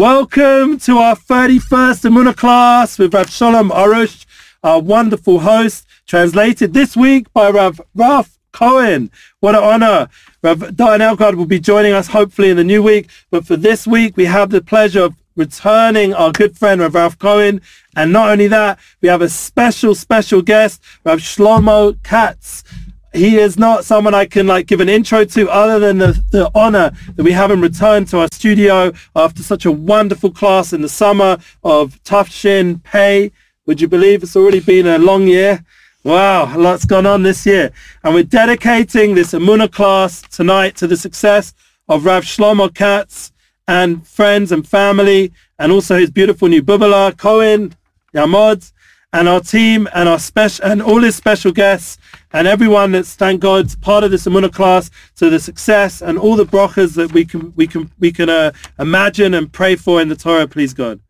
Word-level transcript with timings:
Welcome 0.00 0.78
to 0.78 0.96
our 0.96 1.14
31st 1.14 2.08
Amuna 2.08 2.34
class 2.34 2.98
with 2.98 3.12
Rav 3.12 3.28
Shalom 3.28 3.68
Arush, 3.68 4.24
our 4.64 4.80
wonderful 4.80 5.40
host, 5.40 5.86
translated 6.06 6.72
this 6.72 6.96
week 6.96 7.30
by 7.34 7.50
Rav 7.50 7.82
Ralph 7.94 8.38
Cohen. 8.50 9.10
What 9.40 9.56
an 9.56 9.62
honor. 9.62 10.08
Rav 10.42 10.74
Diane 10.74 11.00
Elgard 11.00 11.34
will 11.34 11.44
be 11.44 11.60
joining 11.60 11.92
us 11.92 12.06
hopefully 12.06 12.48
in 12.48 12.56
the 12.56 12.64
new 12.64 12.82
week. 12.82 13.10
But 13.30 13.46
for 13.46 13.56
this 13.58 13.86
week, 13.86 14.16
we 14.16 14.24
have 14.24 14.48
the 14.48 14.62
pleasure 14.62 15.02
of 15.02 15.16
returning 15.36 16.14
our 16.14 16.32
good 16.32 16.56
friend 16.56 16.80
Rav 16.80 16.94
Ralph 16.94 17.18
Cohen. 17.18 17.60
And 17.94 18.10
not 18.10 18.30
only 18.30 18.46
that, 18.46 18.78
we 19.02 19.10
have 19.10 19.20
a 19.20 19.28
special, 19.28 19.94
special 19.94 20.40
guest, 20.40 20.80
Rav 21.04 21.18
Shlomo 21.18 22.02
Katz 22.02 22.64
he 23.12 23.38
is 23.38 23.58
not 23.58 23.84
someone 23.84 24.14
I 24.14 24.26
can 24.26 24.46
like 24.46 24.66
give 24.66 24.80
an 24.80 24.88
intro 24.88 25.24
to 25.24 25.50
other 25.50 25.78
than 25.78 25.98
the, 25.98 26.22
the 26.30 26.50
honor 26.54 26.92
that 27.16 27.22
we 27.22 27.32
have 27.32 27.50
him 27.50 27.60
return 27.60 28.04
to 28.06 28.20
our 28.20 28.28
studio 28.32 28.92
after 29.16 29.42
such 29.42 29.64
a 29.64 29.72
wonderful 29.72 30.30
class 30.30 30.72
in 30.72 30.82
the 30.82 30.88
summer 30.88 31.38
of 31.64 32.02
Tufshin 32.04 32.82
Pay. 32.84 33.32
Would 33.66 33.80
you 33.80 33.88
believe 33.88 34.22
it's 34.22 34.36
already 34.36 34.60
been 34.60 34.86
a 34.86 34.98
long 34.98 35.26
year? 35.26 35.64
Wow, 36.04 36.56
a 36.56 36.58
lot's 36.58 36.84
gone 36.84 37.04
on 37.04 37.24
this 37.24 37.44
year. 37.44 37.72
And 38.02 38.14
we're 38.14 38.24
dedicating 38.24 39.14
this 39.14 39.32
Amuna 39.32 39.70
class 39.70 40.22
tonight 40.22 40.76
to 40.76 40.86
the 40.86 40.96
success 40.96 41.52
of 41.88 42.06
Rav 42.06 42.24
Shlomo 42.24 42.72
Katz 42.74 43.32
and 43.68 44.06
friends 44.06 44.50
and 44.50 44.66
family, 44.66 45.32
and 45.58 45.70
also 45.70 45.98
his 45.98 46.10
beautiful 46.10 46.48
new 46.48 46.62
Bubala, 46.62 47.16
Cohen, 47.16 47.74
Yamod, 48.14 48.72
and 49.12 49.28
our 49.28 49.40
team 49.40 49.88
and 49.92 50.08
our 50.08 50.18
special 50.18 50.64
and 50.64 50.80
all 50.82 51.00
his 51.00 51.16
special 51.16 51.52
guests 51.52 51.98
and 52.32 52.46
everyone 52.46 52.92
that's 52.92 53.14
thank 53.14 53.40
God 53.40 53.68
part 53.80 54.04
of 54.04 54.10
this 54.10 54.26
Amuna 54.26 54.52
class 54.52 54.90
to 55.16 55.30
the 55.30 55.40
success 55.40 56.00
and 56.00 56.18
all 56.18 56.36
the 56.36 56.46
brachas 56.46 56.94
that 56.94 57.12
we 57.12 57.24
can 57.24 57.52
we 57.56 57.66
can 57.66 57.90
we 57.98 58.12
can 58.12 58.28
uh, 58.28 58.52
imagine 58.78 59.34
and 59.34 59.52
pray 59.52 59.76
for 59.76 60.00
in 60.00 60.08
the 60.08 60.16
Torah. 60.16 60.46
Please 60.46 60.72
God, 60.72 61.00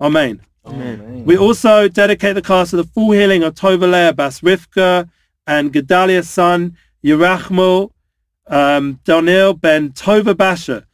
Amen. 0.00 0.40
Amen. 0.66 1.24
We 1.24 1.36
also 1.36 1.88
dedicate 1.88 2.34
the 2.34 2.42
class 2.42 2.70
to 2.70 2.76
the 2.76 2.84
full 2.84 3.12
healing 3.12 3.42
of 3.42 3.54
Tovalea 3.54 4.16
Bas 4.16 4.40
Rivka 4.40 5.08
and 5.46 5.72
Gedaliah's 5.72 6.28
son 6.28 6.76
Yerachmo 7.04 7.90
um, 8.46 9.00
Daniel 9.04 9.54
ben 9.54 9.90
Tova 9.90 10.36
Basha. 10.36 10.86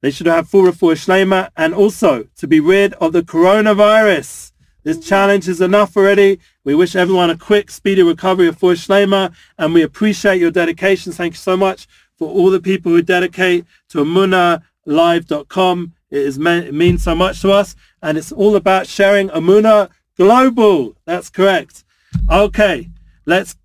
They 0.00 0.10
should 0.10 0.26
have 0.26 0.48
full 0.48 0.64
refuah 0.64 0.94
shlema 0.94 1.50
and 1.56 1.74
also 1.74 2.26
to 2.36 2.46
be 2.46 2.60
rid 2.60 2.94
of 2.94 3.12
the 3.12 3.22
coronavirus. 3.22 4.52
This 4.88 5.06
challenge 5.06 5.48
is 5.48 5.60
enough 5.60 5.98
already. 5.98 6.40
We 6.64 6.74
wish 6.74 6.96
everyone 6.96 7.28
a 7.28 7.36
quick, 7.36 7.70
speedy 7.70 8.02
recovery 8.02 8.48
of 8.48 8.58
Fuhr 8.58 8.72
Shlema, 8.72 9.34
and 9.58 9.74
we 9.74 9.82
appreciate 9.82 10.40
your 10.40 10.50
dedication. 10.50 11.12
Thank 11.12 11.34
you 11.34 11.38
so 11.38 11.58
much 11.58 11.86
for 12.16 12.26
all 12.26 12.48
the 12.48 12.58
people 12.58 12.92
who 12.92 13.02
dedicate 13.02 13.66
to 13.90 13.98
AmunaLive.com. 13.98 15.92
It, 16.10 16.16
is 16.16 16.38
it 16.38 16.72
means 16.72 17.02
so 17.02 17.14
much 17.14 17.42
to 17.42 17.52
us, 17.52 17.76
and 18.00 18.16
it's 18.16 18.32
all 18.32 18.56
about 18.56 18.86
sharing 18.86 19.28
Amuna 19.28 19.90
Global. 20.16 20.96
That's 21.04 21.28
correct. 21.28 21.84
Okay, 22.30 22.88
let's 23.26 23.56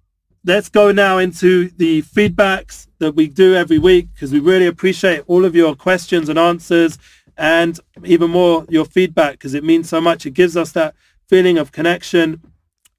let's 0.43 0.67
go 0.67 0.91
now 0.91 1.19
into 1.19 1.69
the 1.77 2.01
feedbacks 2.01 2.87
that 2.99 3.15
we 3.15 3.29
do 3.29 3.55
every 3.55 3.79
week 3.79 4.09
because 4.13 4.33
we 4.33 4.41
really 4.41 4.67
appreciate 4.67 5.23
all 5.27 5.45
of 5.45 5.55
your 5.55 5.73
questions 5.73 6.27
and 6.27 6.37
answers 6.37 6.97
and 7.37 7.79
even 8.03 8.29
more 8.29 8.65
your 8.69 8.83
feedback 8.85 9.33
because 9.33 9.53
it 9.53 9.63
means 9.63 9.87
so 9.87 10.01
much. 10.01 10.25
It 10.25 10.31
gives 10.31 10.57
us 10.57 10.73
that 10.73 10.93
feeling 11.33 11.57
of 11.57 11.71
connection 11.71 12.39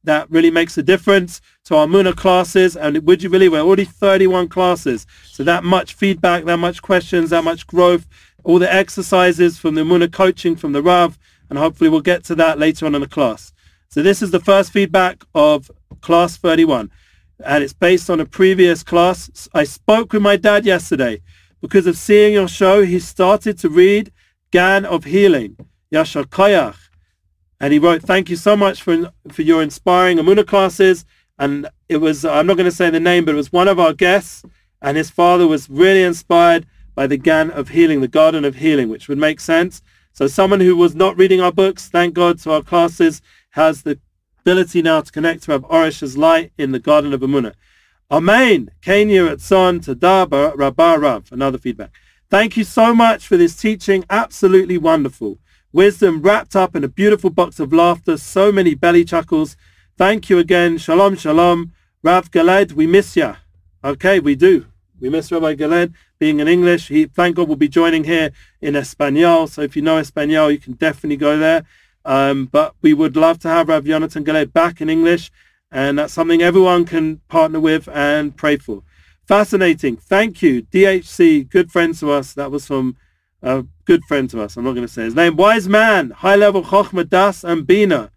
that 0.02 0.28
really 0.28 0.50
makes 0.50 0.76
a 0.76 0.82
difference 0.82 1.40
to 1.64 1.76
our 1.76 1.86
Muna 1.86 2.16
classes. 2.16 2.76
And 2.76 2.98
would 3.06 3.22
you 3.22 3.30
believe 3.30 3.52
we're 3.52 3.60
already 3.60 3.84
31 3.84 4.48
classes. 4.48 5.06
So 5.26 5.44
that 5.44 5.62
much 5.62 5.94
feedback, 5.94 6.44
that 6.46 6.56
much 6.56 6.82
questions, 6.82 7.30
that 7.30 7.44
much 7.44 7.64
growth, 7.68 8.08
all 8.42 8.58
the 8.58 8.74
exercises 8.74 9.56
from 9.56 9.76
the 9.76 9.82
Muna 9.82 10.10
coaching 10.10 10.56
from 10.56 10.72
the 10.72 10.82
Rav. 10.82 11.16
And 11.48 11.60
hopefully 11.60 11.88
we'll 11.88 12.00
get 12.00 12.24
to 12.24 12.34
that 12.34 12.58
later 12.58 12.86
on 12.86 12.96
in 12.96 13.02
the 13.02 13.06
class. 13.06 13.52
So 13.88 14.02
this 14.02 14.20
is 14.20 14.32
the 14.32 14.40
first 14.40 14.72
feedback 14.72 15.22
of 15.36 15.70
class 16.00 16.36
31. 16.36 16.90
And 17.46 17.62
it's 17.62 17.72
based 17.72 18.10
on 18.10 18.18
a 18.18 18.26
previous 18.26 18.82
class. 18.82 19.48
I 19.54 19.62
spoke 19.62 20.12
with 20.12 20.22
my 20.22 20.34
dad 20.34 20.66
yesterday. 20.66 21.22
Because 21.60 21.86
of 21.86 21.96
seeing 21.96 22.32
your 22.32 22.48
show, 22.48 22.82
he 22.82 22.98
started 22.98 23.60
to 23.60 23.68
read 23.68 24.10
Gan 24.50 24.84
of 24.84 25.04
Healing, 25.04 25.56
Yashar 25.92 26.24
Koyach. 26.24 26.83
And 27.60 27.72
he 27.72 27.78
wrote, 27.78 28.02
thank 28.02 28.28
you 28.28 28.36
so 28.36 28.56
much 28.56 28.82
for, 28.82 29.12
for 29.30 29.42
your 29.42 29.62
inspiring 29.62 30.18
Amuna 30.18 30.46
classes. 30.46 31.04
And 31.38 31.68
it 31.88 31.98
was, 31.98 32.24
I'm 32.24 32.46
not 32.46 32.56
going 32.56 32.70
to 32.70 32.76
say 32.76 32.90
the 32.90 33.00
name, 33.00 33.24
but 33.24 33.34
it 33.34 33.36
was 33.36 33.52
one 33.52 33.68
of 33.68 33.80
our 33.80 33.92
guests. 33.92 34.44
And 34.82 34.96
his 34.96 35.10
father 35.10 35.46
was 35.46 35.70
really 35.70 36.02
inspired 36.02 36.66
by 36.94 37.06
the 37.06 37.16
Gan 37.16 37.50
of 37.50 37.70
Healing, 37.70 38.00
the 38.00 38.08
Garden 38.08 38.44
of 38.44 38.56
Healing, 38.56 38.88
which 38.88 39.08
would 39.08 39.18
make 39.18 39.40
sense. 39.40 39.82
So 40.12 40.26
someone 40.26 40.60
who 40.60 40.76
was 40.76 40.94
not 40.94 41.16
reading 41.16 41.40
our 41.40 41.52
books, 41.52 41.88
thank 41.88 42.14
God 42.14 42.38
to 42.40 42.52
our 42.52 42.62
classes, 42.62 43.20
has 43.50 43.82
the 43.82 43.98
ability 44.40 44.82
now 44.82 45.00
to 45.00 45.10
connect 45.10 45.44
to 45.44 45.52
Rav 45.52 45.64
Arush's 45.64 46.16
light 46.16 46.52
in 46.58 46.72
the 46.72 46.78
Garden 46.78 47.12
of 47.12 47.20
Amuna. 47.20 47.54
Amen. 48.10 48.70
Kenya 48.82 49.26
at 49.26 49.40
Son 49.40 49.80
Tada 49.80 50.54
Rabba 50.54 50.98
Rav. 50.98 51.32
Another 51.32 51.58
feedback. 51.58 51.90
Thank 52.30 52.56
you 52.56 52.64
so 52.64 52.94
much 52.94 53.26
for 53.26 53.36
this 53.36 53.56
teaching. 53.56 54.04
Absolutely 54.10 54.78
wonderful. 54.78 55.38
Wisdom 55.74 56.22
wrapped 56.22 56.54
up 56.54 56.76
in 56.76 56.84
a 56.84 56.88
beautiful 56.88 57.30
box 57.30 57.58
of 57.58 57.72
laughter. 57.72 58.16
So 58.16 58.52
many 58.52 58.76
belly 58.76 59.04
chuckles. 59.04 59.56
Thank 59.98 60.30
you 60.30 60.38
again. 60.38 60.78
Shalom, 60.78 61.16
shalom. 61.16 61.72
Rav 62.00 62.30
Galed, 62.30 62.74
we 62.74 62.86
miss 62.86 63.16
ya. 63.16 63.34
Okay, 63.82 64.20
we 64.20 64.36
do. 64.36 64.66
We 65.00 65.10
miss 65.10 65.32
Rabbi 65.32 65.56
Galed 65.56 65.92
being 66.20 66.38
in 66.38 66.46
English. 66.46 66.86
He, 66.86 67.06
thank 67.06 67.34
God, 67.34 67.48
will 67.48 67.56
be 67.56 67.66
joining 67.66 68.04
here 68.04 68.30
in 68.60 68.76
Espanol. 68.76 69.48
So 69.48 69.62
if 69.62 69.74
you 69.74 69.82
know 69.82 69.98
Espanol, 69.98 70.52
you 70.52 70.58
can 70.60 70.74
definitely 70.74 71.16
go 71.16 71.38
there. 71.38 71.64
Um, 72.04 72.46
but 72.46 72.76
we 72.80 72.94
would 72.94 73.16
love 73.16 73.40
to 73.40 73.48
have 73.48 73.68
Rav 73.68 73.84
Jonathan 73.84 74.22
Galed 74.22 74.52
back 74.52 74.80
in 74.80 74.88
English. 74.88 75.32
And 75.72 75.98
that's 75.98 76.12
something 76.12 76.40
everyone 76.40 76.84
can 76.84 77.16
partner 77.26 77.58
with 77.58 77.88
and 77.88 78.36
pray 78.36 78.58
for. 78.58 78.84
Fascinating. 79.26 79.96
Thank 79.96 80.40
you. 80.40 80.62
DHC, 80.62 81.50
good 81.50 81.72
friends 81.72 81.98
to 81.98 82.12
us. 82.12 82.32
That 82.32 82.52
was 82.52 82.64
from 82.64 82.96
a 83.44 83.64
good 83.84 84.02
friend 84.04 84.28
to 84.30 84.42
us. 84.42 84.56
I'm 84.56 84.64
not 84.64 84.72
going 84.72 84.86
to 84.86 84.92
say 84.92 85.04
his 85.04 85.14
name. 85.14 85.36
Wise 85.36 85.68
man, 85.68 86.10
high 86.10 86.34
level 86.34 86.62
Chochmah 86.62 87.08
Das 87.08 87.44
and 87.44 87.66
Bina. 87.66 88.10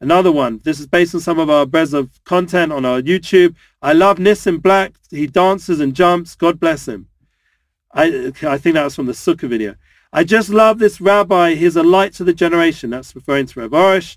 Another 0.00 0.32
one. 0.32 0.60
This 0.64 0.80
is 0.80 0.86
based 0.86 1.14
on 1.14 1.20
some 1.20 1.38
of 1.38 1.48
our 1.48 1.64
Breslov 1.64 2.10
content 2.24 2.72
on 2.72 2.84
our 2.84 3.00
YouTube. 3.00 3.54
I 3.80 3.92
love 3.92 4.18
Nissim 4.18 4.60
Black. 4.60 4.92
He 5.10 5.26
dances 5.26 5.80
and 5.80 5.94
jumps. 5.94 6.34
God 6.34 6.58
bless 6.58 6.88
him. 6.88 7.08
I, 7.92 8.32
I 8.42 8.58
think 8.58 8.74
that 8.74 8.84
was 8.84 8.96
from 8.96 9.06
the 9.06 9.12
Sukkah 9.12 9.48
video. 9.48 9.76
I 10.12 10.24
just 10.24 10.50
love 10.50 10.78
this 10.78 11.00
rabbi. 11.00 11.54
He's 11.54 11.76
a 11.76 11.82
light 11.82 12.12
to 12.14 12.24
the 12.24 12.34
generation. 12.34 12.90
That's 12.90 13.14
referring 13.14 13.46
to 13.46 13.60
Rav 13.60 13.70
Arush. 13.70 14.16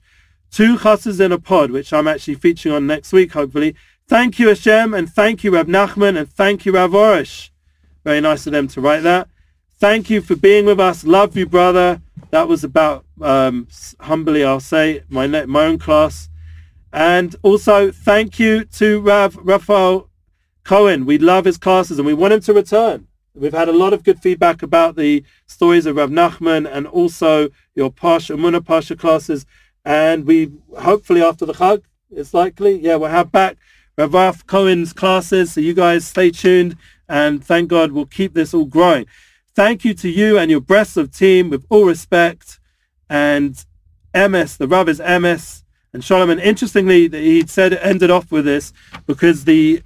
Two 0.52 0.78
chasses 0.80 1.20
in 1.20 1.32
a 1.32 1.40
pod, 1.40 1.70
which 1.70 1.94
I'm 1.94 2.08
actually 2.08 2.36
featuring 2.36 2.74
on 2.74 2.88
next 2.88 3.14
week, 3.14 3.34
hopefully. 3.34 3.76
Thank 4.08 4.40
you, 4.40 4.48
Hashem, 4.48 4.94
and 4.94 5.10
thank 5.10 5.44
you, 5.44 5.52
Rab 5.52 5.68
Nachman, 5.68 6.18
and 6.18 6.30
thank 6.30 6.66
you, 6.66 6.72
Rav 6.72 6.92
Arush. 6.92 7.50
Very 8.04 8.22
nice 8.22 8.48
of 8.48 8.54
them 8.54 8.68
to 8.70 8.82
write 8.82 9.04
that. 9.04 9.28
Thank 9.80 10.10
you 10.10 10.22
for 10.22 10.36
being 10.36 10.66
with 10.66 10.80
us. 10.80 11.04
Love 11.04 11.38
you, 11.38 11.46
brother. 11.46 12.02
That 12.32 12.48
was 12.48 12.64
about, 12.64 13.06
um, 13.22 13.68
humbly, 14.00 14.44
I'll 14.44 14.60
say, 14.60 15.04
my, 15.08 15.28
my 15.28 15.66
own 15.66 15.78
class. 15.78 16.30
And 16.92 17.36
also, 17.44 17.92
thank 17.92 18.40
you 18.40 18.66
to 18.66 19.00
Rav 19.02 19.38
Raphael 19.38 20.10
Cohen. 20.64 21.06
We 21.06 21.20
love 21.20 21.46
his 21.46 21.60
classes, 21.60 22.00
and 22.00 22.08
we 22.08 22.16
want 22.16 22.34
him 22.34 22.42
to 22.42 22.54
return. 22.56 23.06
We've 23.36 23.54
had 23.54 23.70
a 23.70 23.72
lot 23.72 23.94
of 23.94 24.04
good 24.04 24.20
feedback 24.20 24.64
about 24.64 24.96
the 24.96 25.24
stories 25.46 25.86
of 25.86 25.98
Rav 25.98 26.10
Nachman 26.10 26.68
and 26.68 26.88
also 26.88 27.50
your 27.76 27.92
Pasha, 27.92 28.34
Muna 28.34 28.66
Pasha 28.66 28.96
classes. 28.96 29.46
And 29.86 30.26
we, 30.26 30.52
hopefully 30.80 31.22
after 31.22 31.46
the 31.46 31.54
Chag, 31.54 31.84
it's 32.10 32.34
likely, 32.34 32.80
yeah, 32.80 32.96
we'll 32.96 33.12
have 33.12 33.32
back 33.32 33.58
Rav 33.96 34.48
Cohen's 34.48 34.92
classes. 34.92 35.54
So 35.54 35.62
you 35.62 35.76
guys 35.76 36.08
stay 36.08 36.32
tuned 36.32 36.78
and 37.08 37.46
thank 37.46 37.70
God 37.70 37.92
we'll 37.92 38.08
keep 38.08 38.34
this 38.34 38.56
all 38.56 38.66
growing. 38.66 39.06
Thank 39.58 39.84
you 39.84 39.96
to 39.96 40.08
you 40.08 40.38
and 40.38 40.52
your 40.52 40.62
of 40.70 41.12
team 41.12 41.50
with 41.50 41.66
all 41.70 41.86
respect. 41.86 42.60
And 43.10 43.56
Emes, 44.14 44.56
the 44.56 44.68
is 44.88 45.00
Emes 45.00 45.64
and 45.92 46.04
Solomon. 46.04 46.38
Interestingly, 46.38 47.10
he 47.10 47.44
said 47.48 47.74
it 47.74 47.80
ended 47.82 48.12
off 48.12 48.32
with 48.32 48.46
this 48.46 48.72
because 49.08 49.46
the 49.46 49.82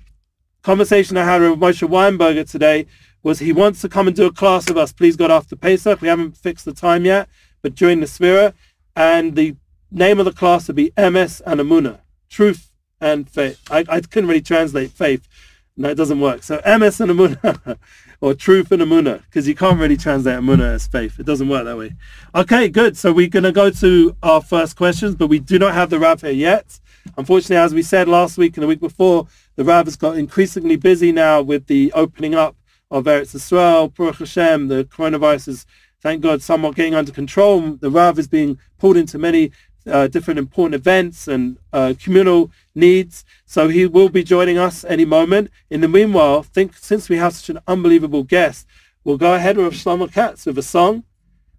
conversation 0.62 1.16
I 1.16 1.24
had 1.24 1.40
with 1.40 1.58
Moshe 1.58 1.88
Weinberger 1.88 2.52
today 2.52 2.86
was 3.24 3.40
he 3.40 3.54
wants 3.54 3.80
to 3.80 3.88
come 3.88 4.08
and 4.08 4.16
do 4.16 4.26
a 4.26 4.34
class 4.34 4.68
with 4.68 4.78
us, 4.78 4.92
please 4.92 5.16
God, 5.16 5.32
after 5.32 5.56
Pesach. 5.56 6.02
We 6.02 6.10
haven't 6.10 6.36
fixed 6.36 6.66
the 6.66 6.74
time 6.74 7.06
yet, 7.06 7.30
but 7.62 7.74
during 7.74 8.02
the 8.02 8.08
Sefira. 8.08 8.54
And 8.98 9.38
the 9.38 9.56
name 9.90 10.20
of 10.20 10.26
the 10.26 10.34
class 10.34 10.68
would 10.68 10.76
be 10.76 10.92
Emes 10.98 11.42
and 11.46 11.62
Amuna, 11.62 12.02
truth 12.30 12.74
and 13.00 13.30
faith. 13.30 13.62
I, 13.72 13.86
I 13.88 14.02
couldn't 14.02 14.28
really 14.28 14.42
translate 14.42 14.92
faith. 14.92 15.30
No, 15.78 15.88
it 15.88 15.96
doesn't 15.96 16.20
work. 16.20 16.44
So 16.44 16.58
Emes 16.58 17.00
and 17.00 17.12
Amuna, 17.12 17.78
or 18.22 18.36
truth 18.36 18.72
and 18.72 18.82
Amuna, 18.84 19.24
because 19.24 19.48
you 19.48 19.56
can't 19.56 19.80
really 19.80 19.98
translate 19.98 20.38
Amuna 20.38 20.76
as 20.76 20.88
faith. 20.88 21.20
It 21.20 21.26
doesn't 21.26 21.50
work 21.50 21.66
that 21.66 21.78
way. 21.78 21.96
Okay, 22.36 22.70
good. 22.70 22.96
So 22.96 23.12
we're 23.12 23.28
going 23.28 23.44
to 23.44 23.52
go 23.52 23.72
to 23.72 24.16
our 24.22 24.42
first 24.42 24.76
questions, 24.76 25.16
but 25.16 25.28
we 25.28 25.40
do 25.40 25.58
not 25.58 25.74
have 25.74 25.90
the 25.90 26.00
Rav 26.00 26.22
here 26.22 26.32
yet. 26.32 26.80
Unfortunately, 27.18 27.58
as 27.58 27.74
we 27.74 27.82
said 27.82 28.08
last 28.08 28.38
week 28.38 28.56
and 28.56 28.64
the 28.64 28.68
week 28.68 28.80
before, 28.80 29.28
the 29.56 29.64
Rav 29.64 29.86
has 29.86 29.96
got 29.96 30.18
increasingly 30.18 30.76
busy 30.76 31.12
now 31.12 31.42
with 31.42 31.66
the 31.66 31.92
opening 31.94 32.36
up 32.36 32.56
of 32.92 33.06
Eretz 33.06 33.34
Israel, 33.34 33.88
Baruch 33.90 34.18
Hashem. 34.18 34.68
The 34.68 34.84
coronavirus 34.86 35.48
is 35.48 35.66
thank 36.02 36.22
God, 36.22 36.42
somewhat 36.42 36.76
getting 36.76 36.94
under 36.94 37.12
control. 37.12 37.76
The 37.76 37.90
Rav 37.90 38.20
is 38.20 38.28
being 38.28 38.60
pulled 38.78 38.98
into 38.98 39.18
many 39.18 39.52
uh, 39.88 40.08
different 40.08 40.40
important 40.40 40.76
events 40.76 41.28
and 41.28 41.58
uh, 41.74 41.94
communal 42.02 42.52
needs. 42.76 43.26
So 43.46 43.68
he 43.68 43.86
will 43.86 44.10
be 44.10 44.24
joining 44.24 44.58
us 44.58 44.84
any 44.84 45.06
moment. 45.06 45.52
In 45.70 45.82
the 45.82 45.88
meanwhile, 45.88 46.44
think 46.44 46.76
since 46.78 47.10
we 47.10 47.18
have 47.18 47.34
such 47.34 47.50
an 47.50 47.60
unbelievable 47.68 48.24
guest, 48.24 48.68
we'll 49.04 49.18
go 49.18 49.34
ahead 49.34 49.58
with 49.58 49.74
Shlomo 49.74 50.12
Katz 50.12 50.46
with 50.46 50.58
a 50.58 50.64
song. 50.64 51.04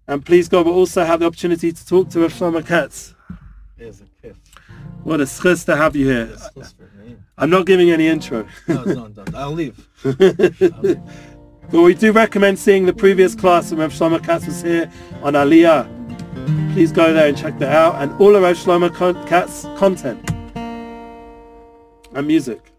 And 0.07 0.25
please 0.25 0.49
God, 0.49 0.65
we'll 0.65 0.75
also 0.75 1.03
have 1.05 1.21
the 1.21 1.25
opportunity 1.25 1.71
to 1.71 1.85
talk 1.85 2.09
to 2.11 2.19
Shlomo 2.19 2.65
Katz. 2.65 3.15
It's 3.77 4.01
a 4.01 4.05
gift. 4.21 4.39
What 5.03 5.19
a 5.19 5.25
schus 5.25 5.65
to 5.65 5.75
have 5.75 5.95
you 5.95 6.07
here. 6.07 6.29
It's 6.31 6.49
close 6.49 6.71
for 6.71 6.83
me. 7.03 7.17
I'm 7.37 7.49
not 7.49 7.65
giving 7.65 7.91
any 7.91 8.07
intro. 8.07 8.47
No, 8.67 8.83
no, 8.83 9.07
no. 9.07 9.23
I'll 9.33 9.51
leave. 9.51 9.87
I'll 10.05 10.11
leave. 10.81 11.01
But 11.71 11.81
we 11.81 11.93
do 11.93 12.11
recommend 12.11 12.59
seeing 12.59 12.85
the 12.85 12.93
previous 12.93 13.35
class 13.35 13.71
when 13.71 13.79
Rav 13.79 13.91
Shlomo 13.91 14.23
Katz 14.23 14.45
was 14.45 14.61
here 14.61 14.91
on 15.21 15.33
Aliyah. 15.33 15.87
Please 16.73 16.91
go 16.91 17.13
there 17.13 17.27
and 17.27 17.37
check 17.37 17.59
that 17.59 17.71
out. 17.71 18.01
And 18.01 18.11
all 18.19 18.33
Rav 18.33 18.55
Shlomo 18.55 18.93
Con- 18.93 19.25
Katz 19.27 19.63
content 19.77 20.29
and 22.13 22.27
music. 22.27 22.71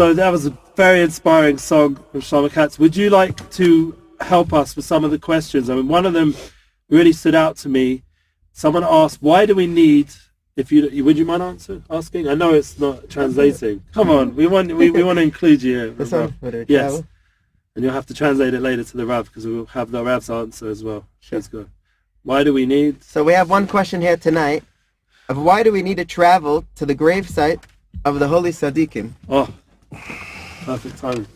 So 0.00 0.14
that 0.14 0.30
was 0.30 0.46
a 0.46 0.56
very 0.76 1.02
inspiring 1.02 1.58
song 1.58 1.96
from 2.10 2.22
Shlomo 2.22 2.50
Katz. 2.50 2.78
Would 2.78 2.96
you 2.96 3.10
like 3.10 3.50
to 3.50 3.94
help 4.22 4.54
us 4.54 4.74
with 4.74 4.86
some 4.86 5.04
of 5.04 5.10
the 5.10 5.18
questions? 5.18 5.68
I 5.68 5.74
mean, 5.74 5.88
one 5.88 6.06
of 6.06 6.14
them 6.14 6.34
really 6.88 7.12
stood 7.12 7.34
out 7.34 7.58
to 7.58 7.68
me. 7.68 8.02
Someone 8.50 8.82
asked, 8.82 9.20
why 9.20 9.44
do 9.44 9.54
we 9.54 9.66
need, 9.66 10.08
if 10.56 10.72
you, 10.72 11.04
would 11.04 11.18
you 11.18 11.26
mind 11.26 11.42
answer, 11.42 11.82
asking? 11.90 12.28
I 12.28 12.34
know 12.34 12.54
it's 12.54 12.78
not 12.78 13.10
translating. 13.10 13.84
Come 13.92 14.08
on, 14.08 14.34
we 14.34 14.46
want, 14.46 14.74
we, 14.74 14.90
we 14.90 15.02
want 15.02 15.18
to 15.18 15.22
include 15.22 15.62
you 15.62 15.76
here. 15.76 15.90
This 15.90 16.12
one, 16.12 16.34
Yes. 16.66 17.02
And 17.74 17.84
you'll 17.84 17.92
have 17.92 18.06
to 18.06 18.14
translate 18.14 18.54
it 18.54 18.60
later 18.60 18.82
to 18.82 18.96
the 18.96 19.04
Rav 19.04 19.26
because 19.26 19.46
we'll 19.46 19.66
have 19.66 19.90
the 19.90 20.02
Rav's 20.02 20.30
answer 20.30 20.70
as 20.70 20.82
well. 20.82 21.04
Sure. 21.18 21.40
Please 21.40 21.48
go. 21.48 21.66
Why 22.22 22.42
do 22.42 22.54
we 22.54 22.64
need? 22.64 23.04
So 23.04 23.22
we 23.22 23.34
have 23.34 23.50
one 23.50 23.66
question 23.66 24.00
here 24.00 24.16
tonight 24.16 24.64
of 25.28 25.36
why 25.36 25.62
do 25.62 25.70
we 25.70 25.82
need 25.82 25.98
to 25.98 26.06
travel 26.06 26.64
to 26.76 26.86
the 26.86 26.94
gravesite 26.94 27.64
of 28.06 28.18
the 28.18 28.28
holy 28.28 28.50
Sadiqim? 28.50 29.10
Oh, 29.28 29.52
perfect 30.64 30.98
timing. 30.98 31.26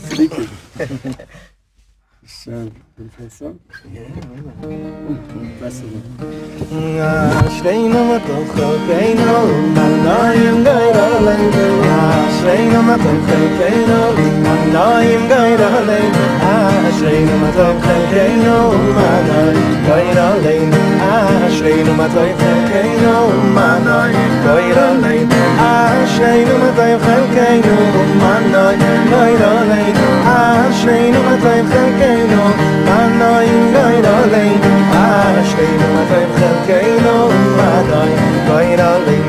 Speaking. 0.00 0.48
So, 2.26 2.70
Ashrei 7.40 7.88
nu 7.88 8.00
matayim 8.08 8.46
chelkeinu, 8.54 9.36
manoy, 9.74 10.40
goyra 10.66 11.06
lein. 11.24 11.54
Ashrei 11.96 12.64
nu 12.68 12.80
matayim 12.88 13.20
chelkeinu, 13.28 14.00
manoy, 14.44 15.08
goyra 15.30 15.70
lein. 15.88 16.12
Ashrei 16.50 17.20
nu 17.24 17.34
matayim 17.42 17.78
chelkeinu, 17.86 18.56
manoy, 18.96 19.56
goyra 19.86 20.28
lein. 20.44 20.70
Ashrei 21.00 21.80
nu 21.86 21.92
matayim 22.00 22.36
chelkeinu, 22.42 23.16
manoy, 23.56 24.12
goyra 24.44 24.88
lein. 25.02 25.26
Ashrei 25.70 26.40
nu 26.44 26.54
matayim 26.64 27.00
chelkeinu, 27.06 27.76
manoy, 28.22 28.76
goyra 29.12 29.52
lein. 29.72 29.96
Ashrei 30.36 31.06
nu 31.12 31.20
matayim 31.28 31.66
chelkeinu, 31.72 32.42
אן 32.90 33.18
נויין 33.18 33.72
גיירן 33.72 34.28
ליי, 34.30 34.52
איך 34.92 35.46
שיינה 35.50 35.88
מאָ 35.94 36.04
טיי 36.10 36.26
פערקיינו, 36.36 37.16
אַן 37.58 37.86
גיירן 38.48 39.02
ליי, 39.06 39.20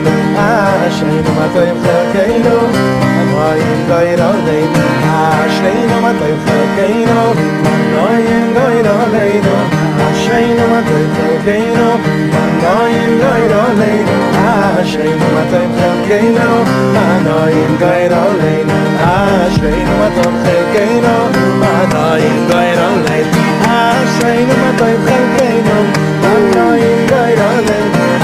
איך 0.85 0.93
שיינה 0.97 1.31
מאָ 1.37 1.53
טיי 1.53 1.71
פערקיינו, 1.83 2.57
אַן 3.03 3.27
נויין 3.31 3.79
גיירן 3.87 4.37
ליי, 4.47 4.61
איך 5.19 5.53
שיינה 5.53 5.97
מאָ 6.01 6.13
טיי 6.21 6.33
פערקיינו, 6.45 7.09
אַן 8.01 8.41
גיירן 13.21 13.73
ליי, 13.79 13.97
איך 14.45 14.87
שיינה 14.87 15.27
מאָ 15.35 15.49
טיי 15.51 15.67
פערקיינו, 15.77 16.51
Ashayna 24.41 24.57
matay 24.57 24.95
khalkeinu 25.05 25.77
Anoyim 26.25 27.01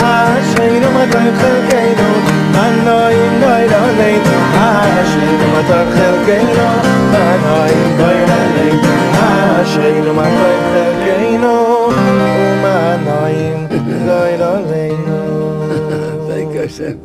acho 0.02 0.64
que 0.66 0.88
matay 0.96 1.30
khalkeinu 1.40 2.08
Anoyim 2.64 3.34
goyrolei 3.44 4.18
Ashayna 4.66 5.48
matay 5.54 5.86
khalkeinu 5.94 6.68
Anoyim 7.22 7.90
goyrolei 8.00 8.74
Ashayna 9.28 10.12
acho 10.18 10.66
que 11.04 11.54
Umanoyim 12.50 13.60
goyroleinu 14.08 15.20
Thank 16.28 16.50
you, 16.54 16.62
Hashem. 16.62 16.98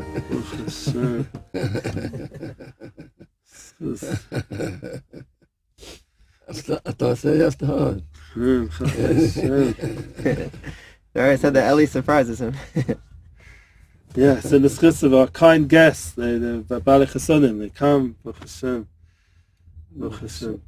Yes. 3.80 4.04
I 6.48 6.92
thought 6.92 7.02
I 7.02 7.14
said 7.14 7.38
yes 7.38 7.56
to 7.56 7.66
her. 7.66 8.00
true. 8.32 8.70
That's 8.80 9.34
true. 9.34 9.74
All 11.14 11.22
right, 11.22 11.38
so 11.38 11.50
the 11.50 11.62
Ellie 11.62 11.86
surprises 11.86 12.40
him. 12.40 12.54
yes, 14.14 14.50
and 14.52 14.64
the 14.64 14.68
schis 14.68 15.02
of 15.02 15.12
our 15.14 15.26
kind 15.26 15.68
guests, 15.68 16.12
the 16.12 16.64
the 16.66 16.80
Bali 16.80 17.06
Chasonim, 17.06 17.58
they 17.58 17.68
come. 17.68 18.16
Baruch 18.24 18.38
Hashem. 18.40 18.88
Baruch 19.90 20.20
Hashem. 20.20 20.62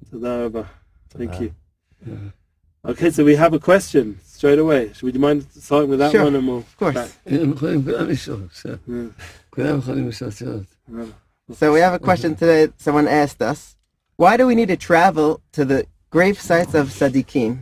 Thank 1.10 1.40
you. 1.40 1.54
Okay, 2.86 3.10
so 3.10 3.24
we 3.24 3.36
have 3.36 3.54
a 3.54 3.58
question 3.58 4.20
straight 4.22 4.58
away. 4.58 4.92
Should 4.92 5.04
we 5.04 5.12
mind 5.18 5.46
starting 5.58 5.88
with 5.88 6.00
that 6.00 6.12
sure. 6.12 6.24
one 6.24 6.36
or 6.36 6.40
we'll... 6.40 6.58
Of 6.58 6.76
course. 6.76 7.16
So 11.52 11.72
we 11.72 11.80
have 11.80 11.94
a 11.94 11.98
question 11.98 12.36
today 12.36 12.70
someone 12.76 13.08
asked 13.08 13.40
us. 13.40 13.76
Why 14.16 14.36
do 14.36 14.46
we 14.46 14.54
need 14.54 14.68
to 14.68 14.76
travel 14.76 15.40
to 15.52 15.64
the 15.64 15.86
grave 16.13 16.39
sites 16.39 16.73
of 16.73 16.89
Sadiqim? 16.89 17.59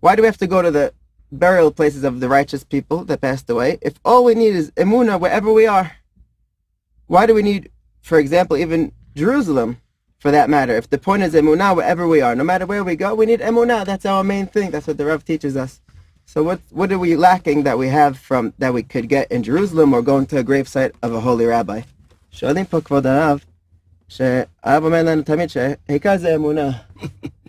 Why 0.00 0.14
do 0.14 0.22
we 0.22 0.26
have 0.26 0.38
to 0.38 0.46
go 0.46 0.62
to 0.62 0.70
the 0.70 0.92
burial 1.32 1.70
places 1.70 2.04
of 2.04 2.20
the 2.20 2.28
righteous 2.28 2.64
people 2.64 3.04
that 3.04 3.20
passed 3.20 3.48
away 3.50 3.78
if 3.82 3.94
all 4.04 4.24
we 4.24 4.34
need 4.34 4.54
is 4.54 4.70
emuna 4.72 5.18
wherever 5.20 5.52
we 5.52 5.66
are? 5.66 5.92
Why 7.06 7.26
do 7.26 7.34
we 7.34 7.42
need, 7.42 7.70
for 8.02 8.18
example, 8.18 8.56
even 8.56 8.92
Jerusalem, 9.14 9.80
for 10.18 10.30
that 10.30 10.50
matter? 10.50 10.74
If 10.76 10.90
the 10.90 10.98
point 10.98 11.22
is 11.22 11.34
emuna 11.34 11.74
wherever 11.76 12.06
we 12.06 12.20
are, 12.20 12.34
no 12.34 12.44
matter 12.44 12.66
where 12.66 12.84
we 12.84 12.96
go, 12.96 13.14
we 13.14 13.26
need 13.26 13.40
emuna. 13.40 13.84
That's 13.84 14.06
our 14.06 14.24
main 14.24 14.46
thing. 14.46 14.70
That's 14.70 14.86
what 14.86 14.98
the 14.98 15.06
Rav 15.06 15.24
teaches 15.24 15.56
us. 15.56 15.80
So 16.26 16.42
what 16.42 16.60
what 16.70 16.90
are 16.90 16.98
we 16.98 17.14
lacking 17.14 17.62
that 17.62 17.78
we 17.78 17.88
have 17.88 18.18
from 18.18 18.52
that 18.58 18.74
we 18.74 18.82
could 18.82 19.08
get 19.08 19.30
in 19.30 19.44
Jerusalem 19.44 19.94
or 19.94 20.02
going 20.02 20.26
to 20.26 20.38
a 20.38 20.44
gravesite 20.44 20.92
of 21.02 21.14
a 21.14 21.20
holy 21.20 21.46
rabbi? 21.46 21.82
שואלים 22.30 22.64
פה 22.64 22.80
כבוד 22.80 23.06
הרב, 23.06 23.38
שהרב 24.08 24.84
אומר 24.84 25.02
לנו 25.02 25.22
תמיד 25.22 25.50
שהעיקר 25.50 26.16
זה 26.16 26.34
אמונה. 26.34 26.70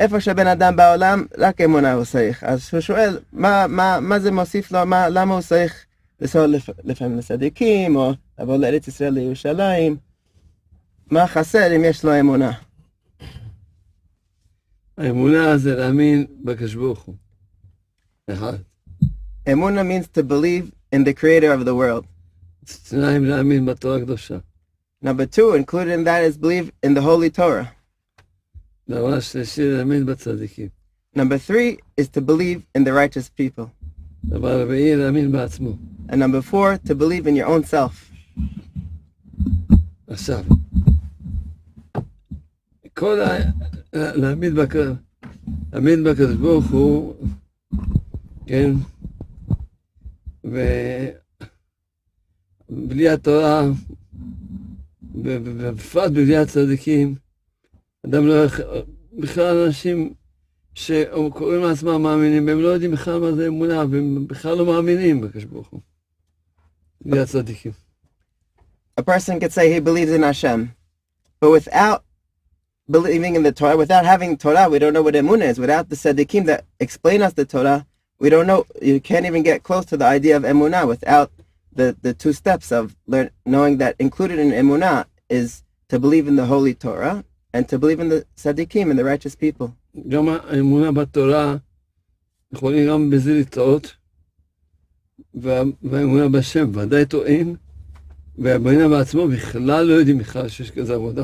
איפה 0.00 0.20
שבן 0.20 0.46
אדם 0.46 0.76
בעולם, 0.76 1.26
רק 1.38 1.60
אמונה 1.60 1.92
הוא 1.92 2.04
צריך. 2.04 2.44
אז 2.44 2.68
הוא 2.72 2.80
שואל, 2.80 3.18
מה, 3.32 3.66
מה, 3.68 3.98
מה 4.00 4.18
זה 4.18 4.30
מוסיף 4.30 4.72
לו, 4.72 4.86
מה, 4.86 5.08
למה 5.08 5.34
הוא 5.34 5.42
צריך 5.42 5.86
לנסוע 6.20 6.46
לפ, 6.46 6.68
לפעמים 6.84 7.18
לצדיקים, 7.18 7.96
או 7.96 8.12
לבוא 8.38 8.56
לארץ 8.56 8.88
ישראל 8.88 9.12
לירושלים? 9.12 9.96
מה 11.10 11.26
חסר 11.26 11.76
אם 11.76 11.84
יש 11.84 12.04
לו 12.04 12.20
אמונה? 12.20 12.52
האמונה 14.98 15.58
זה 15.58 15.76
להאמין 15.76 16.26
בקדוש 16.44 16.74
ברוך 16.74 17.02
הוא. 17.02 17.14
אחד. 18.30 18.56
אמונה 19.52 19.82
means 19.82 20.18
to 20.18 20.22
believe 20.22 20.70
in 20.94 21.04
the 21.04 21.12
creator 21.20 21.52
of 21.52 21.64
the 21.64 21.74
world. 21.74 22.06
שניים, 22.88 23.24
להאמין 23.24 23.66
בתורה 23.66 23.96
הקדושה. 23.96 24.38
Number 25.04 25.26
two, 25.26 25.54
included 25.54 25.92
in 25.92 26.04
that 26.04 26.22
is 26.24 26.36
believe 26.36 26.70
in 26.82 26.94
the 26.94 27.02
holy 27.02 27.30
Torah. 27.30 27.75
Number 31.15 31.37
three 31.37 31.77
is 31.97 32.07
to 32.09 32.21
believe 32.21 32.61
in 32.75 32.83
the 32.83 32.93
righteous 32.93 33.29
people. 33.29 33.65
דבר 34.25 34.61
רביעי, 34.61 34.95
להאמין 34.95 35.31
בעצמו. 35.31 35.77
And 36.09 36.15
number 36.19 36.41
four, 36.41 36.77
to 36.87 36.95
believe 36.95 37.25
in 37.27 37.35
your 37.35 37.47
own 37.47 37.63
self. 37.63 38.11
עכשיו, 40.07 40.43
כל 42.93 43.21
ה... 43.21 43.37
להאמין 43.93 44.55
בק- 44.55 44.75
להאמין 45.73 46.03
בקדוש 46.03 46.35
ברוך 46.35 46.65
הוא, 46.71 47.13
כן, 48.47 48.71
ובלי 50.43 51.09
התורה, 53.09 53.63
ו- 53.71 53.73
ו- 55.23 55.37
ובפרט 55.57 56.11
בלי 56.11 56.37
הצדיקים, 56.37 57.15
אדם 58.05 58.27
לא 58.27 58.43
יכול... 58.43 58.65
בכלל 59.13 59.57
אנשים 59.57 60.13
שקוראים 60.73 61.61
לעצמם 61.61 62.01
מאמינים, 62.01 62.47
והם 62.47 62.59
לא 62.59 62.67
יודעים 62.67 62.91
בכלל 62.91 63.19
מה 63.19 63.31
זה 63.31 63.47
אמונה, 63.47 63.85
והם 63.91 64.27
בכלל 64.27 64.57
לא 64.57 64.65
מאמינים 64.65 65.21
בקדוש 65.21 65.43
ברוך 65.43 65.67
הוא. 65.67 65.81
בלי 67.01 67.19
הצדיקים. 67.19 67.71
a 68.97 69.03
person 69.03 69.39
could 69.39 69.51
say 69.51 69.71
he 69.71 69.79
believes 69.79 70.11
in 70.11 70.23
Hashem, 70.23 70.75
but 71.39 71.49
without 71.49 72.03
believing 72.89 73.35
in 73.35 73.43
the 73.43 73.51
Torah, 73.51 73.77
without 73.77 74.05
having 74.05 74.37
Torah, 74.37 74.69
we 74.69 74.79
don't 74.79 74.93
know 74.93 75.01
what 75.01 75.15
Emunah 75.15 75.45
is. 75.45 75.59
Without 75.59 75.89
the 75.89 75.95
Tzaddikim 75.95 76.45
that 76.45 76.65
explain 76.79 77.21
us 77.21 77.33
the 77.33 77.45
Torah, 77.45 77.85
we 78.19 78.29
don't 78.29 78.47
know. 78.47 78.65
You 78.81 78.99
can't 78.99 79.25
even 79.25 79.43
get 79.43 79.63
close 79.63 79.85
to 79.85 79.97
the 79.97 80.05
idea 80.05 80.37
of 80.37 80.43
Emunah 80.43 80.87
without 80.87 81.31
the, 81.73 81.95
the 82.01 82.13
two 82.13 82.33
steps 82.33 82.71
of 82.71 82.95
learn, 83.07 83.31
knowing 83.45 83.77
that 83.77 83.95
included 83.97 84.39
in 84.39 84.51
Emunah 84.51 85.05
is 85.29 85.63
to 85.89 85.99
believe 85.99 86.27
in 86.27 86.35
the 86.35 86.45
Holy 86.45 86.73
Torah 86.73 87.23
and 87.55 87.67
to 87.69 87.77
believe 87.79 87.99
in 87.99 88.09
the 88.09 88.25
Tzaddikim 88.37 88.89
and 88.91 88.97
the 88.99 89.03
righteous 89.03 89.35
people. 89.35 89.67
גם 90.09 90.29
האמונה 90.29 90.91
בתורה, 90.91 91.55
יכולים 92.53 92.87
גם 92.87 93.09
בזה 93.09 93.33
לטעות, 93.33 93.93
וה- 95.33 95.61
והאמונה 95.83 96.29
בשם 96.29 96.71
ודאי 96.75 97.05
טועים, 97.05 97.55
והאמונה 98.37 98.87
בעצמו 98.87 99.27
בכלל 99.27 99.85
לא 99.85 99.93
יודעים 99.93 100.17
בכלל 100.17 100.47
שיש 100.47 100.71
כזה 100.71 100.93
עבודה. 100.95 101.23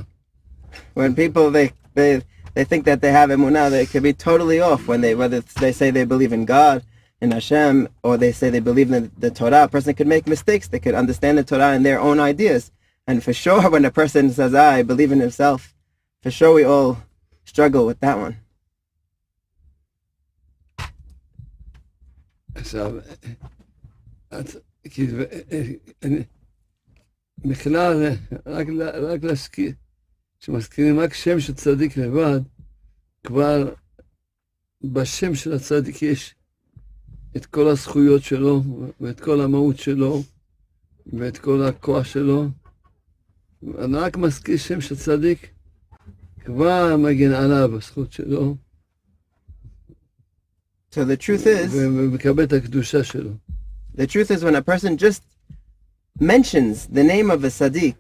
When 0.96 1.16
people 1.16 1.50
they 1.52 1.72
they 1.96 2.22
they 2.56 2.64
think 2.64 2.84
that 2.86 3.02
they 3.02 3.12
have 3.12 3.30
Emunah, 3.30 3.70
they 3.70 3.86
could 3.86 4.04
be 4.04 4.14
totally 4.14 4.60
off 4.60 4.88
when 4.88 5.02
they 5.02 5.16
whether 5.16 5.42
they 5.62 5.72
say 5.72 5.92
they 5.92 6.06
believe 6.06 6.34
in 6.34 6.46
God 6.46 6.84
in 7.22 7.32
Hashem 7.32 7.88
or 8.04 8.18
they 8.18 8.32
say 8.32 8.50
they 8.50 8.60
believe 8.60 8.90
in 8.92 9.04
the, 9.04 9.12
the 9.26 9.32
Torah. 9.32 9.64
A 9.64 9.68
person 9.68 9.94
could 9.98 10.08
make 10.16 10.28
mistakes. 10.28 10.68
They 10.68 10.80
could 10.80 10.96
understand 11.04 11.38
the 11.38 11.44
Torah 11.44 11.74
in 11.78 11.84
their 11.84 12.00
own 12.00 12.20
ideas. 12.20 12.72
And 13.08 13.24
for 13.24 13.34
sure, 13.34 13.70
when 13.74 13.86
a 13.86 13.92
person 14.02 14.24
says, 14.32 14.54
"I 14.54 14.84
believe 14.92 15.12
in 15.16 15.20
himself," 15.28 15.62
for 16.23 16.31
sure 16.31 16.55
we 16.55 16.65
all 16.65 16.97
struggle 17.45 17.87
with 17.87 18.01
that 18.01 18.19
one. 18.19 18.37
עכשיו, 22.55 22.93
את, 24.41 24.57
כאילו, 24.85 25.25
אני, 26.03 26.23
בכלל, 27.39 28.09
רק, 28.47 28.67
רק 29.03 29.25
להזכיר, 29.25 29.73
כשמזכירים 30.41 31.01
רק 31.01 31.15
שם 31.15 31.41
של 31.41 31.55
צדיק 31.55 31.97
לבד, 31.97 32.41
כבר 33.25 33.75
בשם 34.85 35.35
של 35.35 35.53
הצדיק 35.53 36.03
יש 36.03 36.35
את 37.37 37.47
כל 37.47 37.69
הזכויות 37.69 38.23
שלו, 38.23 38.63
ואת 39.01 39.21
כל 39.21 39.41
המהות 39.41 39.79
שלו, 39.79 40.23
ואת 41.07 41.39
כל 41.39 41.63
הכוח 41.63 42.05
שלו. 42.05 42.49
אני 43.79 43.97
רק 43.97 44.17
מזכיר 44.17 44.57
שם 44.57 44.81
של 44.81 44.97
צדיק, 44.97 45.51
כבר 46.46 46.98
מגן 46.98 47.34
עליו, 47.34 47.76
הזכות 47.76 48.12
שלו, 48.12 48.56
So 50.92 51.00
the 51.06 51.18
truth 51.18 51.46
is, 51.46 51.70
ומקבל 51.72 52.44
את 52.44 52.54
הקדושה 52.54 53.04
שלו. 53.04 53.32
the 53.96 54.08
truth 54.08 54.32
is, 54.32 54.44
when 54.44 54.56
a 54.56 54.62
person 54.62 54.98
just 54.98 55.24
mentions 56.20 56.88
the 56.88 57.04
name 57.04 57.30
of 57.30 57.44
a 57.44 57.48
Sadiq, 57.48 57.96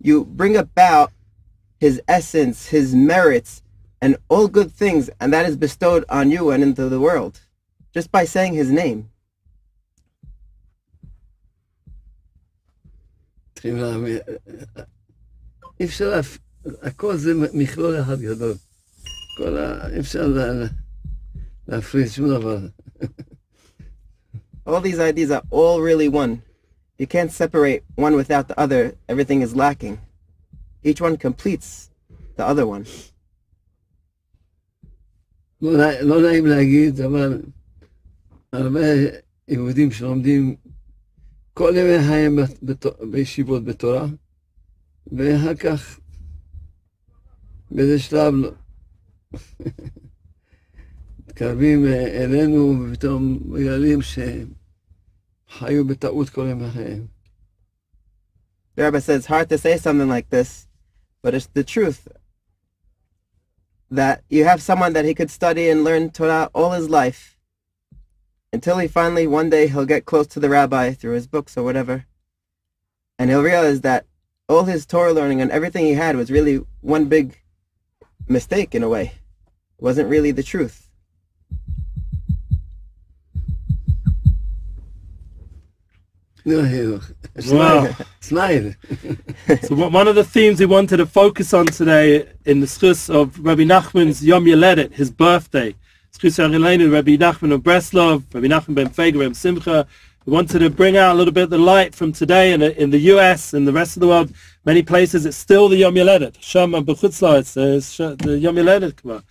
you 0.00 0.24
bring 0.24 0.56
about 0.56 1.12
his 1.80 2.00
essence, 2.08 2.66
his 2.66 2.94
merits, 2.94 3.62
and 4.02 4.16
all 4.28 4.48
good 4.48 4.70
things, 4.70 5.08
and 5.20 5.32
that 5.32 5.46
is 5.46 5.56
bestowed 5.56 6.04
on 6.08 6.30
you 6.30 6.50
and 6.50 6.62
into 6.62 6.88
the 6.88 7.00
world, 7.00 7.40
just 7.92 8.12
by 8.12 8.24
saying 8.24 8.54
his 8.54 8.70
name. 8.70 9.08
צריכים 13.54 13.76
להאמין. 13.76 14.18
אי 15.80 15.84
אפשר, 15.84 16.10
להפ... 16.10 16.38
הכל 16.81 17.17
זה 17.17 17.33
מכלול 17.53 18.01
אחד 18.01 18.21
גדול. 18.21 18.53
כל 19.37 19.57
ה... 19.57 19.87
אי 19.93 19.99
אפשר 19.99 20.27
לה... 20.27 20.67
להפריד 21.67 22.07
שום 22.07 22.29
דבר. 22.29 22.67
All 24.67 24.81
these 24.81 24.99
ideas 24.99 25.31
are 25.31 25.43
all 25.51 25.81
really 25.81 26.09
one. 26.09 26.41
You 26.99 27.07
can't 27.07 27.31
separate 27.31 27.83
one 27.95 28.15
without 28.15 28.47
the 28.47 28.59
other. 28.59 28.93
Everything 29.07 29.41
is 29.41 29.55
lacking. 29.55 29.97
Each 30.83 31.01
one 31.01 31.17
completes 31.17 31.89
the 32.37 32.45
other 32.45 32.65
one. 32.67 32.85
לא, 35.61 35.77
נע- 35.77 36.01
לא 36.01 36.21
נעים 36.21 36.45
להגיד, 36.45 37.01
אבל 37.01 37.41
הרבה 38.53 38.79
יהודים 39.47 39.91
שלומדים 39.91 40.55
כל 41.53 41.73
ימי 41.75 42.03
חיים 42.07 42.39
בישיבות 43.11 43.63
בתורה, 43.63 44.07
ואחר 45.11 45.55
כך 45.55 45.99
באיזה 47.70 47.98
שלב 47.98 48.34
לא- 48.34 48.52
מתקרבים 51.34 51.86
אה, 51.86 52.24
אלינו 52.24 52.86
ופתאום 52.90 53.38
מגלים 53.44 54.02
שהם 54.02 54.52
חיו 55.50 55.84
בטעות 55.84 56.28
כל 56.30 56.46
ימי 56.50 56.70
חייהם. 56.70 57.06
The 58.76 58.82
Rebbe 58.82 59.00
says 59.00 59.18
it's 59.20 59.26
hard 59.26 59.48
to 59.50 59.58
say 59.58 59.76
something 59.76 60.08
like 60.08 60.30
this, 60.30 60.66
but 61.22 61.34
it's 61.34 61.46
the 61.46 61.62
truth. 61.62 62.08
That 63.90 64.24
you 64.28 64.44
have 64.44 64.60
someone 64.60 64.92
that 64.94 65.04
he 65.04 65.14
could 65.14 65.30
study 65.30 65.68
and 65.70 65.84
learn 65.84 66.10
Torah 66.10 66.50
all 66.54 66.72
his 66.72 66.88
life 66.88 67.36
until 68.52 68.78
he 68.78 68.88
finally 68.88 69.26
one 69.26 69.48
day 69.50 69.68
he'll 69.68 69.92
get 69.94 70.06
close 70.06 70.26
to 70.28 70.40
the 70.40 70.48
rabbi 70.48 70.92
through 70.92 71.14
his 71.14 71.28
books 71.28 71.56
or 71.56 71.62
whatever. 71.62 72.06
And 73.18 73.30
he'll 73.30 73.42
realize 73.42 73.80
that 73.82 74.06
all 74.48 74.64
his 74.64 74.86
Torah 74.86 75.12
learning 75.12 75.40
and 75.40 75.50
everything 75.50 75.84
he 75.84 75.94
had 75.94 76.16
was 76.16 76.30
really 76.30 76.56
one 76.80 77.06
big 77.06 77.37
mistake 78.29 78.75
in 78.75 78.83
a 78.83 78.89
way. 78.89 79.05
It 79.77 79.83
wasn't 79.83 80.09
really 80.09 80.31
the 80.31 80.43
truth. 80.43 80.87
No, 86.45 86.61
you- 86.63 87.01
Wow. 87.51 87.89
Smile. 88.21 88.73
So 89.63 89.75
one 89.75 89.91
one 89.93 90.07
of 90.07 90.15
the 90.15 90.23
themes 90.23 90.59
we 90.59 90.65
wanted 90.65 90.97
to 90.97 91.05
focus 91.05 91.53
on 91.53 91.65
today 91.67 92.27
in 92.45 92.59
the 92.59 92.65
schus 92.67 93.09
of 93.13 93.37
Rabbi 93.39 93.63
Nachman's 93.63 94.23
Yom 94.25 94.45
Yoledet, 94.45 94.93
his 94.93 95.11
birthday. 95.11 95.75
Schus 96.17 96.37
Yarelenu, 96.39 96.91
Rabbi 96.91 97.17
Nachman 97.17 97.51
of 97.53 97.61
Breslov, 97.61 98.23
Rabbi 98.33 98.47
Nachman 98.47 98.75
ben 98.75 98.89
Fega, 98.89 99.19
ben 99.19 99.33
Simcha. 99.33 99.85
We 100.25 100.33
wanted 100.33 100.59
to 100.59 100.69
bring 100.69 100.97
out 100.97 101.13
a 101.13 101.17
little 101.17 101.33
bit 101.33 101.43
of 101.43 101.49
the 101.49 101.57
light 101.57 101.93
from 101.95 102.11
today 102.13 102.53
in 102.53 102.59
the, 102.59 102.81
in 102.81 102.89
the 102.89 102.99
US 103.13 103.53
and 103.53 103.67
the 103.67 103.73
rest 103.73 103.95
of 103.97 104.01
the 104.01 104.07
world. 104.07 104.31
Many 104.69 104.83
places 104.83 105.25
it's 105.25 105.35
still 105.35 105.67
the 105.67 105.77
Yom 105.77 105.95
Yoledet. 105.95 106.39
Shama 106.39 106.83
b'chutzla, 106.83 107.39
it's, 107.39 107.99
uh, 107.99 108.15
the 108.19 108.37
Yom 108.37 108.55
Yoledet. 108.55 108.93
K'ma. 108.93 109.23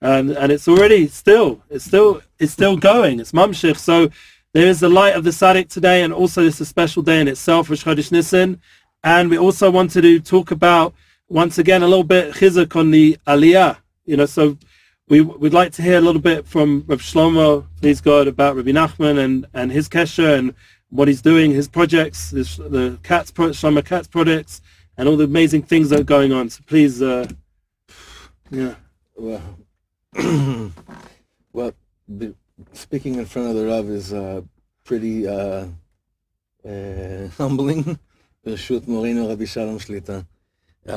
And, 0.00 0.32
and 0.32 0.50
it's 0.50 0.66
already 0.66 1.06
still, 1.06 1.62
it's 1.70 1.84
still, 1.84 2.22
it's 2.40 2.50
still 2.50 2.76
going. 2.76 3.20
It's 3.20 3.30
Mamshich. 3.30 3.78
So 3.78 4.10
there 4.52 4.66
is 4.66 4.80
the 4.80 4.88
light 4.88 5.14
of 5.14 5.22
the 5.22 5.30
Tzaddik 5.30 5.68
today, 5.68 6.02
and 6.02 6.12
also 6.12 6.44
it's 6.44 6.60
a 6.60 6.64
special 6.64 7.04
day 7.04 7.20
in 7.20 7.28
itself, 7.28 7.70
Rosh 7.70 7.84
Chodesh 7.84 8.10
Nisan. 8.10 8.60
And 9.04 9.30
we 9.30 9.38
also 9.38 9.70
wanted 9.70 10.02
to 10.02 10.18
talk 10.18 10.50
about, 10.50 10.92
once 11.28 11.56
again, 11.56 11.84
a 11.84 11.86
little 11.86 12.02
bit 12.02 12.34
chizuk 12.34 12.74
on 12.74 12.90
the 12.90 13.16
Aliyah. 13.28 13.76
You 14.06 14.16
know, 14.16 14.26
so 14.26 14.58
we 15.08 15.20
would 15.20 15.54
like 15.54 15.70
to 15.74 15.82
hear 15.82 15.98
a 15.98 16.00
little 16.00 16.20
bit 16.20 16.48
from 16.48 16.82
Rav 16.88 17.00
Shlomo, 17.00 17.64
please 17.80 18.00
God, 18.00 18.26
about 18.26 18.56
Rabbi 18.56 18.72
Nachman 18.72 19.24
and, 19.24 19.46
and 19.54 19.70
his 19.70 19.88
kesher 19.88 20.36
and 20.36 20.52
what 20.88 21.06
he's 21.06 21.22
doing, 21.22 21.52
his 21.52 21.68
projects, 21.68 22.30
his, 22.30 22.56
the 22.56 22.98
pro, 23.04 23.50
Shlomo 23.50 23.84
Katz 23.84 24.08
projects, 24.08 24.60
and 24.99 25.07
all 25.07 25.17
the 25.17 25.23
amazing 25.23 25.63
things 25.63 25.89
that 25.89 25.99
are 25.99 26.11
going 26.17 26.31
on. 26.31 26.49
So 26.49 26.59
please, 26.65 27.01
uh, 27.01 27.27
yeah. 28.51 28.75
Well, 29.15 29.41
well, 31.53 31.71
the, 32.07 32.33
speaking 32.73 33.15
in 33.15 33.25
front 33.25 33.49
of 33.49 33.55
the 33.55 33.65
Rav 33.67 33.89
is 33.89 34.13
uh, 34.13 34.41
pretty 34.83 35.27
uh, 35.27 35.65
uh, 36.65 37.27
humbling. 37.37 37.97
ברשות 38.45 38.87
מורינו 38.87 39.27
רבי 39.27 39.47
שלום 39.47 39.79
שליטה. 39.79 40.19
Um, 40.87 40.89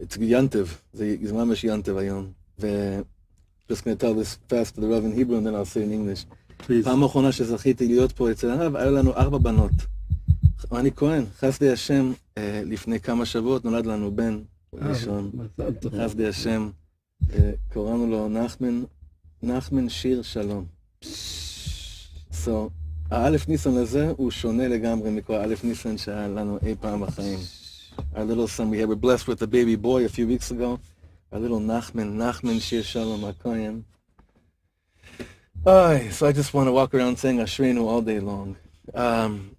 it's 0.00 0.16
Yantiv, 0.16 0.68
זה 0.92 1.16
זה 1.22 1.32
ממש 1.32 1.64
Yantiv 1.64 1.98
היום. 1.98 2.32
ו... 2.60 2.66
just 3.68 3.84
going 3.84 3.96
to 3.96 4.06
tell 4.06 4.14
this 4.14 4.38
fast 4.48 4.74
to 4.74 4.80
the 4.80 4.88
Rav 4.88 5.04
in 5.04 5.12
Hebrew 5.12 5.36
and 5.38 5.46
then 5.46 5.54
I'll 5.54 5.64
say 5.64 5.82
in 5.82 5.92
English. 5.92 6.24
Please. 6.58 6.84
פעם 6.84 7.04
אחרונה 7.04 7.32
שזכיתי 7.32 7.86
להיות 7.86 8.12
פה 8.12 8.30
אצל 8.30 8.50
הרב, 8.50 8.76
היו 8.76 8.90
לנו 8.90 9.14
ארבע 9.14 9.38
בנות. 9.38 9.72
אני 10.71 10.91
כהן, 10.95 11.23
חסדי 11.39 11.71
השם, 11.71 12.11
אה, 12.37 12.61
לפני 12.65 12.99
כמה 12.99 13.25
שבועות 13.25 13.65
נולד 13.65 13.85
לנו 13.85 14.15
בן 14.15 14.41
ראשון. 14.73 15.31
חסדי 15.97 16.27
השם, 16.27 16.69
אה, 17.33 17.51
קראנו 17.69 18.07
לו 18.07 18.29
נחמן, 18.29 18.83
נחמן 19.43 19.89
שיר 19.89 20.21
שלום. 20.21 20.65
So, 22.31 22.69
האלף 23.11 23.47
ניסן 23.47 23.77
הזה 23.77 24.11
הוא 24.17 24.31
שונה 24.31 24.67
לגמרי 24.67 25.11
מכל 25.11 25.33
האלף 25.33 25.63
ניסן 25.63 25.97
שהיה 25.97 26.27
לנו 26.27 26.57
אי 26.65 26.75
פעם 26.79 27.01
בחיים. 27.01 27.39
Our 28.15 28.23
little 28.23 28.47
son, 28.47 28.69
we 28.69 28.85
were 28.85 28.95
blessed 28.95 29.27
with 29.27 29.41
a 29.41 29.47
baby 29.47 29.75
boy 29.75 30.05
a 30.05 30.09
few 30.09 30.27
weeks 30.27 30.51
ago. 30.51 30.79
Our 31.31 31.39
little 31.39 31.59
Nachman, 31.59 32.09
Nachman 32.23 32.61
Shir 32.61 32.83
Shalom 32.83 33.21
HaKoyim. 33.21 33.83
Ay, 35.65 36.09
so 36.11 36.27
I 36.27 36.31
just 36.31 36.53
want 36.53 36.67
to 36.67 36.71
walk 36.71 36.93
around 36.93 37.17
saying 37.17 37.39
Ashreinu 37.39 37.81
all 37.81 38.01
day 38.01 38.19
long. 38.19 38.55
Um, 38.93 39.56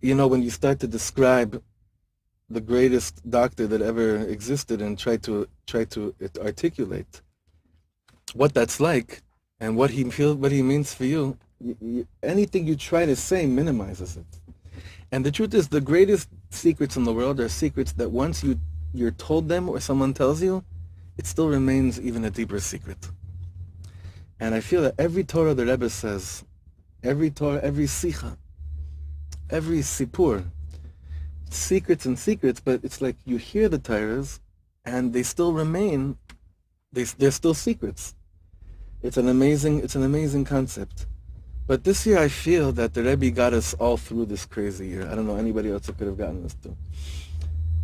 you 0.00 0.14
know, 0.14 0.26
when 0.26 0.42
you 0.42 0.50
start 0.50 0.80
to 0.80 0.86
describe 0.86 1.62
the 2.48 2.60
greatest 2.60 3.28
doctor 3.30 3.66
that 3.66 3.80
ever 3.80 4.16
existed 4.16 4.82
and 4.82 4.98
try 4.98 5.16
to 5.16 5.46
try 5.66 5.84
to 5.84 6.14
articulate 6.40 7.22
what 8.34 8.52
that's 8.54 8.80
like 8.80 9.22
and 9.60 9.76
what 9.76 9.90
he 9.90 10.02
feel 10.10 10.34
what 10.34 10.50
he 10.50 10.62
means 10.62 10.92
for 10.92 11.04
you, 11.04 11.36
you, 11.60 12.06
anything 12.22 12.66
you 12.66 12.74
try 12.74 13.06
to 13.06 13.14
say 13.14 13.46
minimizes 13.46 14.16
it. 14.16 14.26
And 15.12 15.24
the 15.24 15.30
truth 15.30 15.54
is, 15.54 15.68
the 15.68 15.80
greatest 15.80 16.28
secrets 16.50 16.96
in 16.96 17.04
the 17.04 17.12
world 17.12 17.40
are 17.40 17.48
secrets 17.48 17.92
that 17.92 18.10
once 18.10 18.42
you 18.42 18.58
you're 18.92 19.12
told 19.12 19.48
them 19.48 19.68
or 19.68 19.78
someone 19.78 20.12
tells 20.12 20.42
you, 20.42 20.64
it 21.16 21.26
still 21.26 21.48
remains 21.48 22.00
even 22.00 22.24
a 22.24 22.30
deeper 22.30 22.58
secret. 22.58 23.08
And 24.40 24.54
I 24.54 24.60
feel 24.60 24.82
that 24.82 24.94
every 24.98 25.22
Torah 25.22 25.54
the 25.54 25.66
Rebbe 25.66 25.90
says, 25.90 26.44
every 27.02 27.30
Torah, 27.30 27.60
every 27.62 27.84
Sicha, 27.84 28.36
every 29.49 29.79
Sipur, 29.79 30.45
secrets 31.49 32.05
and 32.05 32.17
secrets, 32.17 32.59
but 32.59 32.81
it's 32.83 33.01
like 33.01 33.15
you 33.25 33.37
hear 33.37 33.69
the 33.69 33.79
Torahs 33.79 34.39
and 34.85 35.13
they 35.13 35.23
still 35.23 35.53
remain, 35.53 36.17
they, 36.91 37.03
they're 37.03 37.31
still 37.31 37.53
secrets. 37.53 38.15
It's 39.01 39.17
an 39.17 39.27
amazing, 39.27 39.79
it's 39.79 39.95
an 39.95 40.03
amazing 40.03 40.45
concept. 40.45 41.05
But 41.67 41.83
this 41.83 42.05
year 42.05 42.19
I 42.19 42.27
feel 42.27 42.71
that 42.73 42.93
the 42.93 43.03
Rebbe 43.03 43.31
got 43.31 43.53
us 43.53 43.73
all 43.75 43.97
through 43.97 44.25
this 44.25 44.45
crazy 44.45 44.87
year. 44.87 45.07
I 45.09 45.15
don't 45.15 45.25
know 45.25 45.35
anybody 45.35 45.71
else 45.71 45.87
that 45.87 45.97
could 45.97 46.07
have 46.07 46.17
gotten 46.17 46.45
us 46.45 46.53
through. 46.53 46.75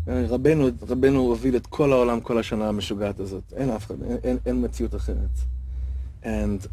רבנו, 0.07 0.69
רבנו 0.88 1.19
הוביל 1.19 1.55
את 1.55 1.67
כל 1.67 1.93
העולם 1.93 2.21
כל 2.21 2.38
השנה 2.38 2.69
המשוגעת 2.69 3.19
הזאת. 3.19 3.53
אין 3.55 3.69
אף 3.69 3.86
אחד, 3.86 4.03
אין, 4.03 4.17
אין, 4.23 4.38
אין 4.45 4.65
מציאות 4.65 4.95
אחרת. 4.95 5.29
And 6.23 6.67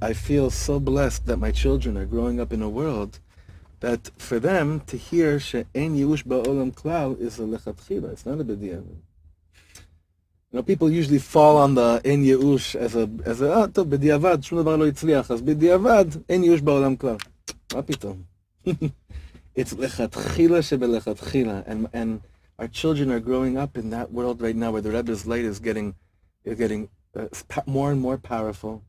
I 0.00 0.12
feel 0.12 0.50
so 0.50 0.80
blessed 0.80 1.26
that 1.26 1.38
my 1.38 1.50
children 1.50 1.96
are 1.96 2.06
growing 2.06 2.40
up 2.40 2.52
in 2.52 2.62
a 2.62 2.68
world 2.68 3.18
that 3.80 4.10
for 4.18 4.38
them 4.40 4.80
to 4.86 4.96
hear 4.96 5.38
שאין 5.38 5.94
ייאוש 5.94 6.22
בעולם 6.22 6.70
כלל 6.70 7.14
is 7.18 7.38
a 7.38 7.42
lechatchila. 7.42 8.12
It's 8.12 8.26
not 8.26 8.40
a 8.40 8.44
b'diavad. 8.44 8.96
You 10.50 10.60
know, 10.60 10.62
people 10.62 10.88
usually 10.90 11.18
fall 11.18 11.56
on 11.56 11.74
the 11.74 12.00
אין 12.04 12.24
ייאוש 12.24 12.76
as 12.76 12.94
a, 12.94 13.08
as 13.24 13.42
a, 13.42 13.44
אה, 13.44 13.66
טוב, 13.72 13.90
בדיעבד, 13.90 14.42
שום 14.42 14.60
דבר 14.60 14.76
לא 14.76 14.86
הצליח, 14.86 15.30
אז 15.30 15.42
בדיעבד 15.42 16.04
אין 16.28 16.44
ייאוש 16.44 16.60
בעולם 16.60 16.96
כלל. 16.96 17.16
מה 17.74 17.82
פתאום? 17.82 18.22
it's 19.58 19.72
lechatchila 19.72 20.62
שבלכתחילה. 20.62 21.60
And, 21.66 21.86
and 21.92 22.20
our 22.58 22.68
children 22.68 23.10
are 23.10 23.20
growing 23.20 23.58
up 23.58 23.76
in 23.76 23.90
that 23.90 24.12
world 24.12 24.40
right 24.40 24.56
now 24.56 24.70
where 24.70 24.82
the 24.82 24.90
Rebbe's 24.90 25.26
light 25.26 25.44
is 25.44 25.58
getting, 25.58 25.94
is 26.44 26.56
getting 26.56 26.88
uh, 27.16 27.26
pa- 27.48 27.62
more 27.66 27.90
and 27.90 28.00
more 28.00 28.16
powerful. 28.16 28.82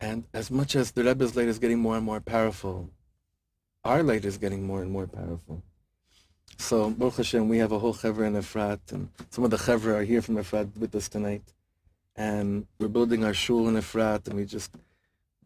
And 0.00 0.24
as 0.32 0.50
much 0.50 0.76
as 0.76 0.92
the 0.92 1.04
Rebbe's 1.04 1.36
light 1.36 1.48
is 1.48 1.58
getting 1.58 1.78
more 1.78 1.96
and 1.96 2.04
more 2.04 2.20
powerful, 2.20 2.90
our 3.83 4.03
light 4.03 4.25
is 4.25 4.37
getting 4.37 4.63
more 4.63 4.81
and 4.81 4.91
more 4.91 5.07
powerful. 5.07 5.61
So, 6.57 6.89
Baruch 6.91 7.17
Hashem, 7.17 7.49
we 7.49 7.57
have 7.57 7.71
a 7.71 7.79
whole 7.79 7.93
chevra 7.93 8.25
in 8.27 8.33
Efrat, 8.33 8.79
and 8.91 9.09
some 9.29 9.43
of 9.43 9.51
the 9.51 9.57
chevra 9.57 9.95
are 9.95 10.03
here 10.03 10.21
from 10.21 10.35
Efrat 10.35 10.77
with 10.77 10.95
us 10.95 11.09
tonight. 11.09 11.43
And 12.15 12.67
we're 12.79 12.87
building 12.87 13.25
our 13.25 13.33
shul 13.33 13.67
in 13.67 13.75
Efrat, 13.75 14.27
and 14.27 14.35
we 14.35 14.45
just 14.45 14.71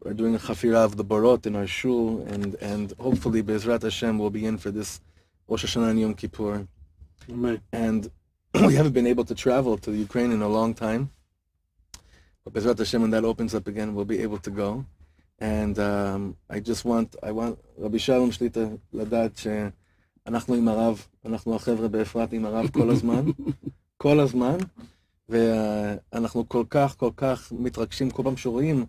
are 0.04 0.14
doing 0.14 0.34
a 0.34 0.38
chafira 0.38 0.84
of 0.84 0.96
the 0.96 1.04
barot 1.04 1.46
in 1.46 1.56
our 1.56 1.66
shul, 1.66 2.22
and, 2.28 2.54
and 2.56 2.92
hopefully, 3.00 3.42
Bezrat 3.42 3.82
Hashem 3.82 4.18
will 4.18 4.30
be 4.30 4.46
in 4.46 4.58
for 4.58 4.70
this 4.70 5.00
Rosh 5.48 5.64
Hashanah 5.64 5.90
and 5.90 6.00
Yom 6.00 6.14
Kippur 6.14 6.68
Amen. 7.30 7.60
and 7.72 8.10
we 8.54 8.74
haven't 8.74 8.92
been 8.92 9.06
able 9.06 9.24
to 9.24 9.34
travel 9.34 9.76
to 9.78 9.92
Ukraine 9.92 10.30
in 10.30 10.42
a 10.42 10.48
long 10.48 10.74
time. 10.74 11.10
But 12.44 12.52
Bezrat 12.52 12.78
Hashem, 12.78 13.02
when 13.02 13.10
that 13.10 13.24
opens 13.24 13.54
up 13.54 13.66
again, 13.66 13.94
we'll 13.94 14.04
be 14.04 14.20
able 14.20 14.38
to 14.38 14.50
go. 14.50 14.86
And 15.40 15.78
um, 15.78 16.36
I 16.50 16.58
just 16.60 16.84
want, 16.84 17.16
I 17.22 17.30
want 17.30 17.56
רבי 17.78 17.98
שלום 17.98 18.32
שליטה 18.32 18.60
לדעת 18.92 19.36
שאנחנו 19.36 20.54
עם 20.54 20.68
הרב, 20.68 21.06
אנחנו 21.24 21.54
החבר'ה 21.54 21.88
באפרת 21.88 22.32
עם 22.32 22.44
הרב 22.44 22.70
כל 22.70 22.90
הזמן, 22.90 23.24
כל 23.96 24.20
הזמן, 24.20 24.56
ואנחנו 25.28 26.48
כל 26.48 26.64
כך, 26.70 26.96
כל 26.96 27.10
כך 27.16 27.52
מתרגשים 27.58 28.10
כל 28.10 28.22
פעם 28.22 28.36
שרואים 28.36 28.86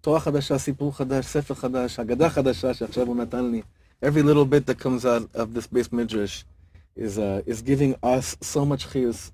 תורה 0.00 0.20
חדשה, 0.20 0.58
סיפור 0.58 0.96
חדש, 0.96 1.26
ספר 1.26 1.54
חדש, 1.54 2.00
אגדה 2.00 2.30
חדשה 2.30 2.74
שעכשיו 2.74 3.06
הוא 3.06 3.16
נתן 3.16 3.50
לי. 3.50 3.62
Every 4.04 4.22
little 4.22 4.44
bit 4.44 4.66
that 4.66 4.78
comes 4.78 5.04
out 5.04 5.34
of 5.34 5.54
this 5.54 5.66
base 5.66 5.92
midrash 5.92 6.44
is 6.96 7.18
uh, 7.18 7.42
is 7.46 7.62
giving 7.62 7.94
us 8.02 8.36
so 8.42 8.66
much 8.66 8.82
chiyus 8.92 9.30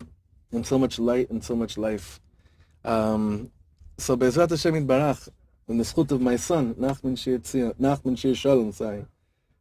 and 0.53 0.64
so 0.66 0.79
much 0.79 0.99
light 0.99 1.29
and 1.31 1.42
so 1.42 1.55
much 1.57 1.77
life. 1.77 2.20
Um, 2.85 3.51
so 3.99 4.16
Bezrat 4.16 4.51
Hashem 4.51 4.75
Yitbarach, 4.75 5.29
in 5.70 5.78
the 5.78 5.85
schut 5.85 6.11
of 6.11 6.20
my 6.20 6.35
son, 6.35 6.74
Nachman 6.74 7.16
Shir 7.16 7.38
Tzion, 7.38 7.72
Nachman 7.74 8.18
Shir 8.18 8.35
Shalom, 8.35 8.72
sorry. 8.72 9.06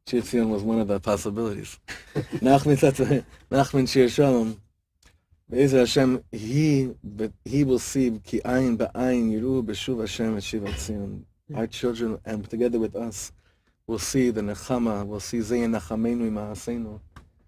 Shir 0.08 0.22
Tzion 0.22 0.50
was 0.50 0.64
one 0.64 0.80
of 0.80 0.88
the 0.88 1.00
possibilities. 1.00 1.80
Nachman 2.16 3.88
Shir 3.88 4.10
Shalom, 4.10 4.60
Be'ezer 5.52 5.80
Hashem, 5.80 6.24
he, 6.32 6.90
he 7.46 7.64
will 7.64 7.78
see 7.78 8.20
ki 8.24 8.42
ayin 8.44 8.76
ba'ayin 8.76 9.32
yiru 9.32 9.64
b'shuv 9.64 10.00
Hashem 10.00 10.36
et 10.38 10.44
shiva 10.44 10.70
Tzion. 10.70 11.26
Our 11.56 11.68
children, 11.68 12.20
and 12.26 12.50
together 12.50 12.80
with 12.80 12.96
us, 12.96 13.32
will 13.86 14.00
see 14.00 14.32
the 14.32 14.42
nechama, 14.42 15.06
will 15.06 15.20
see 15.20 15.38
zayin 15.38 15.80
nachamenu 15.80 16.32
ma'asenu, 16.32 17.00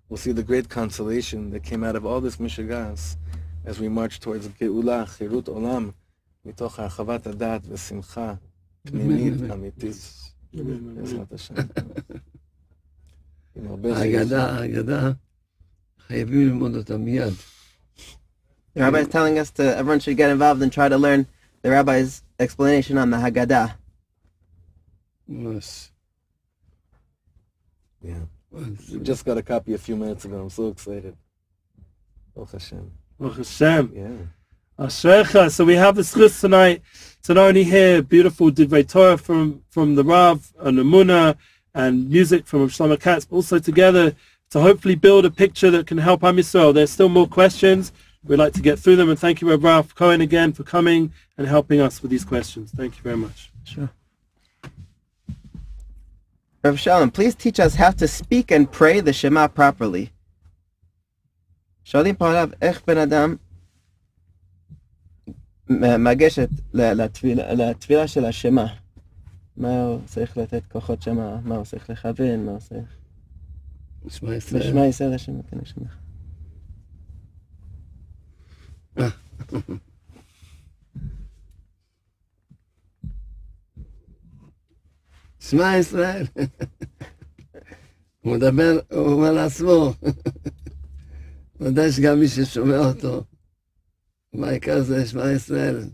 will 0.08 0.18
see 0.18 0.34
the 0.34 0.44
great 0.44 0.70
consolation 0.70 1.50
that 1.50 1.64
came 1.64 1.84
out 1.84 1.96
of 1.96 2.06
all 2.06 2.22
this 2.22 2.38
mishagas 2.38 3.18
as 3.66 3.80
we 3.80 3.90
march 3.90 4.20
towards 4.20 4.48
Geulah, 4.50 5.08
Chirut 5.18 5.46
Olam, 5.46 5.96
mitoch 6.46 6.76
archavat 6.76 7.24
adat 7.24 7.62
v'simcha, 7.62 8.38
פנימית 8.83 9.51
אמיתית. 9.53 9.97
בעזרת 10.55 11.33
השם. 11.33 11.55
עם 13.57 13.67
הרבה 13.69 13.95
חיוך. 13.95 13.99
ההגדה, 13.99 14.51
ההגדה, 14.51 15.13
חייבים 16.07 16.49
ללמוד 16.49 16.75
אותה 16.77 16.97
מיד. 16.97 17.33
The 18.77 18.81
rabbi 18.81 19.01
is 19.01 19.09
telling 19.09 19.39
us 19.39 19.51
to 19.53 19.63
everyone 19.63 20.01
should 20.01 20.19
get 20.19 20.31
involved 20.31 20.61
and 20.63 20.71
try 20.71 20.89
to 20.89 20.99
learn 20.99 21.27
the 21.63 21.71
rabbi's 21.71 22.23
explanation 22.39 22.99
on 22.99 23.11
the 23.11 23.17
Haggadah. 23.17 23.69
ממש. 25.29 25.91
Yeah. 28.03 28.09
אז 28.53 28.95
We 28.95 28.99
just 29.01 29.25
got 29.25 29.39
a 29.39 29.43
copy 29.43 29.75
a 29.75 29.79
few 29.79 29.97
minutes 29.97 30.25
ago. 30.25 30.37
I'm 30.43 30.51
so 30.51 30.69
excited. 30.69 31.17
Baruch 32.35 32.53
Hashem. 32.53 32.91
Baruch 33.19 33.37
Hashem. 33.39 33.93
Yeah. 33.95 34.19
Ashrecha. 34.82 35.52
So 35.52 35.64
we 35.64 35.76
have 35.76 35.96
the 35.96 36.02
schus 36.02 36.42
tonight 36.42 36.82
to 37.24 37.36
not 37.36 37.50
only 37.50 37.64
hear 37.64 38.02
beautiful 38.02 38.50
Divrei 38.50 38.88
Torah 38.88 39.18
from, 39.18 39.62
from 39.70 39.94
the 39.94 40.04
Rav 40.04 40.52
and 40.60 40.76
the 40.76 40.82
Muna 40.82 41.36
and 41.76 42.10
music 42.10 42.48
from 42.48 42.68
Shlomo 42.68 43.00
Katz, 43.00 43.28
also 43.30 43.60
together 43.60 44.16
to 44.50 44.60
hopefully 44.60 44.96
build 44.96 45.26
a 45.26 45.32
picture 45.32 45.70
that 45.70 45.86
can 45.86 46.00
help 46.00 46.24
Am 46.24 46.38
Yisrael. 46.38 46.74
There's 46.74 46.90
still 46.90 47.10
more 47.10 47.28
questions. 47.28 47.92
We'd 48.24 48.38
like 48.38 48.54
to 48.54 48.62
get 48.62 48.80
through 48.80 48.96
them. 48.96 49.10
And 49.10 49.20
thank 49.20 49.40
you, 49.40 49.50
Rav 49.52 49.64
Ralph 49.64 49.94
Cohen, 49.94 50.20
again 50.20 50.52
for 50.52 50.64
coming 50.64 51.14
and 51.38 51.48
helping 51.48 51.80
us 51.80 52.02
with 52.02 52.10
these 52.10 52.26
questions. 52.26 52.72
Thank 52.72 52.98
you 52.98 53.04
very 53.04 53.18
much. 53.18 53.52
Sure. 53.64 53.90
Rav 56.64 56.80
Shalom, 56.80 57.12
please 57.12 57.36
teach 57.36 57.60
us 57.60 57.76
how 57.76 57.92
to 57.92 58.08
speak 58.08 58.50
and 58.50 58.72
pray 58.72 59.00
the 59.00 59.14
Shema 59.14 59.48
properly. 59.48 60.12
Shalim 61.86 62.18
Parav 62.18 62.54
Ech 62.62 62.84
Ben 62.86 62.98
Adam 62.98 63.40
מגשת 66.00 66.50
לתפילה, 66.74 67.54
לתפילה 67.54 68.08
של 68.08 68.26
השמה. 68.26 68.68
מה 69.58 69.84
הוא 69.84 70.00
צריך 70.06 70.38
לתת 70.38 70.62
כוחות 70.72 71.02
שמה, 71.02 71.40
מה 71.44 71.56
הוא 71.56 71.66
צריך 71.66 71.90
לכוון, 71.90 72.46
מה 72.46 72.52
הוא 72.52 72.60
צריך... 72.60 72.98
שמע 74.10 74.36
ישראל. 74.36 74.64
בשמע 74.64 74.86
ישראל 74.86 75.14
השם 75.14 75.34
שמך. 75.64 75.98
שמע 85.40 85.78
ישראל. 85.78 86.26
הוא 88.22 88.36
מדבר, 88.36 88.80
הוא 88.92 89.14
אומר 89.14 89.32
לעצמו. 89.32 89.94
ודאי 91.60 91.92
שגם 91.92 92.20
מי 92.20 92.28
ששומע 92.28 92.78
אותו, 92.78 93.24
מה 94.33 94.49
העיקר 94.49 94.83
זה 94.83 95.07
שמע 95.07 95.33
ישראל. 95.33 95.85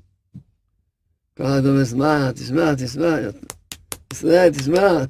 כל 1.37 1.43
אחד 1.43 1.67
אומר, 1.67 1.85
שמע, 1.85 2.33
תשמע, 2.33 2.75
תשמע, 2.75 3.17
ישראל, 4.13 4.51
תשמע. 4.51 5.05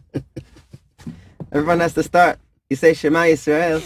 Everyone 1.53 1.81
has 1.81 1.95
to 1.95 2.03
start. 2.03 2.39
You 2.71 2.77
say 2.77 2.95
Shema 2.95 3.25
Yisrael, 3.25 3.83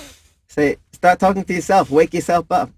say, 0.46 0.76
start 0.92 1.18
talking 1.18 1.42
to 1.42 1.52
yourself, 1.52 1.90
wake 1.90 2.14
yourself 2.14 2.46
up. 2.52 2.70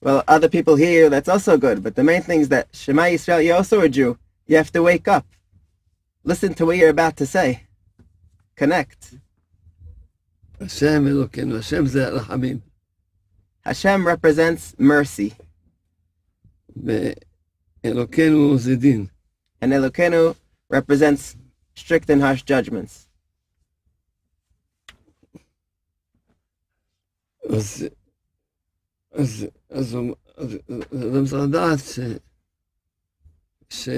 Well, 0.00 0.24
other 0.26 0.48
people 0.48 0.74
hear 0.74 1.04
you, 1.04 1.08
that's 1.08 1.28
also 1.28 1.56
good, 1.56 1.84
but 1.84 1.94
the 1.94 2.02
main 2.02 2.22
thing 2.22 2.40
is 2.40 2.48
that 2.48 2.66
Shema 2.72 3.02
Yisrael, 3.02 3.44
you're 3.44 3.56
also 3.56 3.80
a 3.80 3.88
Jew. 3.88 4.18
You 4.48 4.56
have 4.56 4.72
to 4.72 4.82
wake 4.82 5.06
up. 5.06 5.24
Listen 6.24 6.54
to 6.54 6.66
what 6.66 6.76
you're 6.78 6.88
about 6.88 7.16
to 7.18 7.26
say. 7.26 7.62
Connect. 8.56 9.14
השם 10.60 11.06
אלוקינו, 11.06 11.58
השם 11.58 11.86
זה 11.86 12.08
רחמים. 12.08 12.58
Hashem 13.64 14.04
represents 14.04 14.74
mercy, 14.78 15.34
ואלוקינו 17.84 18.58
זה 18.58 18.76
דין. 18.76 19.06
and 19.64 19.68
Elokenu 19.72 20.34
represents 20.72 21.36
strict 21.76 22.08
and 22.10 22.20
harsh 22.20 22.42
judgments. 22.50 23.08
אז, 27.56 27.84
אז, 29.12 29.46
אז, 29.70 29.94
הוא- 29.94 30.14
אז, 30.36 30.48
אז 30.92 31.06
אדם 31.14 31.24
צריך 31.26 31.42
לדעת 31.42 31.78
ש... 31.78 31.98
ש... 33.70 33.88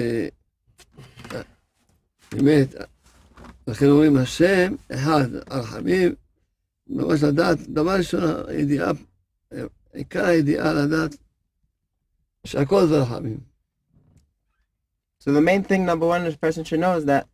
באמת, 2.31 2.75
לכן 3.67 3.85
אומרים 3.85 4.17
השם, 4.17 4.75
אחד, 4.93 5.27
הרחמים, 5.47 6.15
ממש 6.87 7.23
לדעת, 7.23 7.57
דבר 7.69 7.95
ראשון, 7.97 8.21
הידיעה, 8.47 8.91
עיקר 9.93 10.25
הידיעה 10.25 10.73
לדעת 10.73 11.15
שהכל 12.45 12.87
זה 12.87 13.01
רחמים. 13.01 13.39
So 15.19 15.31
the 15.31 15.41
main 15.41 15.63
thing, 15.63 15.85
number 15.85 16.05
one, 16.05 16.25
a 16.25 16.31
person 16.33 16.63
should 16.63 16.79
know 16.79 16.97
is 16.97 17.05
that, 17.05 17.27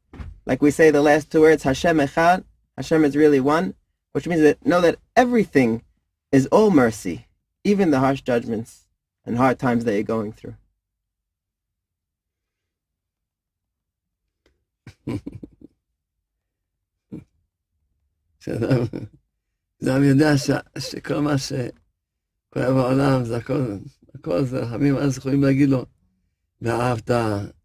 like 0.45 0.61
we 0.61 0.71
say 0.71 0.91
the 0.91 1.01
last 1.01 1.29
two 1.29 1.41
words, 1.41 1.63
Hashem 1.63 1.97
Echad, 1.97 2.45
Hashem 2.77 3.03
is 3.03 3.17
really 3.17 3.41
one, 3.41 3.73
which 4.13 4.27
means 4.27 4.41
that 4.41 4.65
know 4.65 4.81
that 4.81 4.97
everything 5.15 5.83
is 6.31 6.47
all 6.47 6.71
mercy, 6.71 7.27
even 7.63 7.91
the 7.91 7.99
harsh 7.99 8.21
judgments 8.21 8.87
and 9.25 9.37
hard 9.37 9.59
times 9.59 9.83
that 9.85 9.93
you're 9.93 10.03
going 10.03 10.31
through. 10.31 10.55
שאדם, 18.39 18.81
אדם 19.83 20.03
יודע 20.03 20.37
ש, 20.37 20.49
שכל 20.79 21.19
מה 21.19 21.37
שקורה 21.37 22.73
בעולם 22.73 23.25
זה 23.25 23.37
הכל, 23.37 23.77
הכל 24.20 24.44
זה 24.44 24.58
רחמים, 24.58 24.96
אז 24.96 25.18
יכולים 25.18 25.42
להגיד 25.42 25.68
לו, 25.68 25.84
ואהבת 26.62 27.10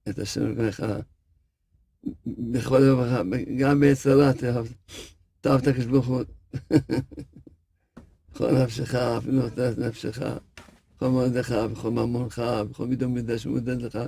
את 0.10 0.20
השם 0.20 0.42
אלוהיך 0.48 0.84
בכל 2.26 2.78
לבך, 2.80 3.22
גם 3.60 3.80
ביצרה 3.80 4.34
תאהב, 4.34 4.66
תאהב 5.42 5.62
את 5.62 5.68
הקדוש 5.68 5.86
ברוך 5.86 6.08
הוא, 6.08 6.22
בכל 8.32 8.52
נפשך, 8.64 8.96
אפילו 8.96 9.34
נותן 9.44 9.72
את 9.72 9.78
נפשך, 9.78 10.20
בכל 10.98 11.10
מאודיך, 11.10 11.52
בכל 11.52 11.92
ממונך, 11.92 12.42
בכל 12.70 12.88
מידו 12.88 13.10
מידה 13.10 13.38
שמודד 13.38 13.82
לך. 13.82 14.00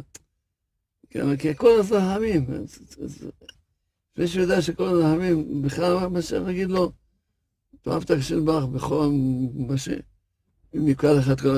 כי- 1.09 1.19
כי 1.39 1.49
הכל 1.49 1.83
זה 1.83 1.97
רחמים. 1.97 2.45
לפני 4.11 4.27
שהוא 4.27 4.41
יודע 4.41 4.61
שכל 4.61 4.83
הרחמים, 5.01 5.61
בכלל 5.61 6.07
מה 6.07 6.21
שנגיד 6.21 6.69
לו, 6.69 6.91
תאהב 7.81 8.01
את 8.03 8.11
הקדוש 8.11 8.31
ברוך 8.31 8.65
בכל 8.69 9.09
מה 9.55 9.77
ש... 9.77 9.89
אם 10.75 10.87
יקרא 10.87 11.13
לך 11.13 11.31
את 11.31 11.41
כל... 11.41 11.57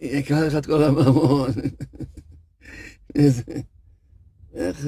יקרא 0.00 0.40
לך 0.46 0.54
את 0.56 0.66
כל 0.66 0.82
הממון. 0.84 1.50
איזה- 3.14 3.42
איך, 4.54 4.86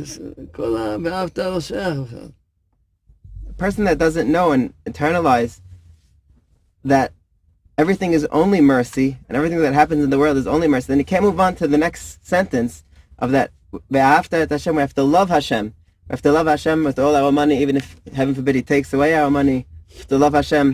כל 0.53 0.77
ה... 0.77 0.97
ואהבת 1.05 1.39
לא 1.39 1.61
שייך 1.61 1.99
בכלל. 1.99 2.29
A 3.49 3.63
person 3.63 3.85
that 3.85 3.99
doesn't 3.99 4.29
know 4.29 4.53
and 4.53 4.73
internalize 4.91 5.61
that 6.85 7.09
everything 7.79 8.13
is 8.13 8.27
only 8.31 8.61
mercy 8.61 9.09
and 9.29 9.37
everything 9.37 9.61
that 9.67 9.75
happens 9.75 10.03
in 10.05 10.11
the 10.11 10.19
world 10.19 10.37
is 10.37 10.47
only 10.47 10.69
mercy, 10.69 10.89
then 10.89 10.99
you 10.99 11.09
can't 11.13 11.25
move 11.29 11.41
on 11.41 11.55
to 11.55 11.67
the 11.69 11.79
next 11.87 12.05
sentence 12.35 12.73
of 13.19 13.31
that. 13.33 13.49
"Ve'ahavta 13.93 14.37
et 14.45 14.51
Hashem," 14.51 14.75
We 14.77 14.83
have 14.87 14.95
to 15.01 15.07
love 15.17 15.29
Hashem. 15.37 15.65
We 16.07 16.13
have 16.15 16.23
to 16.29 16.33
love 16.39 16.47
Hashem 16.55 16.79
with 16.89 16.99
all 17.03 17.15
our 17.21 17.33
money, 17.41 17.57
even 17.65 17.77
if, 17.81 17.87
heaven 18.19 18.35
forbid, 18.39 18.55
He 18.61 18.63
takes 18.75 18.91
away 18.97 19.11
our 19.21 19.31
money. 19.39 19.59
We 19.91 19.97
have 20.01 20.09
to 20.15 20.19
love 20.25 20.35
Hashem 20.41 20.67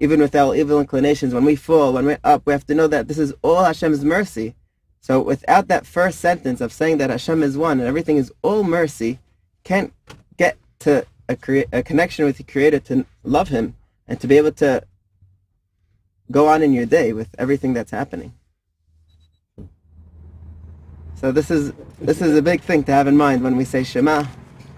even 0.00 0.20
with 0.20 0.34
our 0.34 0.54
evil 0.54 0.80
inclinations. 0.80 1.34
When 1.34 1.44
we 1.44 1.56
fall, 1.56 1.92
when 1.92 2.06
we're 2.06 2.18
up, 2.24 2.42
we 2.44 2.52
have 2.52 2.66
to 2.66 2.74
know 2.74 2.86
that 2.88 3.08
this 3.08 3.18
is 3.18 3.32
all 3.42 3.64
Hashem's 3.64 4.04
mercy. 4.04 4.54
So 5.00 5.20
without 5.20 5.68
that 5.68 5.86
first 5.86 6.20
sentence 6.20 6.60
of 6.60 6.72
saying 6.72 6.98
that 6.98 7.10
Hashem 7.10 7.42
is 7.42 7.56
one 7.56 7.80
and 7.80 7.88
everything 7.88 8.16
is 8.16 8.32
all 8.42 8.64
mercy, 8.64 9.18
can't 9.64 9.92
get 10.36 10.56
to 10.80 11.06
a, 11.28 11.36
crea- 11.36 11.66
a 11.72 11.82
connection 11.82 12.24
with 12.24 12.36
the 12.36 12.42
Creator 12.42 12.80
to 12.80 13.06
love 13.22 13.48
Him 13.48 13.74
and 14.06 14.20
to 14.20 14.26
be 14.26 14.36
able 14.36 14.52
to 14.52 14.82
go 16.30 16.48
on 16.48 16.62
in 16.62 16.72
your 16.72 16.86
day 16.86 17.12
with 17.12 17.28
everything 17.38 17.72
that's 17.72 17.90
happening. 17.90 18.32
So 21.14 21.32
this 21.32 21.50
is 21.50 21.72
this 22.00 22.22
is 22.22 22.36
a 22.36 22.42
big 22.42 22.60
thing 22.60 22.84
to 22.84 22.92
have 22.92 23.08
in 23.08 23.16
mind 23.16 23.42
when 23.42 23.56
we 23.56 23.64
say 23.64 23.82
Shema. 23.82 24.24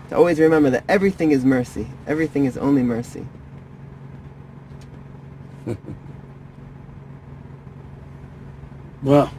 To 0.09 0.17
always 0.17 0.41
remember 0.41 0.71
that 0.71 0.85
everything 0.89 1.33
is 1.33 1.45
mercy. 1.45 1.87
Everything 2.07 2.47
is 2.47 2.57
only 2.57 2.83
mercy. 2.83 3.27
Wow. 9.03 9.31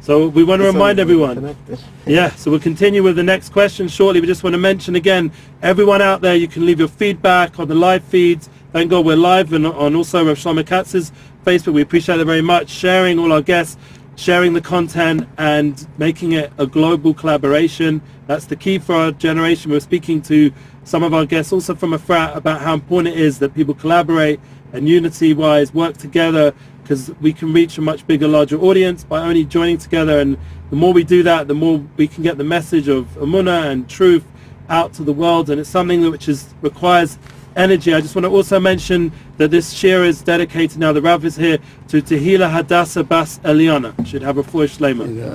So 0.00 0.28
we 0.28 0.44
want 0.44 0.60
to 0.60 0.66
remind 0.66 0.98
everyone. 0.98 1.56
Yeah, 2.06 2.30
so 2.30 2.52
we'll 2.52 2.60
continue 2.60 3.02
with 3.02 3.16
the 3.16 3.24
next 3.24 3.48
question 3.48 3.88
shortly. 3.88 4.20
We 4.20 4.28
just 4.28 4.44
want 4.44 4.54
to 4.54 4.58
mention 4.58 4.94
again, 4.94 5.32
everyone 5.60 6.00
out 6.00 6.20
there, 6.20 6.36
you 6.36 6.46
can 6.46 6.64
leave 6.64 6.78
your 6.78 6.86
feedback 6.86 7.58
on 7.58 7.66
the 7.66 7.74
live 7.74 8.04
feeds. 8.04 8.48
Thank 8.72 8.90
God 8.90 9.04
we're 9.04 9.16
live 9.16 9.52
and 9.52 9.66
on 9.66 9.96
also 9.96 10.24
Rav 10.24 10.36
Shlomo 10.36 10.64
Katz's 10.64 11.10
Facebook. 11.44 11.72
We 11.72 11.82
appreciate 11.82 12.20
it 12.20 12.24
very 12.24 12.42
much. 12.42 12.68
Sharing 12.68 13.18
all 13.18 13.32
our 13.32 13.42
guests, 13.42 13.76
sharing 14.14 14.52
the 14.52 14.60
content 14.60 15.28
and 15.36 15.84
making 15.98 16.32
it 16.32 16.52
a 16.58 16.66
global 16.66 17.12
collaboration. 17.12 18.00
That's 18.28 18.44
the 18.44 18.54
key 18.54 18.78
for 18.78 18.94
our 18.94 19.10
generation. 19.10 19.72
We're 19.72 19.80
speaking 19.80 20.22
to 20.22 20.52
some 20.84 21.02
of 21.02 21.12
our 21.12 21.26
guests 21.26 21.52
also 21.52 21.74
from 21.74 21.90
Efrat 21.90 22.36
about 22.36 22.60
how 22.60 22.74
important 22.74 23.16
it 23.16 23.20
is 23.20 23.40
that 23.40 23.52
people 23.52 23.74
collaborate 23.74 24.38
and 24.72 24.88
unity-wise 24.88 25.72
work 25.72 25.96
together 25.96 26.54
because 26.82 27.10
we 27.20 27.32
can 27.32 27.52
reach 27.52 27.78
a 27.78 27.80
much 27.80 28.06
bigger, 28.06 28.28
larger 28.28 28.58
audience 28.58 29.02
by 29.02 29.20
only 29.20 29.44
joining 29.44 29.76
together. 29.76 30.20
And 30.20 30.38
the 30.70 30.76
more 30.76 30.92
we 30.92 31.02
do 31.02 31.22
that, 31.24 31.48
the 31.48 31.54
more 31.54 31.84
we 31.96 32.06
can 32.06 32.22
get 32.22 32.38
the 32.38 32.44
message 32.44 32.86
of 32.86 33.06
Amuna 33.16 33.70
and 33.70 33.88
truth 33.88 34.24
out 34.68 34.92
to 34.94 35.02
the 35.02 35.12
world. 35.12 35.50
And 35.50 35.60
it's 35.60 35.68
something 35.68 36.08
which 36.10 36.28
is 36.28 36.54
requires 36.62 37.18
energy. 37.56 37.92
I 37.92 38.00
just 38.00 38.14
want 38.14 38.24
to 38.24 38.30
also 38.30 38.60
mention 38.60 39.10
that 39.38 39.50
this 39.50 39.72
shir 39.72 40.04
is 40.04 40.22
dedicated 40.22 40.78
now. 40.78 40.92
The 40.92 41.02
Rav 41.02 41.24
is 41.24 41.34
here 41.36 41.58
to 41.88 42.02
Tehila 42.02 42.50
Hadasa 42.50 43.06
Bas 43.06 43.38
Eliana. 43.38 44.06
Should 44.06 44.22
have 44.22 44.38
a 44.38 44.44
foolish 44.44 44.78
lema. 44.78 45.06
Yeah. 45.12 45.34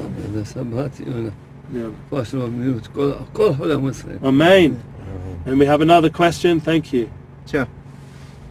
Amen. 4.23 4.83
And 5.45 5.59
we 5.59 5.65
have 5.65 5.81
another 5.81 6.09
question. 6.09 6.59
Thank 6.59 6.93
you. 6.93 7.11
Sure. 7.45 7.67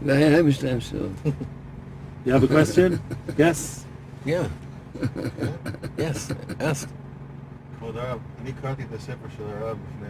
להם 0.05 0.47
יש 0.47 0.63
להם 0.63 0.79
שאלות. 0.79 1.11
You 2.25 2.29
have 2.29 2.43
a 2.43 2.47
question? 2.47 2.97
yes. 3.37 3.85
Yeah. 4.25 4.29
yes. 5.97 6.31
Ask. 6.59 6.87
כבוד 7.79 7.97
הרב, 7.97 8.17
אני 8.43 8.51
קראתי 8.61 8.83
את 8.83 8.97
הספר 8.99 9.27
של 9.37 9.43
הרב 9.43 9.77
לפני 9.95 10.07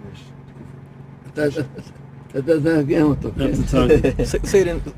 לפני 0.00 0.16
ש- 0.16 0.30
תקופה. 0.46 1.60
אתה- 1.60 1.60
אתה- 1.60 2.40
אתה 2.50 2.60
תתרגם 2.60 3.02
אותו, 3.02 3.28
כן? 3.38 3.50
That's 3.50 3.70
the 3.70 3.72
time. 3.72 4.24
Say, 4.24 4.46
say 4.46 4.60
it 4.62 4.68
in 4.68 4.90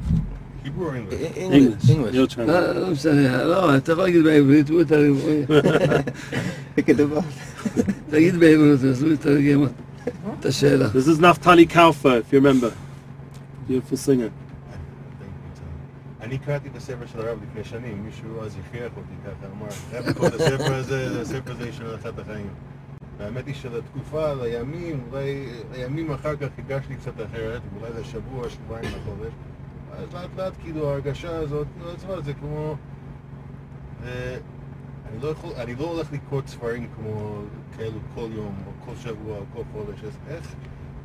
Hebrew 0.64 0.88
or 0.88 0.97
English? 0.97 1.14
E- 1.14 1.41
English. 1.41 1.55
English. 1.55 1.91
English. 1.91 2.14
Your 2.14 2.27
turn. 2.37 2.47
לא, 2.47 2.73
לא 2.73 2.91
משנה, 2.91 3.45
לא, 3.45 3.77
אתה 3.77 3.93
יכול 3.93 4.05
להגיד 4.05 4.23
בעברית, 4.25 4.71
הוא 4.71 4.81
יתרגם, 4.83 5.14
We 6.77 6.81
could 6.83 6.97
do 6.99 7.17
both. 7.17 7.81
תגיד 8.11 8.35
בעברית, 8.37 8.85
אז 8.85 9.03
הוא 9.03 9.12
יתרגם 9.12 9.64
את 10.41 10.47
השאלה. 10.47 10.88
This 10.88 11.09
is 11.09 11.21
Naftali 11.21 11.67
Kalfa, 11.75 12.05
if 12.23 12.33
you 12.33 12.41
remember. 12.41 12.71
Beautiful 13.67 13.97
singer. 13.97 14.30
אני 16.21 16.38
קראתי 16.39 16.67
את 16.67 16.76
הספר 16.76 17.06
של 17.06 17.19
הרב 17.19 17.39
לפני 17.43 17.63
שנים, 17.63 18.04
מישהו 18.04 18.41
אז 18.41 18.58
הכריח 18.60 18.91
אותי 18.97 19.13
ככה, 19.26 19.47
אמר, 19.52 20.10
לקרוא 20.10 20.28
את 20.28 20.34
הספר 20.34 20.76
הזה, 20.76 21.21
הספר 21.21 21.52
הזה 21.52 21.69
ישנה 21.69 21.88
לך 21.93 22.06
את 22.06 22.19
החיים. 22.19 22.49
והאמת 23.17 23.47
היא 23.47 23.56
שלתקופה, 23.56 24.34
לימים, 24.34 25.04
אולי 25.12 25.49
לימים 25.71 26.12
אחר 26.12 26.36
כך 26.36 26.47
הרגשתי 26.58 26.95
קצת 26.95 27.13
אחרת, 27.26 27.62
אולי 27.76 27.91
לשבוע, 27.99 28.49
שבועיים 28.49 28.89
לחודש. 28.97 29.34
אז 29.91 30.13
לאט 30.13 30.30
לאט 30.38 30.54
כאילו 30.62 30.89
ההרגשה 30.89 31.36
הזאת, 31.36 31.67
עצמה, 31.93 32.21
זה 32.21 32.34
כמו... 32.34 32.76
אה, 34.06 34.38
אני 35.12 35.21
לא 35.21 35.28
יכול, 35.28 35.54
אני 35.58 35.76
לא 35.76 35.91
הולך 35.91 36.13
לקרוא 36.13 36.41
ספרים 36.45 36.88
כמו 36.95 37.41
כאלו 37.78 37.99
כל 38.15 38.28
יום, 38.32 38.56
או 38.67 38.86
כל 38.86 38.95
שבוע, 38.95 39.38
או 39.38 39.43
כל 39.54 39.63
חודש, 39.73 40.04
אז 40.04 40.17
איך... 40.28 40.56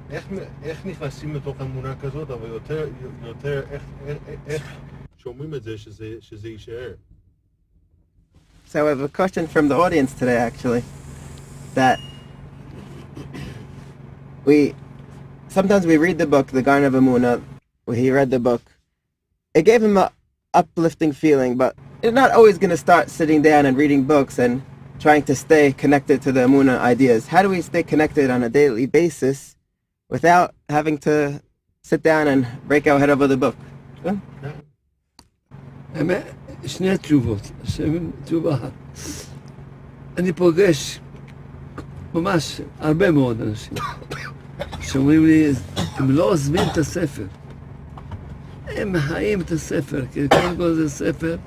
איך, 0.09 0.27
איך 0.63 0.85
נכנסים 0.85 1.35
לתוך 1.35 1.61
אמונה 1.61 1.95
כזאת, 2.01 2.31
אבל 2.31 2.49
יותר, 2.49 2.87
יותר 3.23 3.63
איך, 3.71 3.83
איך, 4.05 4.17
איך 4.47 4.63
שומרים 5.17 5.53
את 5.53 5.63
זה 5.63 5.77
שזה, 5.77 6.15
שזה 6.19 6.49
יישאר. 6.49 6.93
So 8.67 8.87
I 8.87 8.89
have 8.89 9.01
a 9.01 9.09
question 9.09 9.45
from 9.47 9.67
the 9.67 9.75
audience 9.75 10.13
today, 10.13 10.37
actually. 10.37 10.83
That 11.75 11.99
we 14.45 14.73
sometimes 15.47 15.85
we 15.85 15.97
read 15.97 16.17
the 16.17 16.25
book, 16.25 16.47
The 16.47 16.63
Garden 16.63 16.85
of 16.85 16.93
Amuna. 16.93 17.41
He 17.93 18.09
read 18.09 18.31
the 18.31 18.39
book. 18.39 18.63
It 19.53 19.63
gave 19.63 19.83
him 19.83 19.97
a 19.97 20.11
uplifting 20.53 21.11
feeling, 21.11 21.55
but 21.55 21.75
you're 22.01 22.11
not 22.11 22.31
always 22.31 22.57
going 22.57 22.71
to 22.71 22.77
start 22.77 23.09
sitting 23.09 23.41
down 23.41 23.65
and 23.67 23.77
reading 23.77 24.03
books 24.03 24.39
and 24.39 24.63
trying 24.99 25.23
to 25.23 25.35
stay 25.35 25.73
connected 25.73 26.21
to 26.23 26.31
the 26.31 26.41
Amuna 26.41 26.79
ideas. 26.79 27.27
How 27.27 27.41
do 27.43 27.49
we 27.49 27.61
stay 27.61 27.83
connected 27.83 28.29
on 28.29 28.41
a 28.43 28.49
daily 28.49 28.85
basis 28.85 29.55
without 30.09 30.53
having 30.69 30.97
to 30.97 31.41
sit 31.81 32.03
down 32.03 32.27
and 32.27 32.45
break 32.67 32.87
our 32.87 32.99
head 32.99 33.09
over 33.09 33.27
the 33.27 33.37
book? 33.37 33.55
האמת, 35.95 36.23
שני 36.65 36.97
תשובות, 36.97 37.51
שם 37.63 38.11
תשובה 38.23 38.55
אחת. 38.55 38.71
אני 40.17 40.33
פוגש 40.33 40.99
ממש 42.13 42.61
הרבה 42.79 43.11
מאוד 43.11 43.41
אנשים 43.41 43.73
שאומרים 44.81 45.25
לי, 45.25 45.51
הם 45.75 46.11
לא 46.11 46.23
עוזבים 46.31 46.61
את 46.71 46.77
הספר. 46.77 47.25
הם 48.67 48.99
חיים 48.99 49.41
את 49.41 49.51
הספר, 49.51 50.05
כי 50.11 50.27
קודם 50.27 50.57
כל 50.57 50.73
זה 50.73 50.89
ספר, 50.89 51.37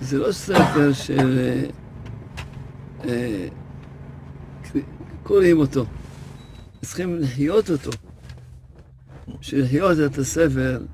זה 0.00 0.18
לא 0.18 0.32
ספר 0.32 0.92
של... 0.92 1.38
אה, 1.38 1.64
אה, 3.08 3.48
קוראים 5.22 5.58
אותו. 5.58 5.84
צריכים 6.81 7.15
לחיות 7.15 7.69
אותו. 7.69 7.91
בשביל 9.39 9.63
לחיות 9.63 9.97
את 10.05 10.17
הספר, 10.17 10.85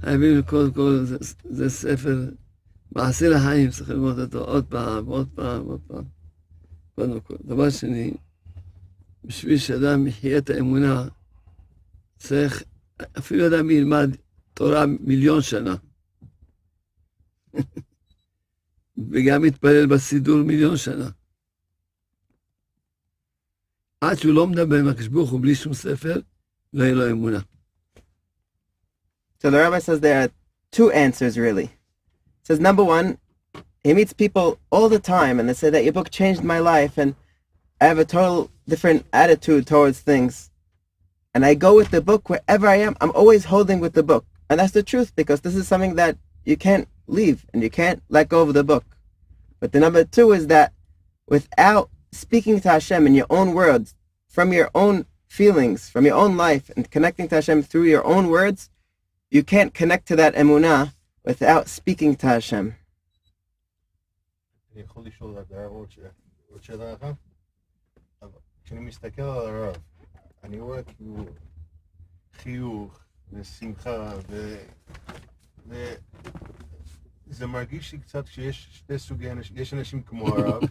חייבים 0.00 0.42
קודם 0.42 0.72
כל, 0.72 1.04
זה, 1.04 1.16
זה 1.50 1.70
ספר 1.70 2.30
מעשי 2.92 3.28
לחיים, 3.28 3.70
צריך 3.70 3.90
ללמוד 3.90 4.18
אותו 4.18 4.38
עוד 4.38 4.64
פעם, 4.66 5.06
עוד 5.06 5.28
פעם, 5.34 5.64
עוד 5.64 5.80
פעם. 5.86 6.04
קודם 6.94 7.20
כל. 7.20 7.34
דבר 7.44 7.70
שני, 7.70 8.14
בשביל 9.24 9.58
שאדם 9.58 10.06
יחיה 10.06 10.38
את 10.38 10.50
האמונה, 10.50 11.08
צריך, 12.18 12.62
אפילו 13.18 13.46
אדם 13.46 13.70
ילמד 13.70 14.10
תורה 14.54 14.86
מיליון 14.86 15.42
שנה. 15.42 15.74
וגם 19.10 19.44
יתפלל 19.44 19.86
בסידור 19.86 20.42
מיליון 20.42 20.76
שנה. 20.76 21.10
עד 24.03 24.17
שהוא 24.17 24.33
לא 24.33 24.47
מדבר 24.47 24.79
עם 24.79 24.87
הקדוש 24.87 25.07
ברוך 25.07 25.29
הוא 25.29 25.41
בלי 25.41 25.55
שום 25.55 25.73
ספר, 25.73 26.19
לא 26.73 26.83
יהיה 26.83 26.95
לו 26.95 27.11
אמונה. 27.11 27.39
So 29.41 29.49
the 29.49 29.57
rabbi 29.57 29.79
says 29.79 30.01
there 30.01 30.21
are 30.21 30.31
two 30.71 30.91
answers 30.91 31.37
really. 31.37 31.69
says 32.43 32.59
number 32.59 32.83
one, 32.83 33.17
he 33.83 33.93
meets 33.93 34.11
people 34.11 34.59
all 34.69 34.89
the 34.89 34.99
time 34.99 35.39
and 35.39 35.47
they 35.47 35.53
say 35.53 35.69
that 35.69 35.83
your 35.83 35.93
book 35.93 36.09
changed 36.09 36.43
my 36.43 36.59
life 36.59 36.97
and 36.97 37.15
I 37.79 37.85
have 37.85 37.99
a 37.99 38.05
total 38.05 38.51
different 38.67 39.05
attitude 39.13 39.65
towards 39.67 39.99
things. 39.99 40.51
And 41.33 41.45
I 41.45 41.53
go 41.53 41.75
with 41.75 41.91
the 41.91 42.01
book 42.01 42.27
wherever 42.27 42.67
I 42.67 42.77
am. 42.77 42.97
I'm 42.99 43.11
always 43.11 43.45
holding 43.45 43.79
with 43.79 43.93
the 43.93 44.03
book. 44.03 44.25
And 44.49 44.59
that's 44.59 44.73
the 44.73 44.83
truth 44.83 45.15
because 45.15 45.41
this 45.41 45.55
is 45.55 45.67
something 45.67 45.95
that 45.95 46.17
you 46.43 46.57
can't 46.57 46.87
leave 47.07 47.45
and 47.53 47.61
you 47.61 47.69
can't 47.69 48.01
let 48.09 48.29
go 48.29 48.41
of 48.41 48.53
the 48.53 48.63
book. 48.63 48.83
But 49.59 49.71
the 49.71 49.79
number 49.79 50.03
two 50.03 50.31
is 50.31 50.47
that 50.47 50.73
without 51.27 51.89
speaking 52.13 52.59
to 52.61 52.69
Hashem 52.69 53.05
in 53.07 53.13
your 53.13 53.27
own 53.29 53.53
words, 53.53 53.95
from 54.27 54.53
your 54.53 54.69
own 54.75 55.05
feelings, 55.27 55.89
from 55.89 56.05
your 56.05 56.15
own 56.15 56.37
life, 56.37 56.71
and 56.75 56.89
connecting 56.89 57.27
to 57.29 57.35
Hashem 57.35 57.61
through 57.63 57.83
your 57.95 58.05
own 58.05 58.29
words, 58.29 58.69
you 59.31 59.43
can't 59.43 59.73
connect 59.73 60.07
to 60.07 60.15
that 60.15 60.33
emunah 60.35 60.93
without 61.23 61.67
speaking 61.67 62.15
to 62.17 62.27
Hashem. 62.27 62.73
אני 64.73 64.81
יכול 64.81 65.05
לשאול 65.05 65.39
את 65.41 65.51
הרב 65.51 65.71
עוד 65.71 65.91
ש- 65.91 65.99
עוד 66.49 66.63
שאלה 66.63 66.93
אחת? 66.93 67.15
אבל 68.21 68.29
כשאני 68.63 68.79
מסתכל 68.79 69.21
על 69.21 69.47
הרב, 69.47 69.75
אני 70.43 70.59
רואה 70.59 70.83
כאילו 70.83 71.25
חיוך 72.33 72.99
ושמחה 73.33 74.13
ו... 74.29 74.57
וזה 77.27 77.47
מרגיש 77.47 77.91
לי 77.91 77.99
קצת 77.99 78.27
שיש 78.27 78.69
שתי 78.71 78.99
סוגי 78.99 79.31
אנשים, 79.31 79.57
יש 79.57 79.73
אנשים 79.73 80.01
כמו 80.03 80.27
הרב, 80.27 80.61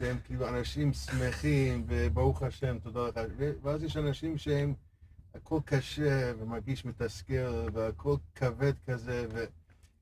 שהם 0.00 0.16
כאילו 0.24 0.48
אנשים 0.48 0.92
שמחים 0.92 1.84
וברוך 1.88 2.42
השם, 2.42 2.78
תודה 2.82 3.00
לך, 3.08 3.20
ואז 3.62 3.82
יש 3.82 3.96
אנשים 3.96 4.38
שהם 4.38 4.74
הכל 5.34 5.58
קשה 5.64 6.32
ומרגיש 6.38 6.84
מתסכל 6.84 7.68
והכל 7.72 8.16
כבד 8.34 8.72
כזה 8.86 9.26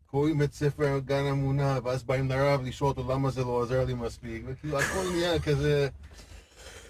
וקוראים 0.06 0.42
את 0.42 0.52
ספר 0.52 0.98
גן 1.04 1.24
אמונה 1.26 1.78
ואז 1.84 2.02
באים 2.04 2.28
לרב 2.28 2.62
לשאול 2.62 2.90
אותו 2.90 3.12
למה 3.12 3.30
זה 3.30 3.40
לא 3.40 3.46
עוזר 3.46 3.84
לי 3.84 3.94
מספיק 3.94 4.42
וכאילו 4.46 4.80
הכל 4.80 5.10
נהיה 5.12 5.40
כזה 5.40 5.88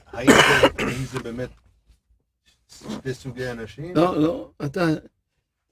האם 0.06 0.28
זה, 0.28 0.84
האם 0.84 1.04
זה 1.12 1.18
באמת 1.18 1.50
שתי 2.68 3.14
סוגי 3.14 3.50
אנשים? 3.50 3.96
לא, 3.96 4.20
לא, 4.20 4.50
אתה... 4.64 4.86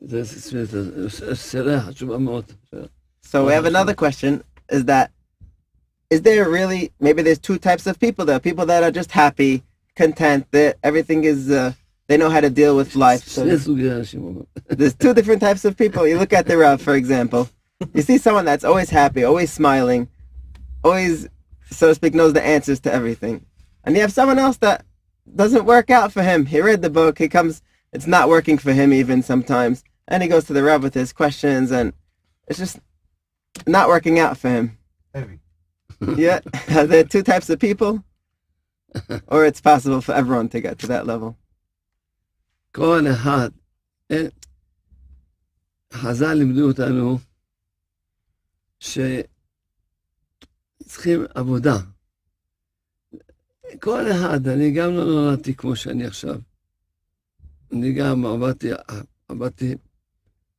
זה 0.00 0.22
שאלה 1.34 1.80
חשובה 1.80 2.18
מאוד. 2.18 2.52
So 3.22 3.44
we 3.46 3.52
have 3.52 3.64
another 3.64 3.94
question 3.94 4.42
is 4.72 4.84
that 4.84 5.10
is 6.10 6.22
there 6.22 6.48
really 6.48 6.92
maybe 7.00 7.22
there's 7.22 7.38
two 7.38 7.58
types 7.58 7.86
of 7.86 7.98
people 7.98 8.24
though? 8.24 8.38
people 8.38 8.66
that 8.66 8.82
are 8.82 8.90
just 8.90 9.10
happy 9.10 9.62
content 9.94 10.46
that 10.52 10.76
everything 10.82 11.24
is 11.24 11.50
uh, 11.50 11.72
they 12.06 12.16
know 12.16 12.30
how 12.30 12.40
to 12.40 12.50
deal 12.50 12.76
with 12.76 12.94
life. 12.94 13.26
So 13.26 13.44
there's 14.68 14.94
two 14.94 15.14
different 15.14 15.40
types 15.40 15.64
of 15.64 15.76
people. 15.76 16.06
You 16.06 16.18
look 16.18 16.32
at 16.32 16.46
the 16.46 16.56
Rav, 16.56 16.80
for 16.80 16.94
example. 16.94 17.48
You 17.92 18.02
see 18.02 18.18
someone 18.18 18.44
that's 18.44 18.64
always 18.64 18.90
happy 18.90 19.24
always 19.24 19.52
smiling 19.52 20.08
always 20.84 21.28
so 21.70 21.88
to 21.88 21.94
speak 21.94 22.14
knows 22.14 22.32
the 22.32 22.44
answers 22.44 22.80
to 22.80 22.92
everything. 22.92 23.44
And 23.84 23.94
you 23.96 24.02
have 24.02 24.12
someone 24.12 24.38
else 24.38 24.58
that 24.58 24.84
doesn't 25.34 25.64
work 25.64 25.90
out 25.90 26.12
for 26.12 26.22
him. 26.22 26.46
He 26.46 26.60
read 26.60 26.82
the 26.82 26.90
book 26.90 27.18
he 27.18 27.28
comes 27.28 27.62
it's 27.92 28.06
not 28.06 28.28
working 28.28 28.58
for 28.58 28.72
him 28.72 28.92
even 28.92 29.22
sometimes. 29.22 29.82
And 30.08 30.22
he 30.22 30.28
goes 30.28 30.44
to 30.44 30.52
the 30.52 30.62
Rav 30.62 30.82
with 30.82 30.94
his 30.94 31.12
questions 31.12 31.70
and 31.72 31.92
it's 32.46 32.58
just 32.58 32.78
not 33.66 33.88
working 33.88 34.18
out 34.18 34.36
for 34.38 34.48
him. 34.48 34.78
Heavy 35.14 35.40
yeah 36.17 36.39
are 36.77 36.87
there 36.87 37.03
two 37.03 37.23
types 37.23 37.49
of 37.49 37.59
people 37.59 37.93
or 39.27 39.45
it's 39.45 39.61
possible 39.61 40.01
for 40.01 40.13
everyone 40.13 40.47
to 40.49 40.59
get 40.61 40.77
to 40.79 40.87
that 40.87 41.05
level 41.05 41.35
כל 42.73 43.05
אחד, 43.11 43.49
אין- 44.09 44.29
חז"ל 45.93 46.33
לימדו 46.33 46.67
אותנו 46.67 47.19
שצריכים 50.79 51.25
עבודה. 51.35 51.77
כל 53.79 54.11
אחד, 54.11 54.47
אני 54.47 54.71
גם 54.71 54.91
לא 54.93 55.03
נולדתי 55.05 55.55
כמו 55.55 55.75
שאני 55.75 56.05
עכשיו. 56.05 56.39
אני 57.71 57.93
גם 57.93 58.25
עבדתי, 58.25 58.69
עבדתי 59.27 59.75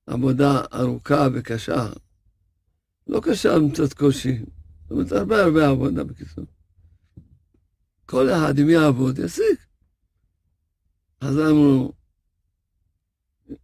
עבודה 0.07 0.61
ארוכה 0.75 1.27
וקשה. 1.35 1.87
לא 3.07 3.21
קשה 3.25 3.59
מצד 3.59 3.93
קושי, 3.93 4.39
זאת 4.90 4.92
אומרת, 4.92 5.12
הרבה 5.12 5.44
הרבה 5.44 5.68
עבודה 5.68 6.04
בקיצור. 6.04 6.46
כל 8.06 8.30
אחד 8.30 8.60
אם 8.60 8.70
יעבוד, 8.70 9.20
ישיג. 9.20 9.56
אז 11.22 11.40
אמרו, 11.40 11.94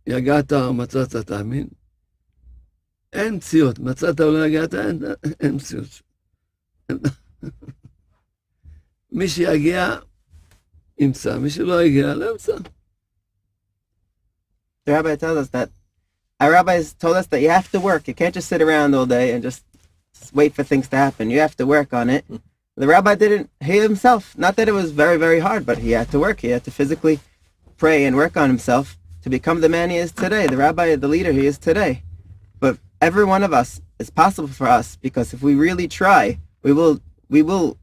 יגעת 0.08 0.54
מצאת 0.54 1.16
תאמין. 1.16 1.68
אין 3.14 3.36
מציאות, 3.36 3.80
מצאת 3.80 4.22
או 4.22 4.32
לא 4.32 4.46
יגעת, 4.46 4.74
אין, 4.74 5.00
אין 5.40 5.56
מציאות. 5.56 6.02
מי 9.12 9.28
שיגיע, 9.28 9.96
ימצא, 10.98 11.38
מי 11.38 11.50
שלא 11.50 11.84
יגיע, 11.84 12.14
לא 12.14 12.32
ימצא. 12.32 12.56
The 14.86 14.92
rabbi 14.92 15.16
tells 15.16 15.38
us 15.38 15.50
that 15.50 15.70
our 16.42 16.52
rabbis 16.52 16.94
told 16.94 17.16
us 17.16 17.28
that 17.28 17.40
you 17.42 17.50
have 17.50 17.72
to 17.72 17.80
work. 17.80 18.08
You 18.08 18.14
can't 18.14 18.34
just 18.34 18.50
sit 18.50 18.62
around 18.62 18.94
all 18.94 19.06
day 19.06 19.32
and 19.34 19.42
just 19.42 19.64
wait 20.34 20.54
for 20.54 20.64
things 20.64 20.88
to 20.90 20.98
happen. 20.98 21.30
You 21.30 21.40
have 21.40 21.56
to 21.58 21.66
work 21.66 21.94
on 21.94 22.10
it. 22.10 22.26
Hmm. 22.26 22.38
The 22.76 22.88
rabbi 22.88 23.16
didn't, 23.16 23.52
he 23.64 23.78
himself, 23.80 24.36
not 24.36 24.56
that 24.56 24.68
it 24.68 24.72
was 24.72 24.92
very, 24.92 25.18
very 25.18 25.40
hard, 25.40 25.66
but 25.66 25.78
he 25.78 25.92
had 25.92 26.10
to 26.10 26.20
work. 26.20 26.40
He 26.40 26.50
had 26.50 26.64
to 26.64 26.72
physically 26.72 27.20
pray 27.78 28.06
and 28.06 28.16
work 28.16 28.36
on 28.36 28.50
himself 28.50 28.98
to 29.22 29.30
become 29.30 29.62
the 29.62 29.70
man 29.70 29.92
he 29.92 29.98
is 29.98 30.12
today, 30.12 30.48
the 30.48 30.58
rabbi, 30.58 30.96
the 30.96 31.08
leader 31.08 31.32
he 31.32 31.46
is 31.46 31.60
today. 31.60 32.02
But 32.60 32.80
every 33.00 33.26
one 33.26 33.44
of 33.44 33.54
us 33.54 33.80
is 34.00 34.10
possible 34.10 34.48
for 34.48 34.68
us 34.68 34.96
because 34.96 35.34
if 35.34 35.44
we 35.44 35.54
really 35.54 35.88
try, 35.88 36.40
we 36.64 36.74
will, 36.74 37.00
we 37.30 37.44
will 37.44 37.78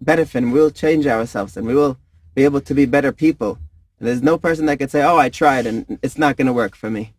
benefit 0.00 0.42
and 0.42 0.52
we 0.52 0.60
will 0.60 0.70
change 0.70 1.06
ourselves 1.06 1.56
and 1.56 1.66
we 1.66 1.74
will 1.74 1.96
be 2.34 2.44
able 2.44 2.60
to 2.62 2.74
be 2.74 2.84
better 2.84 3.12
people. 3.12 3.58
And 4.00 4.08
there's 4.08 4.22
no 4.22 4.38
person 4.38 4.66
that 4.66 4.78
can 4.78 4.88
say, 4.88 5.02
oh, 5.02 5.18
I 5.18 5.28
tried 5.28 5.66
and 5.66 6.00
it's 6.02 6.18
not 6.18 6.36
going 6.36 6.48
to 6.48 6.52
work 6.52 6.74
for 6.74 6.90
me. 6.90 7.14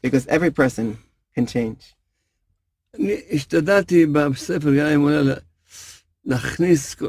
Because 0.00 0.26
every 0.28 0.50
person 0.50 0.98
can 1.34 1.46
change. 1.46 1.94
אני 2.95 3.21
השתדלתי 3.31 4.05
בספר 4.05 4.75
גם 4.79 4.85
אמונה 4.85 5.21
לה- 5.21 5.35
להכניס 6.25 6.95
כל- 6.95 7.07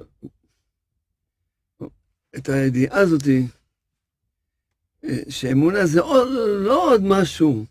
את 2.37 2.48
הידיעה 2.48 2.98
הזאתי, 3.00 3.46
אה, 5.04 5.18
שאמונה 5.28 5.87
זה 5.87 6.00
עוד, 6.00 6.28
לא 6.66 6.92
עוד 6.92 7.02
משהו. 7.02 7.64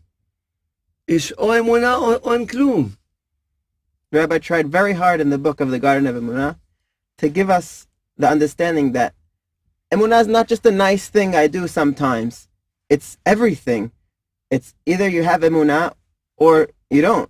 יש 1.08 1.32
או 1.32 1.60
אמונה 1.60 1.96
או, 1.96 2.14
או 2.14 2.34
אין 2.34 2.48
כלום. 2.48 2.90
The 4.16 4.18
rabbi 4.18 4.40
tried 4.40 4.68
very 4.72 4.94
hard 4.94 5.20
in 5.22 5.30
the 5.30 5.38
book 5.38 5.60
of 5.62 5.70
the 5.70 5.80
Garden 5.80 6.08
of 6.08 6.16
Emunah 6.16 6.56
to 7.22 7.28
give 7.30 7.50
us 7.50 7.88
the 8.18 8.28
understanding 8.36 8.94
that 8.94 9.12
Emunah 9.94 10.22
is 10.22 10.28
not 10.28 10.48
just 10.48 10.66
a 10.66 10.72
nice 10.72 11.06
thing 11.16 11.30
I 11.36 11.48
do 11.48 11.68
sometimes. 11.68 12.48
It's 12.94 13.10
everything. 13.34 13.84
It's 14.54 14.70
either 14.86 15.08
you 15.10 15.24
have 15.24 15.42
Emunah 15.50 15.92
or 16.46 16.56
you 16.90 17.02
don't. 17.02 17.30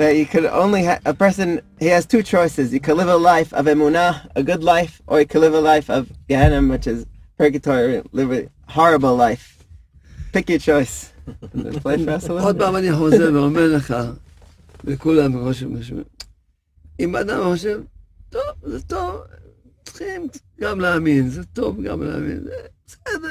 that 0.00 0.16
you 0.16 0.26
could 0.26 0.46
only 0.46 0.84
ha- 0.84 1.00
a 1.04 1.14
person 1.14 1.60
he 1.80 1.86
has 1.86 2.06
two 2.06 2.22
choices. 2.22 2.72
You 2.74 2.80
could 2.80 2.96
live 2.96 3.08
a 3.08 3.16
life 3.16 3.52
of 3.52 3.66
emunah, 3.66 4.28
a 4.36 4.42
good 4.42 4.62
life, 4.62 5.00
or 5.06 5.20
you 5.20 5.26
could 5.26 5.40
live 5.40 5.54
a 5.54 5.60
life 5.60 5.88
of 5.88 6.02
Gehenna, 6.28 6.60
which 6.72 6.86
is 6.86 7.06
purgatory, 7.38 8.02
live 8.12 8.32
a 8.32 8.48
horrible 8.68 9.14
life. 9.16 9.64
Pick 10.32 10.48
your 10.50 10.58
choice. 10.58 11.12
Play 11.82 12.04
for 12.04 12.10
us 12.10 12.28
a 12.28 12.32
little 12.32 12.46
עוד 12.46 12.56
bit. 12.56 12.62
פעם 12.64 12.76
אני 12.76 12.92
חוזר 12.92 13.30
ואומר 13.34 13.76
לך, 13.76 13.94
לכולם 14.84 15.44
חושב 15.44 15.68
משהו. 15.68 15.96
אם 17.00 17.16
אדם 17.16 17.40
חושב, 17.42 17.80
טוב, 18.30 18.42
זה 18.62 18.82
טוב, 18.82 19.20
צריכים 19.84 20.28
גם 20.60 20.80
להאמין, 20.80 21.28
זה 21.28 21.44
טוב 21.44 21.82
גם 21.82 22.02
להאמין, 22.02 22.40
זה 22.40 22.50
בסדר. 22.86 23.30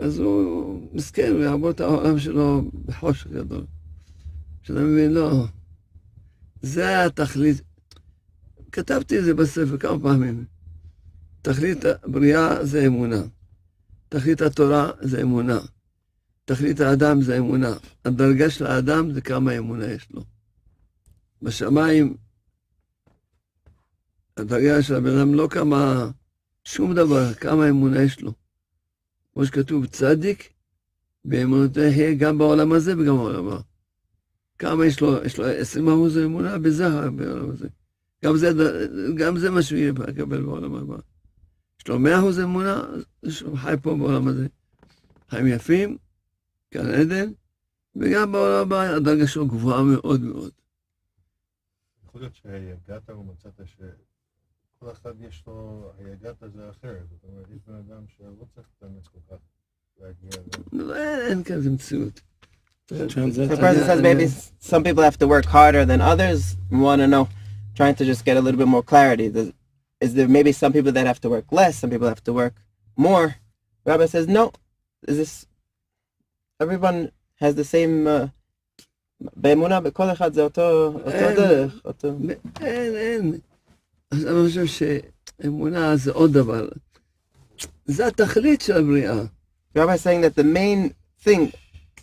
אז 0.00 0.18
הוא 0.18 0.80
מסכן, 0.92 1.32
הוא 1.32 1.42
יעבור 1.42 1.70
את 1.70 1.80
העולם 1.80 2.18
שלו 2.18 2.62
בחושך 2.86 3.26
גדול. 3.26 3.64
שאתה 4.69 4.79
מבין, 4.79 5.11
לא. 5.13 5.45
זה 6.61 7.05
התכלית. 7.05 7.61
כתבתי 8.71 9.19
את 9.19 9.23
זה 9.23 9.33
בספר 9.33 9.77
כמה 9.77 9.99
פעמים. 9.99 10.45
תכלית 11.41 11.85
הבריאה 11.85 12.65
זה 12.65 12.85
אמונה. 12.85 13.21
תכלית 14.09 14.41
התורה 14.41 14.91
זה 15.01 15.21
אמונה. 15.21 15.59
תכלית 16.45 16.79
האדם 16.79 17.21
זה 17.21 17.37
אמונה. 17.37 17.73
הדרגה 18.05 18.49
של 18.49 18.65
האדם 18.65 19.11
זה 19.11 19.21
כמה 19.21 19.57
אמונה 19.57 19.85
יש 19.85 20.07
לו. 20.11 20.23
בשמיים, 21.41 22.17
הדרגה 24.37 24.81
של 24.81 24.95
הבן 24.95 25.17
אדם 25.17 25.33
לא 25.33 25.47
כמה, 25.51 26.11
שום 26.63 26.93
דבר, 26.93 27.33
כמה 27.33 27.69
אמונה 27.69 28.01
יש 28.01 28.21
לו. 28.21 28.33
כמו 29.33 29.45
שכתוב, 29.45 29.85
צדיק 29.85 30.53
באמונותיה 31.25 32.13
גם 32.13 32.37
בעולם 32.37 32.71
הזה 32.71 32.93
וגם 32.97 33.17
בעולם 33.17 33.47
הבא. 33.47 33.68
כמה 34.59 34.85
יש 34.85 35.01
לו? 35.01 35.23
יש 35.25 35.37
לו 35.37 35.45
20 35.45 35.87
אחוז 35.87 36.17
אמונה 36.17 36.59
בזה 36.59 37.09
בעולם 37.11 37.49
הזה. 37.49 37.67
גם 38.25 38.37
זה, 38.37 38.51
גם 39.17 39.37
זה 39.37 39.49
מה 39.49 39.61
שהוא 39.61 39.79
יקבל 39.79 40.41
בעולם 40.41 40.75
הבא. 40.75 40.97
יש 41.79 41.87
לו 41.87 41.99
100 41.99 42.19
אחוז 42.19 42.39
אמונה, 42.39 42.83
הוא 43.45 43.57
חי 43.57 43.73
פה 43.81 43.95
בעולם 43.95 44.27
הזה. 44.27 44.47
חיים 45.29 45.47
יפים, 45.47 45.97
גן 46.73 46.85
עדן, 46.85 47.31
וגם 47.95 48.31
בעולם 48.31 48.61
הבא 48.61 48.81
הדרגה 48.81 49.27
שלו 49.27 49.47
גבוהה 49.47 49.83
מאוד 49.83 50.21
מאוד. 50.21 50.51
יכול 52.05 52.21
להיות 52.21 52.35
שהגעת 52.35 53.09
ומצאת 53.09 53.61
שכל 53.65 54.91
אחד 54.91 55.13
יש 55.21 55.43
לו, 55.47 55.91
היגעת 55.97 56.43
זה 56.53 56.69
אחרת. 56.69 57.09
זאת 57.09 57.23
אומרת, 57.23 57.45
יש 57.55 57.61
בן 57.67 57.73
אדם 57.73 58.07
שלא 58.07 58.45
צריך 58.55 58.67
להתאמץ 58.81 59.07
כל 59.07 59.19
כך 59.29 59.37
להגיע 59.99 60.29
ל... 60.73 60.77
לא, 60.77 60.95
אין 61.27 61.43
כזה 61.43 61.69
מציאות. 61.69 62.21
Translate. 63.08 63.48
The 63.48 63.56
person 63.56 63.84
says 63.84 64.00
maybe 64.02 64.24
s- 64.24 64.52
some 64.58 64.82
people 64.84 65.02
have 65.02 65.18
to 65.18 65.26
work 65.34 65.46
harder 65.46 65.84
than 65.90 66.00
others. 66.00 66.56
Want 66.70 67.00
to 67.00 67.06
know, 67.06 67.28
trying 67.74 67.94
to 67.96 68.04
just 68.04 68.24
get 68.24 68.36
a 68.36 68.40
little 68.40 68.58
bit 68.58 68.68
more 68.68 68.82
clarity. 68.82 69.26
Does, 69.30 69.52
is 70.00 70.14
there 70.14 70.28
maybe 70.28 70.52
some 70.52 70.72
people 70.72 70.92
that 70.92 71.06
have 71.06 71.20
to 71.22 71.30
work 71.30 71.46
less? 71.50 71.78
Some 71.78 71.90
people 71.90 72.08
have 72.08 72.22
to 72.24 72.32
work 72.32 72.54
more. 72.96 73.36
Rabbi 73.86 74.06
says 74.06 74.26
no. 74.28 74.52
Is 75.08 75.16
this 75.16 75.46
everyone 76.60 77.10
has 77.40 77.54
the 77.54 77.64
same? 77.64 78.06
Uh, 78.06 78.28
באמונה 79.36 79.80
בכל 79.80 80.12
אחד 80.12 80.34
זה 80.34 80.42
אותו, 80.42 80.86
אותו 80.94 81.10
אין. 81.10 81.36
דרך, 81.36 81.80
אותו... 81.84 82.08
אין, 82.60 82.94
אין. 82.96 83.38
אז 84.10 84.26
אני 84.26 84.48
חושב 84.48 84.66
שאמונה 84.66 85.96
זה 85.96 86.10
עוד 86.12 86.32
דבר. 86.32 86.68
זה 87.84 88.06
התכלית 88.06 88.60
של 88.60 88.76
הבריאה. 88.76 89.22
Rabbi 89.78 89.94
is 89.94 90.00
saying 90.02 90.20
that 90.22 90.34
the 90.36 90.44
main 90.44 90.94
thing 91.24 91.52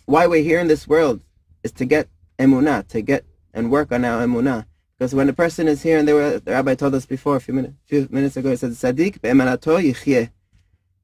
why 0.07 0.27
we're 0.27 0.43
here 0.43 0.61
in 0.61 0.69
this 0.69 0.89
world 0.89 1.21
is 1.63 1.73
to 1.73 1.85
get 1.85 2.09
emunah, 2.39 2.87
to 2.89 3.03
get 3.03 3.25
and 3.53 3.71
work 3.71 3.93
on 3.93 4.05
our 4.05 4.25
emunah. 4.25 4.67
Because 4.97 5.15
when 5.15 5.29
a 5.29 5.33
person 5.33 5.69
is 5.69 5.83
here, 5.83 5.99
and 5.99 6.09
they 6.09 6.13
were, 6.15 6.39
the 6.39 6.53
rabbi 6.53 6.75
told 6.75 6.95
us 6.95 7.05
before 7.05 7.37
a 7.37 7.41
few 7.41 7.53
minutes, 7.53 7.75
few 7.85 8.09
minutes 8.11 8.37
ago, 8.37 8.51
he 8.51 8.57
said, 8.57 8.71
"Sadiq 8.71 9.21
be'emanato 9.21 9.79
yichyeh." 9.83 10.31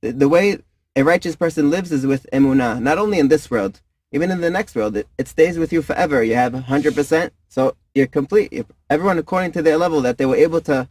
The, 0.01 0.13
the 0.13 0.29
way 0.29 0.59
a 0.97 1.03
righteous 1.03 1.37
person 1.37 1.71
lives 1.71 1.93
is 1.93 2.07
with 2.07 2.27
emunah. 2.33 2.81
Not 2.81 2.99
only 2.99 3.19
in 3.19 3.29
this 3.29 3.51
world, 3.51 3.83
even 4.11 4.31
in 4.31 4.41
the 4.41 4.51
next 4.51 4.75
world, 4.75 4.97
it, 4.97 5.09
it 5.19 5.29
stays 5.29 5.59
with 5.59 5.73
you 5.73 5.83
forever. 5.83 6.23
You 6.23 6.37
have 6.37 6.55
hundred 6.55 6.95
percent, 6.95 7.35
so 7.49 7.77
you're 7.95 8.07
complete. 8.07 8.53
you 8.53 8.65
everyone 8.89 9.19
according 9.19 9.53
to 9.53 9.63
their 9.63 9.77
level 9.77 10.01
that 10.03 10.17
they 10.17 10.27
were 10.27 10.37
able 10.37 10.61
to 10.63 10.89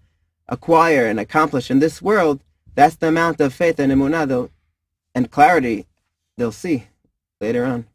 acquire 0.48 1.06
and 1.06 1.20
accomplish 1.20 1.72
in 1.72 1.80
this 1.80 2.02
world. 2.02 2.44
That's 2.76 2.96
the 2.96 3.08
amount 3.08 3.40
of 3.42 3.54
faith 3.54 3.80
and 3.80 3.92
emunah 3.92 4.50
and 5.16 5.32
clarity 5.32 5.88
they'll 6.38 6.52
see 6.52 6.88
later 7.40 7.66
on. 7.66 7.88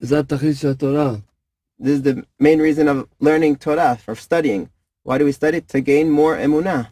This 0.00 1.96
is 1.98 2.02
the 2.02 2.24
main 2.38 2.58
reason 2.60 2.88
of 2.88 3.08
learning 3.20 3.56
Torah, 3.56 3.96
for 3.96 4.14
studying. 4.14 4.68
Why 5.02 5.18
do 5.18 5.24
we 5.24 5.32
study? 5.32 5.60
To 5.60 5.80
gain 5.80 6.10
more 6.10 6.36
emunah. 6.36 6.90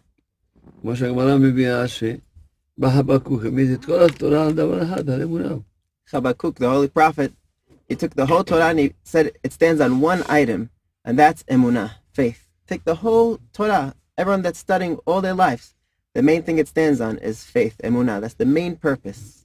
כמו 0.80 0.97
שהגמרא 0.97 1.37
מביאה 1.37 1.85
שבחבקוק 1.89 3.45
העמיד 3.45 3.70
את 3.70 3.85
כל 3.85 4.03
התורה 4.03 4.47
על 4.47 4.53
דבר 4.53 4.83
אחד, 4.83 5.11
על 5.11 5.22
אמונה. 5.22 5.55
Habakkuk, 6.12 6.59
the 6.59 6.68
holy 6.68 6.89
prophet, 6.89 7.33
he 7.89 7.95
took 7.95 8.14
the 8.14 8.26
whole 8.26 8.45
Torah 8.45 8.68
and 8.70 8.78
he 8.78 8.93
said 9.03 9.33
it 9.43 9.53
stands 9.53 9.80
on 9.80 10.01
one 10.01 10.22
item, 10.28 10.70
and 11.05 11.18
that's 11.18 11.43
emunah, 11.45 11.91
faith. 12.12 12.49
Take 12.66 12.85
the 12.85 12.97
whole 12.97 13.39
Torah, 13.53 13.95
everyone 14.18 14.43
that's 14.43 14.59
studying 14.59 14.97
all 15.07 15.20
their 15.20 15.35
lives, 15.35 15.74
the 16.14 16.22
main 16.22 16.43
thing 16.43 16.59
it 16.59 16.68
stands 16.68 17.01
on 17.01 17.18
is 17.18 17.45
faith, 17.45 17.76
emunah. 17.83 18.20
That's 18.20 18.35
the 18.35 18.47
main 18.47 18.76
purpose. 18.76 19.45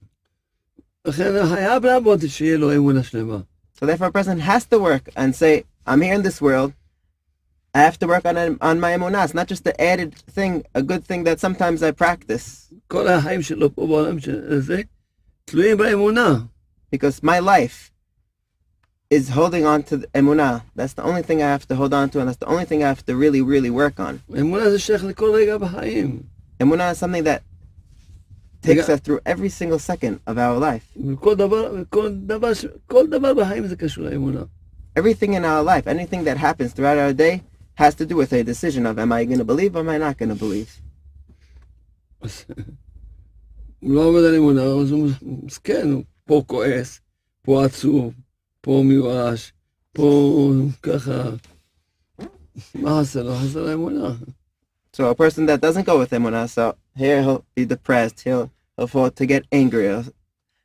לכן 1.05 1.45
חייב 1.55 1.85
לעבוד 1.85 2.27
שיהיה 2.27 2.57
לו 2.57 2.75
אמונה 2.75 3.03
שלמה. 3.03 3.39
So 3.82 3.86
therefore, 3.86 4.06
a 4.06 4.12
person 4.12 4.38
has 4.38 4.64
to 4.66 4.78
work 4.78 5.10
and 5.16 5.34
say, 5.34 5.64
I'm 5.84 6.02
here 6.02 6.14
in 6.14 6.22
this 6.22 6.40
world. 6.40 6.72
I 7.74 7.80
have 7.80 7.98
to 7.98 8.06
work 8.06 8.24
on 8.24 8.36
on 8.60 8.78
my 8.78 8.92
emunah. 8.92 9.24
It's 9.24 9.34
not 9.34 9.48
just 9.48 9.64
the 9.64 9.74
added 9.80 10.14
thing, 10.14 10.64
a 10.72 10.84
good 10.84 11.04
thing 11.04 11.24
that 11.24 11.40
sometimes 11.40 11.82
I 11.82 11.90
practice. 11.90 12.72
Because 12.88 13.24
my 17.24 17.40
life 17.40 17.92
is 19.10 19.30
holding 19.30 19.66
on 19.66 19.82
to 19.82 19.98
emunah. 20.14 20.62
That's 20.76 20.92
the 20.92 21.02
only 21.02 21.22
thing 21.22 21.42
I 21.42 21.48
have 21.48 21.66
to 21.66 21.74
hold 21.74 21.92
on 21.92 22.08
to, 22.10 22.20
and 22.20 22.28
that's 22.28 22.38
the 22.38 22.46
only 22.46 22.66
thing 22.66 22.84
I 22.84 22.86
have 22.86 23.04
to 23.06 23.16
really, 23.16 23.42
really 23.42 23.70
work 23.70 23.98
on. 23.98 24.22
Emunah 24.30 24.74
is 26.92 26.98
something 26.98 27.24
that 27.24 27.42
takes 28.62 28.88
us 28.88 29.00
through 29.00 29.20
every 29.26 29.48
single 29.48 29.78
second 29.78 30.20
of 30.26 30.38
our 30.38 30.58
life. 30.58 30.84
Everything 34.94 35.34
in 35.34 35.44
our 35.44 35.62
life, 35.62 35.86
anything 35.86 36.24
that 36.24 36.36
happens 36.36 36.72
throughout 36.72 36.98
our 36.98 37.12
day, 37.12 37.42
has 37.74 37.94
to 37.96 38.06
do 38.06 38.16
with 38.16 38.32
a 38.32 38.42
decision 38.44 38.86
of 38.86 38.98
am 38.98 39.12
I 39.12 39.24
going 39.24 39.38
to 39.38 39.44
believe 39.44 39.74
or 39.76 39.80
am 39.80 39.88
I 39.88 39.98
not 39.98 40.18
going 40.18 40.28
to 40.28 40.34
believe? 40.34 40.80
So 54.93 55.09
a 55.09 55.15
person 55.15 55.45
that 55.45 55.61
doesn't 55.61 55.85
go 55.85 55.99
with 55.99 56.11
emunah, 56.11 56.49
so 56.49 56.75
here 56.95 57.21
he'll 57.21 57.45
be 57.55 57.65
depressed, 57.65 58.21
he'll 58.21 58.51
he'll 58.75 58.87
fall 58.87 59.11
to 59.11 59.25
get 59.25 59.45
angry, 59.51 59.85
he'll 59.87 60.05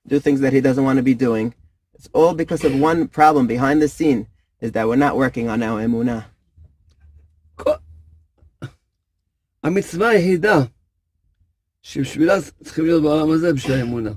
do 0.07 0.19
things 0.19 0.41
that 0.41 0.53
he 0.53 0.61
doesn't 0.61 0.85
want 0.85 0.97
to 0.97 1.03
be 1.03 1.15
doing. 1.15 1.55
It's 1.95 2.09
all 2.13 2.35
because 2.35 2.65
of 2.65 2.79
one 2.79 3.09
problem 3.09 3.47
behind 3.47 3.83
the 3.83 3.89
scene 3.89 4.27
is 4.61 4.73
that 4.73 4.89
we're 4.89 4.97
not 4.97 5.17
working 5.17 5.49
on 5.49 5.63
our 5.63 5.81
emunah. 5.87 6.25
כל- 7.57 7.79
המצווה 9.65 10.09
היחידה 10.09 10.63
שבשבילה 11.83 12.35
צריכים 12.65 12.85
להיות 12.85 13.03
בעולם 13.03 13.31
הזה 13.31 13.53
בשביל 13.53 13.77
האמונה. 13.77 14.11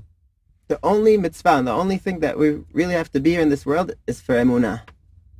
The 0.67 0.77
only 0.83 1.17
mitzvah, 1.17 1.59
and 1.59 1.67
the 1.67 1.71
only 1.71 1.97
thing 1.97 2.19
that 2.21 2.37
we 2.39 2.63
really 2.73 2.93
have 2.93 3.11
to 3.11 3.19
be 3.19 3.31
here 3.31 3.41
in 3.41 3.49
this 3.49 3.65
world 3.65 3.91
is 4.07 4.19
for 4.21 4.35
emunah. 4.35 4.79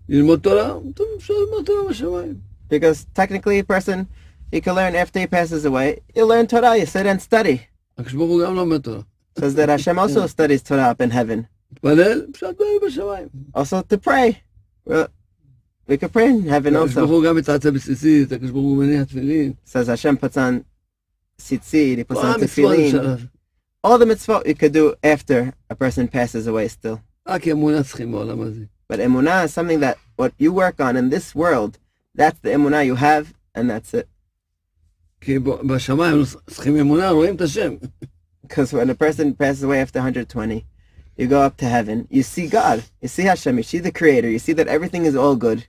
ללמוד 0.10 0.40
תורה, 0.40 0.74
טוב, 0.96 1.08
אפשר 1.18 1.34
ללמוד 1.34 1.66
תורה 1.66 1.90
בשמיים. 1.90 2.40
Because 2.70 3.06
technically, 3.16 3.60
a 3.60 3.64
person 3.64 4.08
you 4.53 4.61
can 4.61 4.75
learn 4.75 4.97
after 4.97 5.21
he 5.21 5.27
passes 5.27 5.65
away. 5.65 6.01
You 6.15 6.25
learn 6.25 6.47
Torah, 6.47 6.77
you 6.77 6.87
sit 6.87 7.07
and 7.07 7.23
study. 7.23 7.69
Says 9.39 9.55
that 9.55 9.69
Hashem 9.69 9.99
also 9.99 10.21
yeah. 10.23 10.27
studies 10.27 10.63
Torah 10.63 10.89
up 10.91 11.01
in 11.01 11.11
heaven. 11.11 11.47
Also 13.55 13.83
to 13.83 13.99
pray. 13.99 14.43
Well, 14.85 15.09
we 15.87 15.97
could 15.99 16.13
pray 16.13 16.31
in 16.31 16.47
heaven 16.49 16.75
also. 16.75 17.07
Says 19.65 19.87
Hashem 19.87 20.17
puts 20.17 20.37
on 20.37 20.65
tzitzit, 21.39 21.99
he 21.99 22.05
puts 22.05 22.21
on 22.21 22.41
tefillin. 22.41 23.29
All 23.83 23.99
the 23.99 24.05
mitzvot 24.05 24.47
you 24.47 24.55
could 24.55 24.73
do 24.73 24.95
after 25.03 25.55
a 25.71 25.75
person 25.75 26.09
passes 26.09 26.47
away 26.47 26.69
still. 26.69 27.01
But 28.89 28.99
emunah 28.99 29.45
is 29.45 29.55
something 29.55 29.81
that 29.81 29.99
what 30.17 30.33
you 30.39 30.53
work 30.53 30.81
on 30.81 30.97
in 30.97 31.11
this 31.11 31.35
world, 31.35 31.79
that's 32.15 32.41
the 32.41 32.51
emunah 32.51 32.85
you 32.85 32.97
have, 32.97 33.33
and 33.55 33.71
that's 33.71 33.95
it. 33.95 34.09
כי 35.22 35.40
ב- 35.40 35.50
בשמיים 35.74 36.18
לא 36.18 36.26
צריכים 36.50 36.76
אמונה, 36.78 37.10
רואים 37.10 37.36
את 37.36 37.42
השם. 37.42 37.74
Because 38.48 38.72
when 38.74 38.90
a 38.90 38.96
person 38.96 39.34
passes 39.34 39.64
away 39.64 39.80
after 39.82 40.00
120, 40.00 40.66
you 41.18 41.28
go 41.28 41.42
up 41.42 41.58
to 41.58 41.66
heaven, 41.66 42.08
you 42.12 42.22
see 42.24 42.48
God, 42.48 42.84
you 43.02 43.08
see 43.08 43.24
Hashem, 43.24 43.58
you 43.58 43.64
see 43.64 43.80
the 43.80 43.92
Creator, 43.92 44.30
you 44.30 44.38
see 44.40 44.54
that 44.54 44.68
everything 44.68 45.06
is 45.06 45.16
all 45.16 45.36
good. 45.36 45.66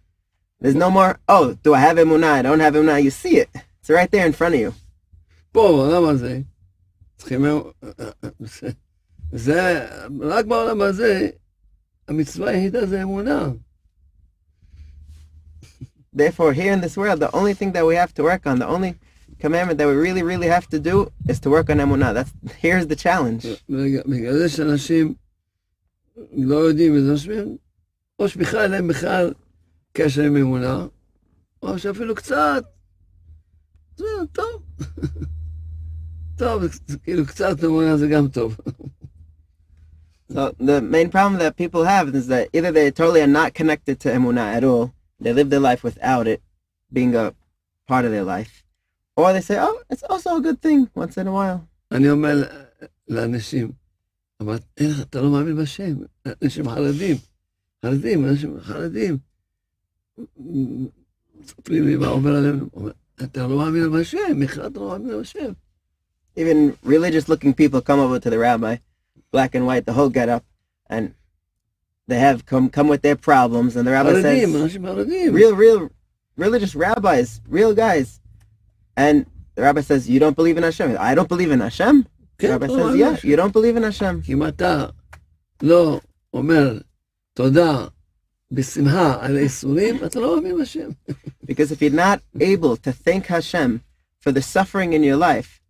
There's 0.60 0.74
no 0.74 0.90
more, 0.90 1.18
oh, 1.28 1.54
do 1.62 1.72
I 1.74 1.80
have 1.80 1.96
emunah? 1.96 2.32
I 2.38 2.42
don't 2.42 2.60
have 2.60 2.74
emunah. 2.74 3.02
You 3.02 3.10
see 3.10 3.36
it. 3.38 3.50
It's 3.80 3.90
right 3.90 4.10
there 4.10 4.26
in 4.26 4.32
front 4.32 4.54
of 4.54 4.60
you. 4.60 4.72
פה, 5.52 5.72
בעולם 5.72 6.04
הזה, 6.04 6.40
צריכים... 7.18 7.44
זה- 8.40 8.70
זה, 9.32 9.86
רק 10.20 10.44
בעולם 10.44 10.80
הזה, 10.80 11.28
המצווה 12.08 12.50
היחידה 12.50 12.86
זה 12.86 13.02
אמונה. 13.02 13.48
Therefore, 16.12 16.52
here 16.52 16.72
in 16.72 16.80
this 16.80 16.96
world, 16.96 17.20
the 17.20 17.30
only 17.34 17.54
thing 17.54 17.72
that 17.72 17.84
we 17.86 17.94
have 17.96 18.14
to 18.14 18.22
work 18.22 18.46
on, 18.46 18.58
the 18.58 18.66
only 18.66 18.94
commandment 19.40 19.78
that 19.78 19.86
we 19.86 19.94
really, 19.94 20.22
really 20.22 20.48
have 20.48 20.66
to 20.68 20.78
do 20.78 21.10
is 21.28 21.40
to 21.40 21.50
work 21.50 21.68
on 21.70 21.78
emunah. 21.78 22.14
That's 22.14 22.32
here's 22.64 22.86
the 22.86 22.96
challenge. 22.96 23.46
בגלל 23.68 24.02
בגלל 24.06 24.38
זה 24.38 24.48
שאנשים 24.48 25.14
לא 26.32 26.56
יודעים 26.56 26.94
וזה 26.94 27.14
משפיעים, 27.14 27.56
או 28.18 28.28
שבכלל 28.28 28.60
אין 28.62 28.70
להם 28.70 28.88
בכלל 28.88 29.32
קשר 29.92 30.22
עם 30.22 30.36
אמונה, 30.36 30.86
או 31.62 31.78
שאפילו 31.78 32.14
קצת, 32.14 32.64
זה 33.96 34.04
טוב. 34.32 34.62
טוב, 36.36 36.62
זה 36.86 36.98
כאילו 36.98 37.26
קצת 37.26 37.64
אמונה 37.64 37.96
זה 37.96 38.08
גם 38.08 38.28
טוב. 38.28 38.56
So 40.32 40.52
the 40.58 40.80
main 40.80 41.08
problem 41.08 41.38
that 41.38 41.56
people 41.56 41.84
have 41.84 42.14
is 42.14 42.26
that 42.26 42.48
either 42.52 42.72
they 42.72 42.90
totally 42.90 43.22
are 43.22 43.34
not 43.40 43.54
connected 43.54 44.00
to 44.00 44.08
emunah 44.08 44.54
at 44.56 44.64
all, 44.64 44.92
they 45.20 45.32
live 45.32 45.50
their 45.50 45.60
life 45.60 45.84
without 45.84 46.26
it 46.26 46.42
being 46.92 47.14
a 47.14 47.32
part 47.86 48.04
of 48.04 48.10
their 48.10 48.24
life, 48.24 48.59
or 49.20 49.32
they 49.32 49.40
say, 49.40 49.58
oh, 49.58 49.78
it's 49.90 50.02
also 50.10 50.36
a 50.36 50.40
good 50.40 50.60
thing 50.60 50.88
once 50.94 51.16
in 51.16 51.26
a 51.26 51.32
while. 51.32 51.60
אני 51.92 52.10
אומר 52.10 52.34
ל- 52.34 52.44
לאנשים, 53.08 53.72
אבל 54.40 54.58
אין 54.76 54.90
לך, 54.90 55.00
אתה 55.00 55.20
לא 55.20 55.30
מאמין 55.30 55.56
בשם, 55.56 55.96
אנשים 56.42 56.68
חרדים, 56.68 57.16
חרדים, 57.84 58.24
אנשים 58.24 58.60
חרדים. 58.60 59.18
מספרים 61.40 61.86
לי 61.86 61.96
מה 61.96 62.08
אומר 62.08 62.36
עליהם, 62.36 62.68
אומר, 62.74 62.90
אתה 63.24 63.46
לא 63.46 63.58
מאמין 63.58 63.92
בשם, 63.92 64.40
בכלל 64.40 64.66
אתה 64.66 64.80
לא 64.80 64.88
מאמין 64.88 65.20
בשם. 65.20 65.52
Even 66.38 66.76
religious-looking 66.84 67.54
people 67.54 67.80
come 67.80 67.98
over 67.98 68.18
to 68.20 68.30
the 68.30 68.38
rabbi, 68.38 68.76
black 69.32 69.54
and 69.54 69.66
white, 69.66 69.86
the 69.86 69.94
whole 69.94 70.10
get-up, 70.10 70.44
and 70.90 71.14
they 72.08 72.18
have 72.18 72.44
come 72.44 72.68
come 72.68 72.88
with 72.88 73.02
their 73.02 73.16
problems, 73.16 73.74
and 73.76 73.86
the 73.86 73.92
rabbi 73.92 74.10
חרדים, 74.12 74.52
says, 74.52 74.62
אנשים 74.62 74.86
חרדים. 74.86 75.34
real, 75.34 75.54
real, 75.54 75.88
religious 76.36 76.74
rabbis, 76.74 77.40
real 77.48 77.74
guys, 77.74 78.19
and 79.00 79.26
the 79.54 79.62
rabbi 79.62 79.80
says, 79.80 80.08
you 80.08 80.18
don't 80.18 80.36
believe 80.36 80.56
in 80.56 80.62
Hashem. 80.62 80.96
I 80.98 81.14
don't 81.14 81.28
believe 81.28 81.50
in 81.50 81.60
Hashem. 81.60 82.06
The 82.38 82.46
כן, 82.46 82.50
rabbi 82.52 82.64
אתה 82.64 82.72
לא 82.72 82.78
says, 82.78 82.94
מאמין 82.94 83.00
yeah, 83.00 83.16
בשם. 83.16 83.28
you 83.28 83.36
don't 83.36 83.52
believe 83.52 83.76
in 83.76 83.82
Hashem. 83.82 84.22
כי 84.22 84.32
אם 84.32 84.46
אתה 84.46 84.86
לא 85.62 86.00
אומר 86.34 86.78
תודה 87.34 87.86
בשמחה 88.50 89.18
על 89.20 89.36
האיסורים, 89.36 90.04
אתה 90.04 90.20
לא 90.20 90.36
מאמין 90.36 90.60
בשם. 90.62 90.88
Because 91.46 91.72
if 91.72 91.80
you're 91.80 91.90
not 91.90 92.20
able 92.40 92.76
to 92.76 92.92
thank 92.92 93.26
Hashem 93.26 93.80
for 94.20 94.32
the 94.32 94.42
suffering 94.42 94.92
in 94.92 95.02
your 95.02 95.16
life 95.16 95.60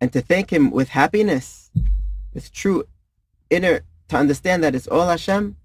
and 0.00 0.12
to 0.12 0.20
thank 0.20 0.50
Him 0.50 0.70
with 0.70 0.88
happiness, 0.88 1.70
with 2.34 2.52
true 2.52 2.84
inner, 3.50 3.80
to 4.08 4.16
understand 4.16 4.62
that 4.64 4.74
it's 4.74 4.86
all 4.86 5.08
Hashem, 5.08 5.56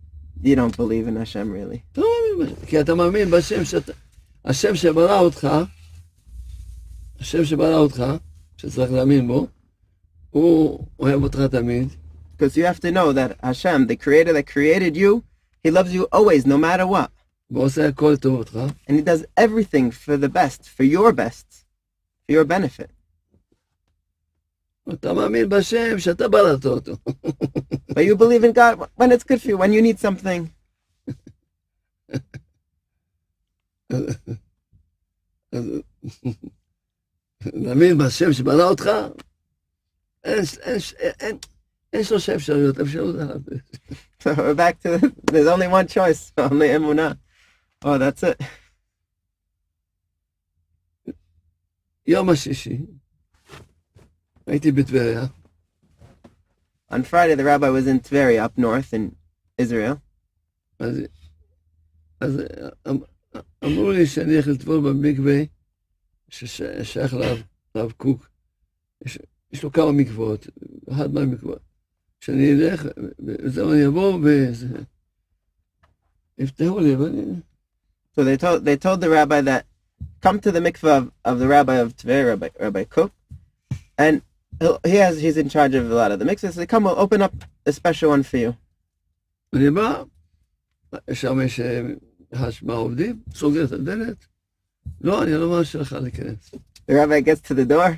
you 0.41 0.55
don't 0.55 0.75
believe 0.75 1.07
in 1.07 1.15
Hashem 1.15 1.51
really. 1.51 1.83
אתה 1.91 2.01
לא 2.01 2.07
מאמין 2.37 2.45
בשם. 2.45 2.65
כי 2.65 2.81
אתה 2.81 2.95
מאמין 2.95 3.31
בשם 3.31 3.65
שאתה... 3.65 3.93
השם 4.45 4.75
שברא 4.75 5.19
אותך, 5.19 5.47
השם 7.19 7.45
שברא 7.45 7.75
אותך, 7.75 8.03
שצריך 8.57 8.91
להאמין 8.91 9.27
בו, 9.27 9.47
הוא 10.29 10.85
אוהב 10.99 11.23
אותך 11.23 11.39
תמיד, 11.39 11.89
Because 12.37 12.57
you 12.57 12.65
have 12.65 12.79
to 12.79 12.91
know 12.91 13.13
that 13.13 13.37
Hashem, 13.43 13.87
the 13.87 13.95
Creator 13.95 14.33
that 14.33 14.47
created 14.47 14.97
you, 14.97 15.23
He 15.63 15.69
loves 15.71 15.93
you 15.93 16.07
always, 16.11 16.45
no 16.45 16.57
matter 16.57 16.87
what. 16.87 17.09
ועושה 17.51 17.87
הכל 17.87 18.11
לטובתך, 18.13 18.59
And 18.87 18.93
He 18.97 19.01
does 19.01 19.25
everything 19.37 19.91
for 19.91 20.17
the 20.17 20.29
best, 20.29 20.69
for 20.69 20.83
your 20.83 21.11
best, 21.13 21.65
for 22.25 22.31
your 22.31 22.45
benefit. 22.45 22.91
אתה 24.93 25.13
מאמין 25.13 25.49
בשם 25.49 25.99
שאתה 25.99 26.27
בראת 26.27 26.65
אותו. 26.65 26.93
But 27.91 28.05
you 28.05 28.15
believe 28.15 28.43
in 28.43 28.51
God 28.51 28.89
when 28.95 29.11
it's 29.11 29.23
good 29.23 29.41
for 29.41 29.47
you, 29.47 29.57
when 29.57 29.71
you 29.73 29.81
need 29.81 29.99
something. 29.99 30.49
להאמין 37.46 37.98
בשם 37.98 38.32
שברא 38.32 38.64
אותך, 38.64 38.90
אין, 40.24 40.42
אין, 40.62 40.78
אין, 41.20 41.36
אין 41.92 42.04
שלושה 42.04 42.34
אפשרויות, 42.34 42.80
אפשרות 42.80 43.16
אחת. 43.16 43.40
So 44.20 44.34
we're 44.34 44.54
back 44.54 44.80
to 44.82 45.12
there's 45.30 45.46
only 45.46 45.68
one 45.68 45.86
choice, 45.86 46.32
only 46.38 46.68
emunah. 46.68 47.16
Oh, 47.84 47.98
that's 47.98 48.22
it. 48.22 48.42
יום 52.06 52.30
השישי, 52.30 52.78
הייתי 54.46 54.72
בטבריה, 54.72 55.26
On 56.90 57.02
Friday, 57.02 57.34
the 57.34 57.44
rabbi 57.44 57.68
was 57.68 57.86
in 57.86 58.00
Tveria 58.00 58.44
up 58.44 58.56
north 58.58 58.92
in 58.94 59.14
Israel. 59.58 59.96
אז, 60.78 61.00
אז 62.20 62.40
אמ- 62.90 62.98
אמרו 63.64 63.90
לי 63.90 64.06
שאני 64.06 64.32
הולך 64.32 64.46
לטבול 64.46 64.80
במקווה 64.90 65.34
ששייך 66.28 67.14
לרב 67.74 67.92
קוק, 67.92 68.28
יש, 69.52 69.62
לו 69.62 69.72
כמה 69.72 69.92
מקוואות, 69.92 70.46
אחד 70.90 71.14
מהמקוואות. 71.14 71.60
אלך, 72.28 72.86
וזהו, 73.26 73.72
אני 73.72 73.86
אבוא, 73.86 74.18
וזה... 74.22 74.66
יפתחו 76.38 76.80
לי, 76.80 76.96
ואני... 76.96 77.34
So 78.16 78.24
they 78.24 78.36
told, 78.36 78.64
they 78.64 78.76
told 78.76 79.00
the 79.00 79.10
rabbi 79.10 79.40
that, 79.40 79.64
come 80.20 80.40
to 80.40 80.50
the 80.50 80.60
mikvah 80.60 80.96
of, 80.98 81.12
of 81.24 81.38
the 81.38 81.48
rabbi 81.48 81.74
of 81.74 81.96
Tver, 81.96 82.26
Rabbi, 82.26 82.48
Rabbi 82.58 82.84
Kook, 82.84 83.12
and 83.96 84.22
he 84.84 84.96
has, 84.96 85.20
he's 85.20 85.36
in 85.36 85.48
charge 85.48 85.74
of 85.74 85.90
a 85.90 85.94
lot 85.94 86.10
of 86.10 86.18
the 86.18 86.24
mikvahs. 86.24 86.52
So 86.52 86.60
they 86.60 86.66
come, 86.66 86.84
we'll 86.84 86.98
open 86.98 87.22
up 87.22 87.34
a 87.64 87.72
special 87.72 88.10
one 88.10 88.22
for 88.22 88.36
you. 88.36 88.54
אני 89.54 89.68
לא, 95.01 95.23
אני 95.23 95.31
לא 95.33 95.49
מרשה 95.49 95.79
לך 95.79 95.93
להיכנס. 96.01 96.51
The 96.89 96.93
rabbi 96.93 97.21
gets 97.21 97.41
to 97.49 97.53
the 97.53 97.65
door. 97.65 97.89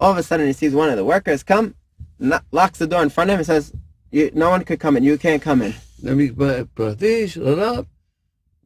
All 0.00 0.12
of 0.12 0.18
a 0.18 0.22
sudden, 0.22 0.46
he 0.46 0.52
sees 0.52 0.74
one 0.74 0.88
of 0.88 0.96
the 0.96 1.04
workers 1.04 1.42
come, 1.42 1.74
no- 2.18 2.40
locks 2.52 2.78
the 2.78 2.86
door 2.86 3.02
in 3.02 3.10
front 3.10 3.28
of 3.30 3.34
him, 3.34 3.40
and 3.42 3.46
says, 3.46 3.72
you, 4.12 4.30
"No 4.34 4.48
one 4.54 4.62
could 4.68 4.80
come 4.84 4.96
in. 4.96 5.02
You 5.04 5.16
can't 5.18 5.42
come 5.42 5.60
in." 5.62 5.72
זה 5.98 6.14
מקווה 6.14 6.64
פרטי 6.74 7.28
של 7.28 7.46
הרב, 7.46 7.84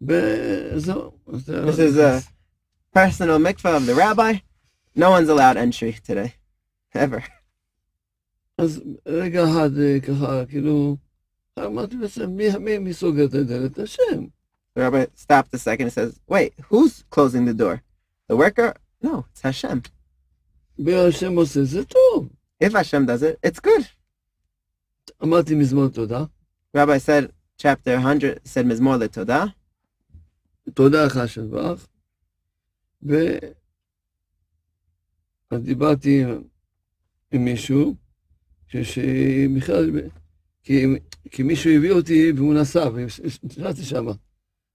וזהו. 0.02 1.12
אז 1.32 1.42
אתה- 1.50 1.64
This 1.70 1.78
is 1.78 1.96
a 1.98 2.22
personal 2.98 3.38
mikveh 3.38 3.76
of 3.76 3.86
the 3.86 3.94
rabbi. 3.94 4.32
No 4.96 5.10
one's 5.10 5.28
allowed 5.28 5.56
entry 5.56 5.92
today, 6.08 6.30
ever. 6.96 7.20
אז 8.58 8.82
רגע 9.06 9.44
אחד 9.44 9.70
אה, 9.78 10.00
ככה, 10.00 10.46
כאילו, 10.46 10.96
אמרתי 11.58 11.96
לעצמי, 11.96 12.26
מי, 12.26 12.58
מי, 12.60 12.78
מי 12.78 12.92
סוגר 12.94 13.24
את 13.24 13.34
הדלת? 13.34 13.78
השם. 13.78 14.24
The 14.78 14.80
rabbi 14.82 15.04
stopped 15.14 15.54
a 15.54 15.58
second 15.58 15.86
and 15.86 15.92
says, 15.92 16.20
"Wait, 16.28 16.52
who's 16.68 17.04
closing 17.10 17.44
the 17.44 17.54
door? 17.54 17.82
The 18.28 18.36
worker? 18.36 18.72
No, 19.02 19.24
it's 19.32 19.42
Hashem. 19.42 19.80
והשם 20.78 21.36
עושה, 21.36 21.64
זה 21.64 21.84
טוב. 21.84 22.28
If 22.64 22.72
Hashem 22.72 23.06
does 23.06 23.22
it, 23.22 23.48
it's 23.50 23.60
good." 23.60 23.84
אמרתי 25.22 25.54
מזמור 25.54 25.88
תודה, 25.88 26.24
Rabbi 26.76 26.98
said, 26.98 27.30
chapter 27.58 28.00
100 28.00 28.40
said 28.44 28.66
Mizmor 28.66 28.98
LeTodah. 28.98 29.46
תודה 30.74 31.04
לך 31.06 31.20
שבח, 31.26 31.86
ו... 33.08 33.14
אז 35.50 35.62
דיברתי 35.62 36.22
עם- 36.24 36.42
עם 37.32 37.44
מישהו, 37.44 37.94
שבכלל, 38.66 39.90
כי, 40.62 40.84
כי 41.30 41.42
מישהו 41.42 41.70
הביא 41.70 41.92
אותי 41.92 42.32
והוא 42.36 42.54
נסע, 42.54 42.88
ונשארתי 42.94 43.82
שם. 43.82 44.06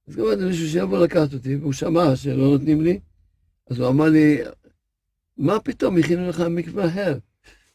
אז 0.09 0.17
גם 0.17 0.25
מישהו 0.47 0.69
שיבוא 0.69 1.05
לקחת 1.05 1.35
אותי, 1.35 1.57
והוא 1.57 1.73
שמע 1.73 2.17
שלא 2.17 2.51
נותנים 2.51 2.81
לי, 2.81 3.01
אז 3.71 3.79
הוא 3.79 3.89
אמר 3.89 4.09
לי, 4.09 4.39
מה 5.37 5.61
פתאום, 5.61 5.99
הכינו 5.99 6.29
לך 6.29 6.41
מקווה 6.41 6.89
אחר. 6.89 7.19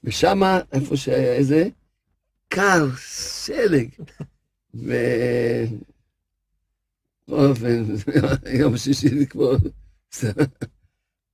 ושם, 0.03 0.41
איפה 0.71 0.97
שהיה 0.97 1.33
איזה, 1.33 1.69
קר, 2.47 2.87
שלג. 2.97 3.89
ו... 4.75 4.93
בכל 7.27 7.45
אופן, 7.45 7.85
יום 8.59 8.77
שישי 8.77 9.19
זה 9.19 9.25
כבר... 9.25 9.55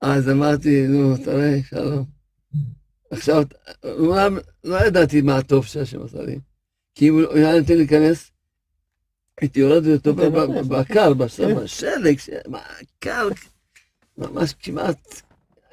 אז 0.02 0.30
אמרתי, 0.30 0.88
נו, 0.88 1.18
תראה, 1.18 1.60
שלום. 1.70 2.06
עכשיו, 3.12 3.44
לא 4.64 4.88
ידעתי 4.88 5.22
מה 5.22 5.38
הטוב 5.38 5.66
שהשם 5.66 6.04
עשה 6.04 6.22
לי, 6.22 6.40
כי 6.96 7.10
אם 7.10 7.14
הוא 7.14 7.34
היה 7.34 7.60
נותן 7.60 7.78
להיכנס, 7.78 8.32
הייתי 9.42 9.60
יורד 9.60 9.84
להיכנס. 9.86 10.68
בקר, 10.68 11.14
בשלג, 11.14 11.66
שלג, 11.66 12.20
ש- 12.20 12.30
מה, 12.48 12.60
קר, 13.00 13.30
ממש 14.18 14.54
כמעט 14.60 15.22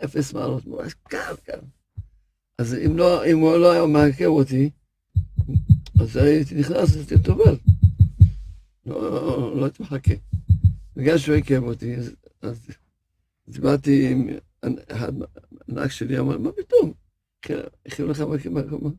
אפס 0.05 0.33
מעלות, 0.33 0.67
ממש 0.67 0.95
קר, 1.09 1.35
קר. 1.45 1.59
אז 2.59 2.75
אם 2.87 2.97
לא, 2.99 3.25
אם 3.27 3.39
הוא 3.39 3.57
לא 3.57 3.73
היה 3.73 3.87
מעכב 3.87 4.27
אותי, 4.27 4.71
אז 6.01 6.17
הייתי 6.17 6.55
נכנס, 6.55 6.97
הייתי 6.97 7.19
טובל. 7.19 7.57
לא, 8.87 9.57
לא, 9.57 9.65
הייתי 9.65 9.83
מחכה. 9.83 10.15
בגלל 10.97 11.19
שהוא 11.19 11.35
עיכב 11.35 11.63
אותי, 11.63 11.97
אז, 12.43 12.57
דיברתי 13.49 14.09
עם 14.13 14.29
הנהג 15.69 15.91
שלי, 15.91 16.19
אמר, 16.19 16.39
מה 16.39 16.51
פתאום? 16.53 16.93
הכינו 17.87 18.09
לך 18.09 18.21
מקום, 18.51 18.95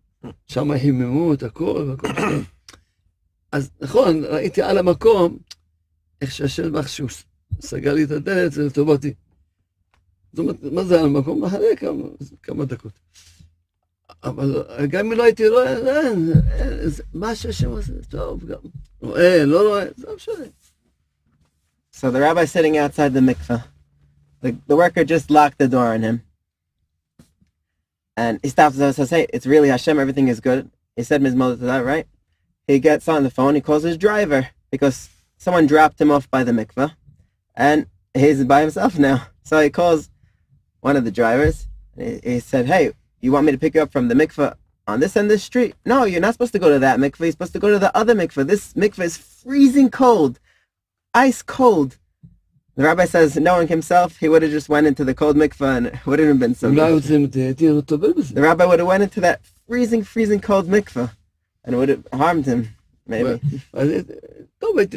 שם 0.47 0.72
היממו 0.72 1.34
את 1.34 1.43
הכל, 1.43 1.86
והכל 1.89 2.11
בסדר. 2.11 2.41
אז 3.53 3.70
נכון, 3.81 4.24
ראיתי 4.24 4.62
על 4.62 4.79
המקום, 4.79 5.39
איך 6.20 6.33
שהשם 6.33 6.72
בך 6.72 6.89
שהוא 6.89 7.09
סגר 7.61 7.95
לי 7.95 8.05
את 8.05 8.11
הדלת, 8.11 8.53
זה 8.53 8.66
לטובתי. 8.66 9.14
זאת 10.33 10.39
אומרת, 10.39 10.57
מה 10.72 10.85
זה 10.85 11.01
על 11.01 11.07
המקום? 11.07 11.45
אחרי 11.45 11.76
כמה, 11.76 12.03
כמה 12.43 12.64
דקות. 12.64 12.93
אבל 14.24 14.64
גם 14.91 15.07
אם 15.07 15.12
לא 15.12 15.22
הייתי 15.22 15.49
רואה, 15.49 15.76
אין, 15.76 16.33
אין, 16.53 16.89
זה- 16.89 17.03
מה 17.14 17.35
שהשם 17.35 17.70
עושה, 17.70 17.93
טוב, 18.09 18.45
גם 18.47 18.59
רואה, 19.01 19.45
לא 19.45 19.68
רואה, 19.68 19.85
זה 19.97 20.07
לא 20.07 20.16
משנה. 20.16 20.45
So 21.97 22.11
the 22.12 22.20
rabbi 22.20 22.45
sitting 22.45 22.76
outside 22.76 23.12
the 23.12 23.20
mikveh. 23.20 23.62
The, 24.43 24.57
the 24.68 24.76
worker 24.76 25.05
just 25.05 25.31
locked 25.31 25.59
the 25.59 25.66
door 25.68 25.89
on 25.95 26.03
him. 26.03 26.22
And 28.16 28.39
he 28.43 28.49
stops 28.49 28.79
and 28.79 28.95
says, 28.95 29.11
Hey, 29.11 29.26
it's 29.33 29.47
really 29.47 29.68
Hashem, 29.68 29.99
everything 29.99 30.29
is 30.29 30.41
good. 30.41 30.70
He 30.97 31.03
said 31.03 31.20
Mizmor 31.22 31.57
LeTodah, 31.57 31.85
right? 31.85 32.07
he 32.68 32.80
gets 32.80 33.07
on 33.07 33.24
the 33.24 33.30
phone, 33.30 33.55
he 33.55 33.61
calls 33.61 33.84
his 33.84 33.97
driver 33.97 34.49
because 34.72 35.09
someone 35.38 35.68
dropped 35.68 35.99
him 35.99 36.11
off 36.11 36.30
by 36.30 36.43
the 36.43 36.51
mikveh 36.51 36.95
and 37.55 37.88
he's 38.14 38.43
by 38.45 38.61
himself 38.61 38.97
now. 38.97 39.28
So 39.45 39.59
he 39.59 39.70
calls 39.70 40.09
one 40.80 40.95
of 40.95 41.03
the 41.03 41.11
drivers. 41.11 41.68
He, 41.97 42.18
he 42.24 42.39
said, 42.39 42.66
hey, 42.66 42.93
you 43.20 43.34
want 43.34 43.45
me 43.45 43.51
to 43.51 43.57
pick 43.57 43.76
you 43.76 43.82
up 43.82 43.91
from 43.91 44.07
the 44.07 44.16
mikveh 44.16 44.55
on 44.88 45.01
this 45.01 45.18
end 45.18 45.26
of 45.26 45.32
the 45.32 45.38
street? 45.38 45.76
No, 45.86 46.05
you're 46.05 46.22
not 46.22 46.34
supposed 46.34 46.53
to 46.53 46.59
go 46.59 46.70
to 46.70 46.80
that 46.80 46.97
mikveh. 46.97 47.20
You're 47.20 47.32
supposed 47.32 47.51
to 47.51 47.59
go 47.59 47.70
to 47.70 47.78
the 47.78 47.95
other 47.95 48.16
mikveh. 48.16 48.47
This 48.47 48.72
mikveh 48.72 49.03
is 49.03 49.18
freezing 49.18 49.89
cold, 49.89 50.39
ice 51.14 51.41
cold. 51.41 51.97
The 52.76 52.84
rabbi 52.84 53.03
says, 53.03 53.36
knowing 53.36 53.68
himself, 53.68 54.18
he 54.18 54.30
would 54.30 54.43
have 54.43 54.51
just 54.51 54.70
went 54.70 54.88
into 54.88 55.03
the 55.03 55.14
cold 55.14 55.36
mikveh 55.36 55.78
and 55.78 55.88
it 55.88 56.05
wouldn't 56.05 56.30
have 56.30 56.39
been 56.39 56.55
so. 56.55 56.72
the 58.34 58.41
rabbi 58.41 58.64
would 58.64 58.80
have 58.80 58.88
went 58.88 59.03
into 59.03 59.20
that 59.20 59.41
freezing, 59.68 60.05
freezing 60.05 60.39
cold 60.39 60.68
mikveh 60.70 61.11
and 61.64 61.78
would 61.78 61.89
have 61.89 62.07
harmed 62.14 62.45
him, 62.45 62.70
maybe. 63.07 63.39
They 63.72 64.03
always 64.61 64.89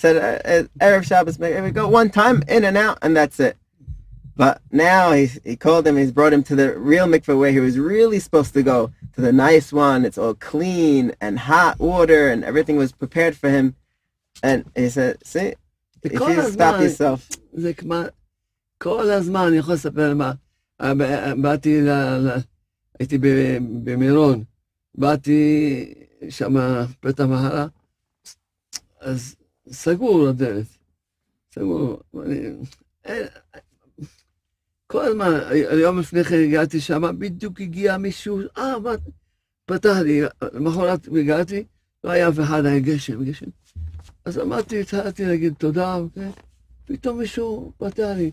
said, 0.00 0.66
Erev 0.80 1.04
Shabbos, 1.04 1.38
it 1.40 1.62
would 1.62 1.74
go 1.74 1.88
one 1.88 2.10
time, 2.10 2.42
in 2.48 2.64
and 2.64 2.76
out, 2.76 2.98
and 3.02 3.16
that's 3.16 3.38
it. 3.40 3.56
But 4.36 4.60
now 4.70 5.10
he's, 5.10 5.40
he 5.42 5.56
called 5.56 5.84
him, 5.84 5.96
he's 5.96 6.12
brought 6.12 6.32
him 6.32 6.44
to 6.44 6.54
the 6.54 6.78
real 6.78 7.06
mikveh 7.06 7.36
where 7.36 7.50
he 7.50 7.58
was 7.58 7.76
really 7.76 8.20
supposed 8.20 8.54
to 8.54 8.62
go, 8.62 8.92
to 9.14 9.20
the 9.20 9.32
nice 9.32 9.72
one. 9.72 10.04
It's 10.04 10.16
all 10.16 10.34
clean 10.34 11.12
and 11.20 11.40
hot 11.40 11.80
water 11.80 12.28
and 12.28 12.44
everything 12.44 12.76
was 12.76 12.92
prepared 12.92 13.36
for 13.36 13.50
him. 13.50 13.74
And 14.40 14.70
he 14.76 14.90
said, 14.90 15.26
see, 15.26 15.54
if 16.04 16.12
you 16.12 16.42
stop 16.52 16.80
yourself. 16.80 17.28
זה 17.52 17.74
כמעט, 17.74 18.10
כל 18.78 19.10
הזמן, 19.10 19.46
אני 19.48 19.56
יכול 19.56 19.74
לספר 19.74 20.14
מה, 20.14 20.32
באתי, 21.42 21.80
הייתי 22.98 23.18
במירון, 23.84 24.44
באתי 24.98 25.94
שם, 26.28 26.54
פתע 27.00 27.26
מהרה, 27.26 27.66
אז 29.00 29.36
סגור 29.68 30.28
הדלת, 30.28 30.66
סגור, 31.54 32.00
אני, 32.24 32.40
אין, 33.04 33.26
כל 34.86 35.04
הזמן, 35.04 35.26
היום 35.50 35.98
לפני 35.98 36.24
כן 36.24 36.44
הגעתי 36.44 36.80
שם, 36.80 37.18
בדיוק 37.18 37.60
הגיע 37.60 37.98
מישהו, 37.98 38.40
אה, 38.58 38.78
מה, 38.78 38.90
פתח 39.66 39.96
לי, 40.04 40.20
למחרת 40.52 41.08
הגעתי, 41.20 41.64
לא 42.04 42.10
היה 42.10 42.28
אף 42.28 42.40
אחד, 42.40 42.64
היה 42.64 42.80
גשם, 42.80 43.24
גשם. 43.24 43.46
אז 44.24 44.38
אמרתי, 44.38 44.80
התחלתי 44.80 45.24
להגיד 45.24 45.54
תודה, 45.58 45.94
אוקיי? 45.94 46.30
פתאום 46.84 47.18
מישהו 47.18 47.72
פתח 47.76 48.08
לי. 48.16 48.30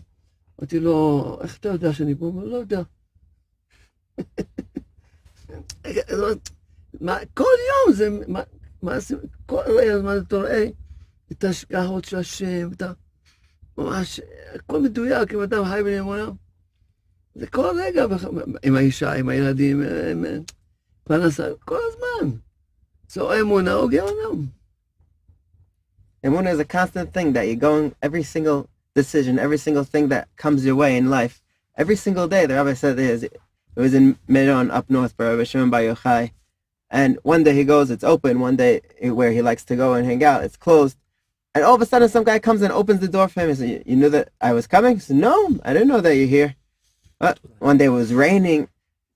אמרתי 0.60 0.80
לו, 0.80 1.38
איך 1.42 1.58
אתה 1.58 1.68
יודע 1.68 1.92
שאני 1.92 2.14
פה? 2.14 2.24
הוא 2.24 2.34
אומר, 2.34 2.44
לא 2.44 2.56
יודע. 2.56 2.82
זאת 6.95 7.01
אומרת, 7.01 7.21
מה, 7.21 7.25
כל 7.33 7.43
יום 7.69 7.95
זה, 7.95 8.09
מה, 8.27 8.41
מה 8.81 8.99
זה, 8.99 9.15
כל 9.45 9.61
הזמן 9.91 10.17
אתה 10.27 10.35
רואה 10.35 10.65
את 11.31 11.43
ההשגחות 11.43 12.05
של 12.05 12.17
השם, 12.17 12.69
את 12.71 12.81
ה... 12.81 12.91
ממש, 13.77 14.19
הכל 14.55 14.81
מדויק, 14.81 15.33
אם 15.33 15.41
אדם 15.41 15.65
חי 15.65 15.81
באמונה. 15.83 16.29
זה 17.35 17.47
כל 17.47 17.75
רגע, 17.79 18.07
בח- 18.07 18.25
עם 18.63 18.75
האישה, 18.75 19.13
עם 19.13 19.29
הילדים, 19.29 19.81
עם 19.81 20.25
עם 20.25 20.43
פרנסה, 21.03 21.49
כל 21.65 21.77
הזמן. 21.87 22.31
זה 23.09 23.21
או 23.21 23.39
אמונה 23.41 23.73
או 23.73 23.87
גיהנום. 23.89 24.45
Emunah 26.25 26.51
is 26.51 26.59
a 26.59 26.65
constant 26.65 27.13
thing 27.13 27.33
that 27.33 27.47
you're 27.47 27.55
going 27.55 27.95
every 28.03 28.21
single 28.23 28.69
decision, 28.93 29.39
every 29.39 29.57
single 29.57 29.83
thing 29.83 30.09
that 30.09 30.27
comes 30.37 30.63
your 30.63 30.75
way 30.75 30.95
in 30.97 31.09
life. 31.09 31.41
Every 31.75 31.95
single 31.95 32.27
day, 32.27 32.45
the 32.45 32.55
rabbi 32.55 32.73
said 32.73 32.99
it, 32.99 33.09
is, 33.09 33.23
it 33.23 33.39
was 33.75 33.93
in 33.95 34.17
Meron 34.27 34.69
up 34.69 34.87
north 34.89 35.17
by 35.17 35.25
Rabbi 35.29 35.45
Shimon 35.45 35.69
Bar 35.71 35.81
Yochai. 35.81 36.31
And 36.90 37.18
one 37.22 37.42
day 37.42 37.54
he 37.54 37.64
goes, 37.64 37.90
it's 37.90 38.04
open. 38.04 38.40
One 38.40 38.56
day 38.56 38.80
where 39.02 39.32
he 39.32 39.42
likes 39.42 39.64
to 39.66 39.76
go 39.76 39.94
and 39.94 40.06
hang 40.06 40.22
out, 40.22 40.44
it's 40.44 40.56
closed. 40.56 40.96
And 41.54 41.64
all 41.64 41.74
of 41.74 41.82
a 41.82 41.86
sudden, 41.86 42.08
some 42.08 42.24
guy 42.24 42.38
comes 42.38 42.62
and 42.62 42.72
opens 42.72 43.00
the 43.00 43.08
door 43.08 43.28
for 43.28 43.40
him. 43.40 43.48
He 43.48 43.54
said, 43.54 43.82
you 43.86 43.96
knew 43.96 44.10
that 44.10 44.28
I 44.40 44.52
was 44.52 44.66
coming? 44.66 44.94
He 44.94 45.00
said, 45.00 45.16
no, 45.16 45.58
I 45.64 45.72
didn't 45.72 45.88
know 45.88 46.00
that 46.00 46.14
you're 46.14 46.26
here. 46.26 46.54
But 47.18 47.40
one 47.58 47.78
day 47.78 47.86
it 47.86 47.88
was 47.88 48.12
raining. 48.12 48.68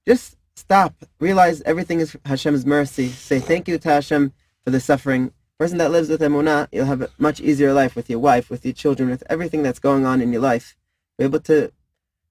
Just 0.06 0.36
stop, 0.54 0.94
realize 1.18 1.60
everything 1.62 2.00
is 2.00 2.16
Hashem's 2.24 2.64
mercy. 2.64 3.08
Say 3.08 3.40
thank 3.40 3.68
you 3.68 3.78
to 3.78 3.88
Hashem 3.88 4.32
for 4.64 4.70
the 4.70 4.80
suffering. 4.80 5.32
Person 5.58 5.76
that 5.78 5.90
lives 5.90 6.08
with 6.08 6.22
emunah, 6.22 6.68
you'll 6.72 6.86
have 6.86 7.02
a 7.02 7.10
much 7.18 7.40
easier 7.40 7.74
life 7.74 7.94
with 7.94 8.08
your 8.08 8.18
wife, 8.18 8.48
with 8.48 8.64
your 8.64 8.72
children, 8.72 9.10
with 9.10 9.22
everything 9.28 9.62
that's 9.62 9.78
going 9.78 10.06
on 10.06 10.22
in 10.22 10.32
your 10.32 10.40
life. 10.40 10.74
Be 11.18 11.24
able 11.24 11.40
to 11.40 11.70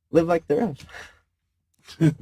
live 0.09 0.25
like 0.25 0.47
the 0.47 0.55
Rav. 0.55 0.85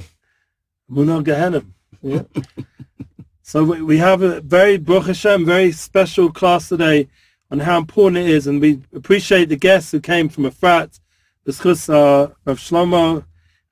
Munah 0.92 1.24
Gehenim. 1.24 1.72
Yeah. 2.02 2.24
So 3.48 3.64
we, 3.64 3.82
we 3.82 3.98
have 4.00 4.24
a 4.24 4.42
very 4.42 4.76
Baruch 4.76 5.06
Hashem, 5.06 5.46
very 5.46 5.72
special 5.72 6.30
class 6.30 6.68
today 6.68 7.08
on 7.50 7.60
how 7.60 7.78
important 7.78 8.18
it 8.18 8.30
is, 8.30 8.46
and 8.46 8.60
we 8.60 8.82
appreciate 8.94 9.48
the 9.48 9.56
guests 9.56 9.90
who 9.90 10.02
came 10.02 10.28
from 10.28 10.44
Efrat, 10.44 11.00
discuss 11.46 11.88
uh, 11.88 12.28
Rav 12.44 12.60
Shlomo, 12.60 13.24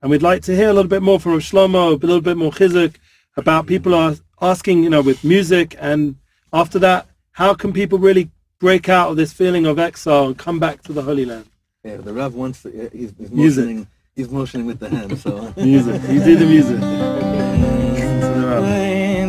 and 0.02 0.10
we'd 0.10 0.22
like 0.22 0.44
to 0.44 0.56
hear 0.56 0.70
a 0.70 0.74
little 0.74 0.88
bit 0.88 1.02
more 1.02 1.20
from 1.20 1.34
Rav 1.34 1.42
Shlomo, 1.42 2.02
a 2.02 2.06
little 2.06 2.22
bit 2.22 2.38
more 2.38 2.52
chizuk 2.52 2.96
about 3.36 3.68
people 3.68 3.94
are 3.94 4.16
asking, 4.42 4.82
you 4.82 4.90
know, 4.90 5.02
with 5.02 5.26
music, 5.26 5.76
and 5.78 6.16
after 6.54 6.80
that, 6.80 7.08
how 7.34 7.54
can 7.54 7.74
people 7.74 8.00
really 8.00 8.32
break 8.60 8.88
out 8.88 9.10
of 9.10 9.18
this 9.18 9.34
feeling 9.34 9.66
of 9.66 9.78
exile 9.78 10.28
and 10.28 10.38
come 10.38 10.58
back 10.58 10.84
to 10.84 10.94
the 10.94 11.02
Holy 11.02 11.26
Land? 11.26 11.48
Yeah, 11.84 11.98
the 11.98 12.14
Rav 12.14 12.34
wants 12.34 12.62
to, 12.62 12.70
uh, 12.70 12.90
he's, 12.94 13.14
he's 13.18 13.30
Music. 13.30 13.88
he's 14.16 14.30
motioning 14.30 14.68
with 14.68 14.80
the 14.80 14.88
hand, 14.88 15.20
so. 15.20 15.54
Music. 15.58 16.02
You 16.10 16.24
do 16.24 16.38
the 16.38 16.46
music. 16.46 17.22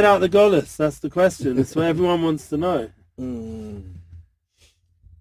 get 0.00 0.08
out 0.08 0.20
the 0.20 0.28
Golis? 0.28 0.76
That's 0.76 0.98
the 0.98 1.10
question. 1.10 1.56
That's 1.56 1.74
what 1.76 1.84
everyone 1.86 2.22
wants 2.22 2.48
to 2.48 2.56
know. 2.56 2.90
Mm. 3.20 3.94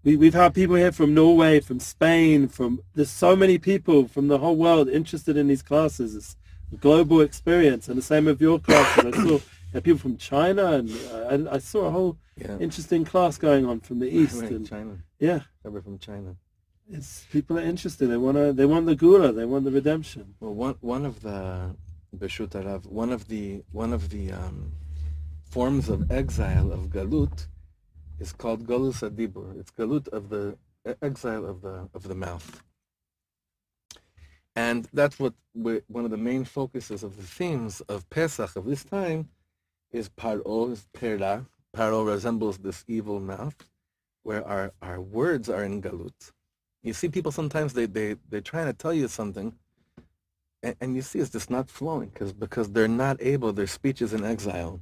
We, 0.03 0.15
we've 0.15 0.33
had 0.33 0.53
people 0.53 0.75
here 0.75 0.91
from 0.93 1.13
Norway, 1.13 1.59
from 1.59 1.79
Spain, 1.79 2.47
from 2.47 2.81
there's 2.95 3.09
so 3.09 3.35
many 3.35 3.57
people 3.57 4.07
from 4.07 4.29
the 4.29 4.37
whole 4.37 4.55
world 4.55 4.87
interested 4.87 5.35
in 5.35 5.47
these 5.47 5.61
classes. 5.61 6.15
It's 6.15 6.35
a 6.71 6.77
global 6.77 7.19
experience, 7.21 7.89
and 7.89 7.97
the 7.97 8.01
same 8.01 8.25
with 8.25 8.39
your 8.41 8.59
classes. 8.59 9.05
I 9.05 9.11
saw 9.11 9.39
people 9.81 9.99
from 9.99 10.15
China, 10.17 10.65
and 10.73 10.89
uh, 11.11 11.27
and 11.29 11.49
I 11.49 11.57
saw 11.59 11.85
a 11.87 11.91
whole 11.91 12.17
Yeah. 12.37 12.57
interesting 12.59 13.03
class 13.03 13.37
going 13.37 13.65
on 13.65 13.81
from 13.81 13.99
the 13.99 14.07
east. 14.19 14.41
And 14.41 14.65
China. 14.65 14.93
yeah, 15.19 15.41
Cover 15.63 15.81
from 15.81 15.99
China. 15.99 16.35
it's 16.89 17.25
people 17.33 17.57
are 17.59 17.67
interested. 17.73 18.07
They 18.07 18.17
wanna 18.17 18.53
they 18.53 18.65
want 18.65 18.85
the 18.85 18.95
geulah. 18.95 19.35
They 19.35 19.45
want 19.45 19.65
the 19.65 19.71
redemption. 19.71 20.35
Well, 20.39 20.53
one 20.53 20.75
one 20.79 21.05
of 21.05 21.15
the 21.27 21.75
Beshut 22.15 22.49
Arav, 22.49 22.85
one 22.87 23.11
of 23.11 23.27
the 23.27 23.63
one 23.71 23.93
of 23.93 24.09
the 24.09 24.31
um, 24.31 24.73
forms 25.43 25.89
of 25.89 26.11
exile 26.11 26.71
of 26.71 26.89
galut 26.89 27.47
is 28.19 28.33
called 28.33 28.65
galus 28.65 29.01
adibur. 29.01 29.59
It's 29.59 29.71
galut 29.71 30.07
of 30.09 30.29
the 30.29 30.57
exile 31.01 31.45
of 31.45 31.61
the 31.61 31.89
of 31.93 32.03
the 32.03 32.15
mouth, 32.15 32.63
and 34.55 34.87
that's 34.91 35.19
what 35.19 35.33
one 35.53 36.05
of 36.05 36.11
the 36.11 36.17
main 36.17 36.45
focuses 36.45 37.03
of 37.03 37.17
the 37.17 37.23
themes 37.23 37.81
of 37.81 38.09
Pesach 38.09 38.55
of 38.55 38.65
this 38.65 38.83
time 38.83 39.29
is 39.91 40.09
paro, 40.09 40.77
is. 40.93 41.45
Paro 41.75 42.05
resembles 42.05 42.57
this 42.57 42.83
evil 42.87 43.19
mouth, 43.19 43.55
where 44.23 44.45
our 44.47 44.73
our 44.81 44.99
words 44.99 45.49
are 45.49 45.63
in 45.63 45.81
galut. 45.81 46.31
You 46.81 46.93
see, 46.93 47.09
people 47.09 47.31
sometimes 47.31 47.73
they 47.73 47.85
they 47.85 48.15
they're 48.29 48.41
trying 48.41 48.67
to 48.67 48.73
tell 48.73 48.93
you 48.93 49.07
something 49.07 49.53
and, 50.63 50.75
and 50.81 50.95
you 50.95 51.01
see 51.01 51.19
it's 51.19 51.29
just 51.29 51.49
not 51.49 51.69
flowing 51.69 52.09
because 52.09 52.33
because 52.33 52.71
they're 52.71 52.87
not 52.87 53.17
able 53.19 53.51
their 53.53 53.67
speech 53.67 54.01
is 54.01 54.13
in 54.13 54.23
exile 54.23 54.81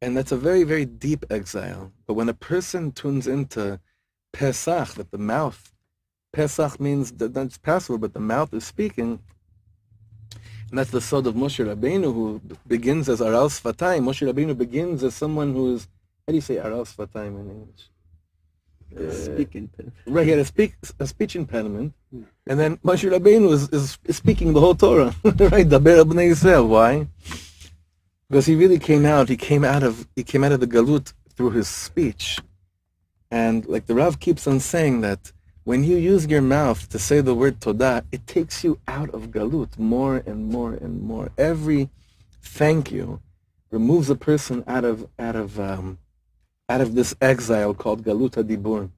and 0.00 0.16
that's 0.16 0.32
a 0.32 0.36
very 0.36 0.62
very 0.62 0.84
deep 0.84 1.24
exile 1.30 1.92
but 2.06 2.14
when 2.14 2.28
a 2.28 2.34
person 2.34 2.92
tunes 2.92 3.26
into 3.26 3.80
pesach 4.32 4.94
that 4.94 5.10
the 5.10 5.18
mouth 5.18 5.72
pesach 6.32 6.78
means 6.78 7.12
that 7.12 7.34
that's 7.34 7.58
passover 7.58 7.98
but 7.98 8.12
the 8.12 8.20
mouth 8.20 8.52
is 8.52 8.64
speaking 8.64 9.20
and 10.70 10.78
that's 10.78 10.90
the 10.90 11.00
sod 11.00 11.26
of 11.26 11.34
Moshe 11.34 11.64
Rabbeinu 11.64 12.12
who 12.12 12.40
begins 12.66 13.08
as 13.08 13.22
Aral 13.22 13.48
Sfatayim. 13.48 14.02
Moshe 14.02 14.26
Rabbeinu 14.26 14.58
begins 14.58 15.04
as 15.04 15.14
someone 15.14 15.52
who 15.52 15.74
is, 15.74 15.86
how 16.26 16.32
do 16.32 16.34
you 16.34 16.40
say 16.40 16.58
Aral 16.58 16.84
Sfatayim 16.84 17.40
in 17.40 17.50
English? 17.50 17.88
Uh, 18.98 19.10
Speaking. 19.10 19.70
Right, 20.06 20.24
he 20.24 20.30
had 20.30 20.40
a, 20.40 20.44
speak, 20.44 20.74
a 20.98 21.06
speech 21.06 21.36
impediment, 21.36 21.92
and 22.46 22.58
then 22.58 22.78
Moshe 22.78 23.10
Rabbeinu 23.10 23.52
is, 23.52 23.68
is, 23.68 23.98
speaking 24.10 24.52
the 24.52 24.60
whole 24.60 24.74
Torah, 24.74 25.14
right? 25.24 25.68
Daber 25.68 26.04
Bnei 26.04 26.30
Yisrael. 26.30 26.66
Why? 26.66 27.06
Because 28.28 28.46
he 28.46 28.54
really 28.54 28.78
came 28.78 29.04
out. 29.04 29.28
He 29.28 29.36
came 29.36 29.64
out 29.64 29.82
of 29.82 30.08
he 30.16 30.22
came 30.24 30.42
out 30.44 30.52
of 30.52 30.60
the 30.60 30.66
galut 30.66 31.12
through 31.34 31.50
his 31.50 31.68
speech, 31.68 32.38
and 33.30 33.66
like 33.66 33.86
the 33.86 33.94
Rav 33.94 34.18
keeps 34.18 34.46
on 34.46 34.60
saying 34.60 35.02
that 35.02 35.32
when 35.64 35.84
you 35.84 35.96
use 35.96 36.26
your 36.26 36.42
mouth 36.42 36.88
to 36.88 36.98
say 36.98 37.20
the 37.20 37.34
word 37.34 37.60
Todah, 37.60 38.04
it 38.12 38.26
takes 38.26 38.64
you 38.64 38.78
out 38.88 39.10
of 39.10 39.30
galut 39.30 39.78
more 39.78 40.22
and 40.24 40.48
more 40.48 40.72
and 40.72 41.02
more. 41.02 41.30
Every 41.36 41.90
thank 42.40 42.92
you 42.92 43.20
removes 43.70 44.08
a 44.08 44.14
person 44.14 44.64
out 44.66 44.84
of 44.84 45.08
out 45.18 45.36
of 45.36 45.60
um, 45.60 45.98
out 46.68 46.80
of 46.80 46.94
this 46.94 47.14
exile 47.20 47.74
called 47.74 48.04
galut 48.04 48.32
hadibur, 48.32 48.90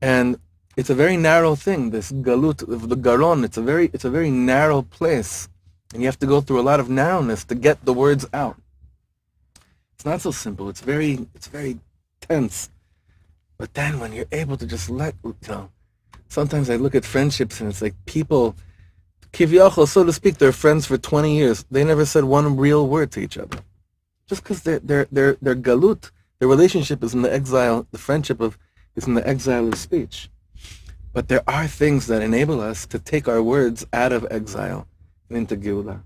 and 0.00 0.38
it's 0.76 0.90
a 0.90 0.94
very 0.94 1.16
narrow 1.16 1.54
thing. 1.54 1.90
This 1.90 2.12
galut 2.12 2.62
of 2.62 2.88
the 2.88 2.96
garon, 2.96 3.44
it's 3.44 3.56
a 3.56 3.62
very 3.62 3.90
it's 3.92 4.04
a 4.04 4.10
very 4.10 4.30
narrow 4.30 4.82
place, 4.82 5.48
and 5.92 6.02
you 6.02 6.08
have 6.08 6.18
to 6.20 6.26
go 6.26 6.40
through 6.40 6.60
a 6.60 6.68
lot 6.70 6.80
of 6.80 6.88
narrowness 6.88 7.44
to 7.44 7.54
get 7.54 7.84
the 7.84 7.92
words 7.92 8.26
out. 8.32 8.56
It's 9.94 10.04
not 10.04 10.20
so 10.20 10.30
simple. 10.30 10.68
It's 10.68 10.80
very 10.80 11.26
it's 11.34 11.48
very 11.48 11.78
tense. 12.20 12.70
But 13.58 13.74
then 13.74 13.98
when 13.98 14.12
you're 14.12 14.30
able 14.30 14.56
to 14.56 14.66
just 14.66 14.88
let 14.88 15.16
you 15.24 15.34
know, 15.48 15.70
sometimes 16.28 16.70
I 16.70 16.76
look 16.76 16.94
at 16.94 17.04
friendships 17.04 17.60
and 17.60 17.68
it's 17.68 17.82
like 17.82 17.96
people, 18.06 18.54
kiviyachol, 19.32 19.88
so 19.88 20.04
to 20.04 20.12
speak, 20.12 20.38
they're 20.38 20.52
friends 20.52 20.86
for 20.86 20.96
20 20.96 21.36
years. 21.36 21.64
They 21.68 21.82
never 21.82 22.06
said 22.06 22.22
one 22.22 22.56
real 22.56 22.86
word 22.86 23.10
to 23.12 23.20
each 23.20 23.36
other, 23.36 23.58
just 24.28 24.44
because 24.44 24.62
they're 24.62 24.78
they're 24.78 25.08
they're 25.10 25.36
they're 25.42 25.56
galut. 25.56 26.12
Their 26.38 26.48
relationship 26.48 27.02
is 27.02 27.14
in 27.14 27.22
the 27.22 27.32
exile. 27.32 27.86
The 27.90 27.98
friendship 27.98 28.40
of 28.40 28.58
is 28.94 29.06
in 29.06 29.14
the 29.14 29.26
exile 29.26 29.66
of 29.68 29.76
speech. 29.76 30.30
But 31.12 31.28
there 31.28 31.42
are 31.48 31.66
things 31.66 32.06
that 32.06 32.22
enable 32.22 32.60
us 32.60 32.86
to 32.86 32.98
take 32.98 33.26
our 33.26 33.42
words 33.42 33.86
out 33.92 34.12
of 34.12 34.26
exile 34.30 34.86
and 35.28 35.38
into 35.38 35.56
Geulah. 35.56 36.02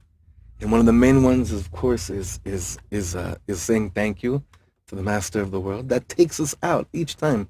And 0.61 0.71
one 0.71 0.81
of 0.81 0.87
the 0.87 0.93
main 0.93 1.23
ones, 1.23 1.53
of 1.53 1.71
course, 1.73 2.09
is 2.09 2.41
is 2.45 2.79
is 2.91 3.17
uh, 3.17 3.35
is 3.47 3.61
saying 3.61 3.91
thank 3.91 4.23
you 4.23 4.43
to 4.87 4.95
the 4.95 5.03
Master 5.03 5.41
of 5.41 5.51
the 5.51 5.61
world. 5.61 5.89
That 5.89 6.09
takes 6.09 6.39
us 6.39 6.55
out 6.63 6.89
each 6.93 7.17
time, 7.17 7.49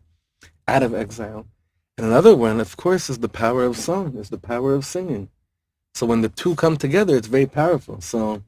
out 0.66 0.82
of 0.82 0.94
exile. 0.94 1.46
And 1.98 2.06
another 2.06 2.34
one, 2.34 2.58
of 2.58 2.76
course, 2.76 3.10
is 3.10 3.18
the 3.18 3.28
power 3.28 3.64
of 3.64 3.76
song. 3.76 4.16
Is 4.16 4.30
the 4.30 4.38
power 4.38 4.74
of 4.74 4.84
singing. 4.84 5.28
So 5.94 6.06
when 6.06 6.22
the 6.22 6.30
two 6.30 6.54
come 6.54 6.78
together, 6.78 7.16
it's 7.16 7.28
very 7.28 7.46
powerful. 7.46 8.00
So 8.00 8.42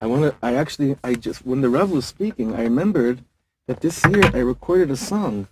I 0.00 0.06
want 0.06 0.22
to. 0.22 0.36
I 0.42 0.54
actually. 0.54 0.96
I 1.02 1.14
just 1.14 1.46
when 1.46 1.62
the 1.62 1.70
Rav 1.70 1.90
was 1.90 2.04
speaking, 2.04 2.54
I 2.54 2.62
remembered 2.62 3.24
that 3.66 3.80
this 3.80 4.04
year 4.10 4.24
I 4.34 4.38
recorded 4.38 4.90
a 4.90 4.96
song 4.96 5.46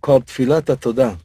called 0.00 0.26
Tfilat 0.26 0.62
Todah. 0.84 1.16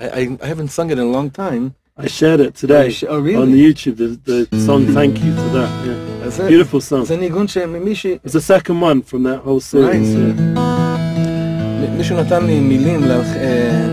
I, 0.00 0.06
I 0.20 0.38
I 0.42 0.46
haven't 0.52 0.68
sung 0.68 0.88
it 0.90 0.98
in 0.98 1.04
a 1.10 1.12
long 1.18 1.30
time. 1.30 1.74
I 1.96 2.06
shared 2.06 2.40
it 2.40 2.54
today 2.54 2.86
Oh, 3.08 3.18
really? 3.18 3.36
on 3.42 3.50
the 3.50 3.60
YouTube. 3.66 3.96
The, 4.02 4.08
the 4.50 4.60
song 4.68 4.86
"Thank 4.98 5.14
You" 5.24 5.32
to 5.42 5.48
that. 5.58 5.70
Yeah, 5.86 6.24
That's 6.24 6.38
it. 6.38 6.48
beautiful 6.48 6.80
song. 6.80 7.04
זה 7.04 7.16
ניגון 7.16 7.48
שמישהי 7.48 8.18
It's 8.24 8.32
the 8.32 8.40
second 8.40 8.80
one 8.80 9.02
from 9.02 9.22
that 9.24 9.40
whole 9.44 9.60
series. 9.60 10.14
Right. 10.14 10.38
Yeah. 10.38 11.96
מישהו 11.96 12.16
נתן 12.20 12.46
לי 12.46 12.60
מילים 12.60 13.00
להלח- 13.04 13.36
אה, 13.36 13.86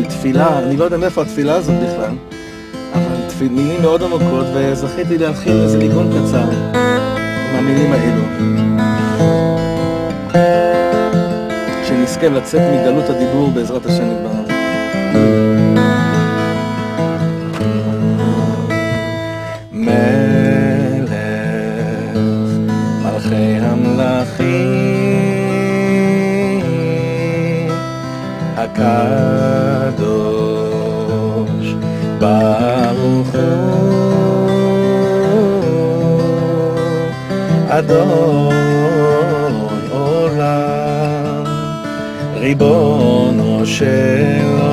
לתפילה, 0.00 0.58
אני 0.58 0.76
לא 0.76 0.84
יודע 0.84 0.96
מאיפה 0.96 1.22
התפילה 1.22 1.54
הזאת 1.56 1.74
בכלל, 1.74 2.14
אבל 2.94 3.48
מילים 3.50 3.82
מאוד 3.82 4.02
עמוקות, 4.02 4.46
וזכיתי 4.54 5.18
להלחין 5.18 5.52
איזה 5.52 5.78
ניגון 5.78 6.06
קצר 6.12 6.50
עם 6.50 7.56
המילים 7.56 7.92
האלו. 7.92 8.69
שנזכה 11.84 12.28
לצאת 12.28 12.60
מגלות 12.60 13.10
הדיבור 13.10 13.50
בעזרת 13.50 13.86
השם 13.86 14.04
יתברך. 14.12 14.50
מלך 19.72 21.10
הקדוש 28.56 30.06
ברוך 32.18 33.34
הוא 33.34 33.90
אדון 37.68 38.49
ריבונו 42.49 43.65
של 43.65 44.41
עולם 44.43 44.68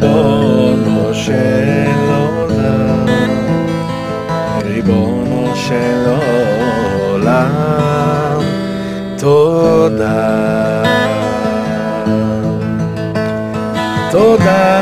ריבונו 0.00 1.14
של 1.14 2.10
עולם 2.10 3.06
ריבונו 4.64 5.52
של 5.54 6.06
עולם 7.08 7.50
תודה 9.18 10.82
תודה 14.10 14.75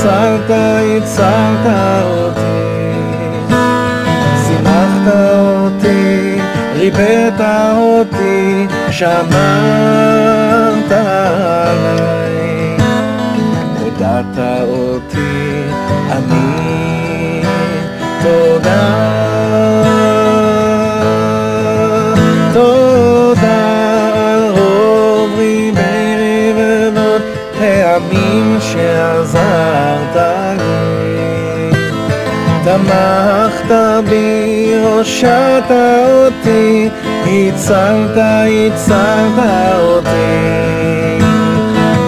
יצרת, 0.00 0.50
יצרת 0.96 1.66
אותי, 2.04 3.00
שימחת 4.46 5.06
אותי, 5.38 6.38
ריבאת 6.74 7.40
אותי, 7.76 8.66
שמרת 8.90 9.32
עליי, 10.92 12.76
הודעת 13.80 14.38
אותי, 14.68 15.62
אני 16.10 17.42
תודה. 18.22 19.89
תמכת 32.70 33.74
בי, 34.08 34.72
הושעת 34.82 35.70
אותי, 35.70 36.88
הצלת, 37.24 38.16
הצלת 38.16 39.38
אותי. 39.80 41.24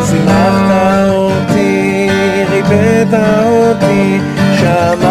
שימחת 0.06 1.10
אותי, 1.10 2.08
ריבאת 2.50 3.14
אותי, 3.44 4.20
שמרת 4.58 5.01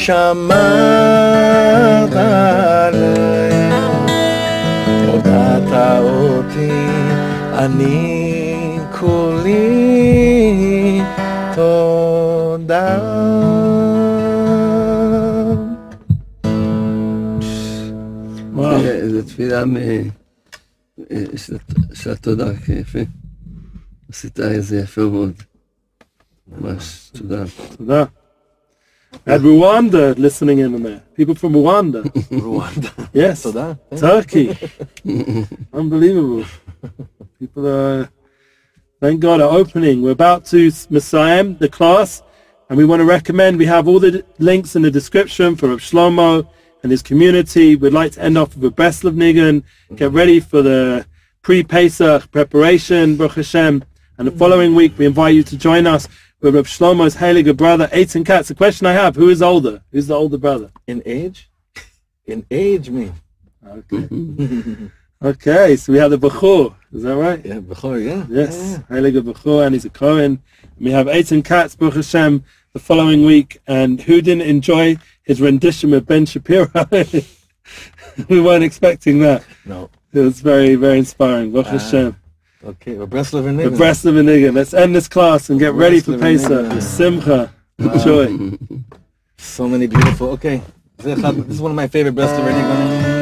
שמרת 0.00 0.52
עליי. 2.12 3.70
הודעת 5.06 5.98
אותי, 6.00 6.70
אני 7.54 8.78
כולי 9.00 9.60
תודה. 11.54 12.98
וואו. 18.52 18.76
אה, 18.76 19.08
זו 19.08 19.22
תפילה 19.22 19.64
אה, 21.10 21.24
של- 21.36 21.56
התודה, 22.12 22.56
כן, 22.56 22.72
יפה. 22.72 22.98
עשית 24.10 24.40
את 24.40 24.62
זה 24.62 24.78
יפה 24.78 25.00
מאוד. 25.00 25.32
ממש, 26.48 27.10
תודה. 27.12 27.42
תודה. 27.76 28.04
And 29.26 29.42
Rwanda 29.42 30.16
listening 30.18 30.58
in 30.58 30.82
there. 30.82 31.02
People 31.14 31.34
from 31.34 31.52
Rwanda. 31.54 32.02
Rwanda. 32.30 33.08
Yes. 33.12 33.42
Sudan. 33.42 33.78
Turkey. 33.96 34.56
Unbelievable. 35.72 36.44
People 37.38 37.66
are, 37.68 38.08
thank 39.00 39.20
God, 39.20 39.40
are 39.40 39.50
opening. 39.50 40.02
We're 40.02 40.12
about 40.12 40.46
to 40.46 40.70
Messiah, 40.90 41.44
the 41.44 41.68
class, 41.68 42.22
and 42.68 42.76
we 42.76 42.84
want 42.84 43.00
to 43.00 43.04
recommend, 43.04 43.58
we 43.58 43.66
have 43.66 43.88
all 43.88 43.98
the 43.98 44.24
links 44.38 44.76
in 44.76 44.82
the 44.82 44.90
description 44.92 45.56
for 45.56 45.68
Shlomo 45.76 46.48
and 46.82 46.92
his 46.92 47.02
community. 47.02 47.74
We'd 47.74 47.92
like 47.92 48.12
to 48.12 48.22
end 48.22 48.38
off 48.38 48.56
with 48.56 48.72
a 48.72 48.74
Breslov 48.74 49.14
niggun. 49.16 49.64
Get 49.96 50.12
ready 50.12 50.38
for 50.38 50.62
the 50.62 51.04
pre-Pesach 51.42 52.30
preparation, 52.30 53.16
Baruch 53.16 53.34
Hashem. 53.34 53.84
And 54.18 54.28
the 54.28 54.32
following 54.32 54.76
week, 54.76 54.96
we 54.96 55.06
invite 55.06 55.34
you 55.34 55.42
to 55.42 55.56
join 55.56 55.86
us 55.86 56.06
with 56.40 56.54
Rav 56.54 56.66
Shlomo's 56.66 57.16
Heiliger 57.16 57.56
brother, 57.56 57.88
Eitan 57.88 58.24
Katz. 58.24 58.48
The 58.48 58.54
question 58.54 58.86
I 58.86 58.92
have, 58.92 59.16
who 59.16 59.28
is 59.28 59.42
older? 59.42 59.82
Who's 59.92 60.06
the 60.06 60.14
older 60.14 60.38
brother? 60.38 60.70
In 60.86 61.02
age? 61.04 61.50
In 62.26 62.46
age, 62.50 62.88
me. 62.90 63.12
Okay. 63.66 64.08
okay, 65.22 65.76
so 65.76 65.92
we 65.92 65.98
have 65.98 66.10
the 66.10 66.18
Bechor. 66.18 66.74
Is 66.92 67.02
that 67.02 67.16
right? 67.16 67.44
Yeah, 67.44 67.60
Bechor, 67.60 68.02
yeah. 68.04 68.26
Yes, 68.28 68.78
Heiliger 68.90 69.20
Bechor, 69.22 69.66
and 69.66 69.74
he's 69.74 69.84
a 69.84 69.90
Kohen. 69.90 70.42
We 70.78 70.90
have 70.92 71.06
Eitan 71.06 71.44
Katz, 71.44 71.74
Baruch 71.76 71.94
Hashem, 71.94 72.44
the 72.72 72.78
following 72.78 73.24
week. 73.24 73.60
And 73.66 74.00
who 74.00 74.20
didn't 74.22 74.42
enjoy 74.48 74.96
his 75.22 75.40
rendition 75.40 75.90
with 75.90 76.06
Ben 76.06 76.24
Shapiro? 76.26 76.70
we 78.28 78.40
weren't 78.40 78.64
expecting 78.64 79.18
that. 79.20 79.44
No. 79.64 79.90
It 80.12 80.20
was 80.20 80.40
very, 80.40 80.74
very 80.74 80.98
inspiring. 80.98 81.52
Baruch 81.52 81.66
Ah. 81.66 81.78
Hashem. 81.78 82.16
Okay, 82.62 82.92
the 82.92 83.06
breast 83.06 83.32
of 83.32 83.46
a 83.46 83.48
niggun 83.48 83.70
the 83.70 83.76
breast 83.76 84.04
of 84.04 84.16
a 84.18 84.20
niggun 84.20 84.54
Let's 84.54 84.74
end 84.74 84.94
this 84.94 85.08
class 85.08 85.48
and 85.48 85.58
get 85.58 85.72
ready 85.72 86.00
for 86.00 86.18
Pesach. 86.18 86.82
Simcha. 86.82 87.52
Wow. 87.78 88.04
Joy. 88.04 88.58
So 89.38 89.66
many 89.66 89.86
beautiful. 89.86 90.28
Okay. 90.32 90.60
This 90.98 91.18
is 91.18 91.62
one 91.62 91.70
of 91.72 91.74
my 91.74 91.88
favorite 91.88 92.14
Breslev 92.14 92.40
of 92.40 92.44
Nigam. 92.44 92.90
niggun. 92.92 93.20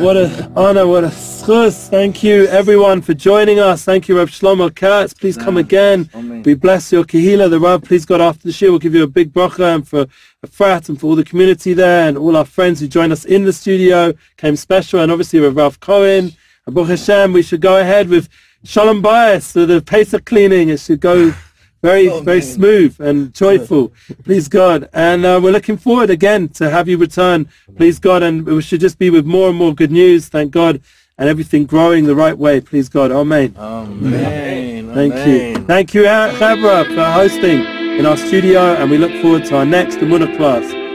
What 0.00 0.16
an 0.16 0.50
honor, 0.56 0.86
what 0.86 1.04
a 1.04 1.08
zchus. 1.08 1.88
Thank 1.88 2.22
you 2.22 2.46
everyone 2.46 3.02
for 3.02 3.12
joining 3.12 3.58
us. 3.58 3.84
Thank 3.84 4.08
you, 4.08 4.16
Rav 4.16 4.30
Shlomo 4.30 4.74
Katz. 4.74 5.12
Please 5.12 5.36
come 5.36 5.58
again. 5.58 6.08
We 6.42 6.54
bless 6.54 6.90
your 6.90 7.04
Kehila, 7.04 7.50
the 7.50 7.60
Rav. 7.60 7.82
Please 7.82 8.06
God 8.06 8.22
after 8.22 8.50
the 8.50 8.56
year, 8.58 8.70
we'll 8.70 8.78
give 8.78 8.94
you 8.94 9.02
a 9.02 9.06
big 9.06 9.30
bracha 9.30 9.74
and 9.74 9.86
for 9.86 10.06
Efrat 10.42 10.88
and 10.88 10.98
for 10.98 11.08
all 11.08 11.16
the 11.16 11.24
community 11.24 11.74
there 11.74 12.08
and 12.08 12.16
all 12.16 12.34
our 12.34 12.46
friends 12.46 12.80
who 12.80 12.88
joined 12.88 13.12
us 13.12 13.26
in 13.26 13.44
the 13.44 13.52
studio, 13.52 14.14
came 14.38 14.56
special, 14.56 15.00
and 15.00 15.12
obviously 15.12 15.38
with 15.38 15.54
Ralph 15.54 15.78
Cohen. 15.80 16.32
And 16.64 16.74
Baruch 16.74 16.88
Hashem, 16.88 17.34
we 17.34 17.42
should 17.42 17.60
go 17.60 17.78
ahead 17.78 18.08
with 18.08 18.30
Shalom 18.64 19.02
Bayis, 19.02 19.42
so 19.42 19.66
the 19.66 19.82
Pesach 19.82 20.24
cleaning. 20.24 20.70
It 20.70 20.80
should 20.80 21.00
go 21.00 21.34
very, 21.82 22.08
very 22.20 22.42
smooth 22.42 23.00
and 23.00 23.32
joyful. 23.42 23.92
Please 24.24 24.48
God. 24.48 24.88
And 24.92 25.24
uh, 25.24 25.40
we're 25.42 25.52
looking 25.52 25.76
forward 25.76 26.10
again 26.10 26.48
to 26.50 26.70
have 26.70 26.88
you 26.88 26.98
return. 26.98 27.48
Please 27.76 27.98
God. 27.98 28.22
And 28.22 28.44
we 28.44 28.62
should 28.62 28.80
just 28.80 28.98
be 28.98 29.10
with 29.10 29.26
more 29.26 29.48
and 29.48 29.58
more 29.58 29.74
good 29.74 29.90
news. 29.90 30.28
Thank 30.28 30.52
God. 30.52 30.80
And 31.18 31.28
everything 31.28 31.66
growing 31.66 32.04
the 32.04 32.14
right 32.14 32.36
way. 32.36 32.60
Please 32.60 32.88
God. 32.88 33.12
Amen. 33.12 33.54
Amen. 33.58 34.94
Thank 34.94 35.14
you. 35.26 35.62
Thank 35.64 35.94
you, 35.94 36.02
Chabra, 36.02 36.86
for 36.94 37.04
hosting 37.04 37.60
in 37.98 38.06
our 38.06 38.16
studio. 38.16 38.60
And 38.74 38.90
we 38.90 38.98
look 38.98 39.12
forward 39.22 39.44
to 39.46 39.58
our 39.58 39.66
next 39.66 39.96
Emunah 39.96 40.36
class. 40.36 40.89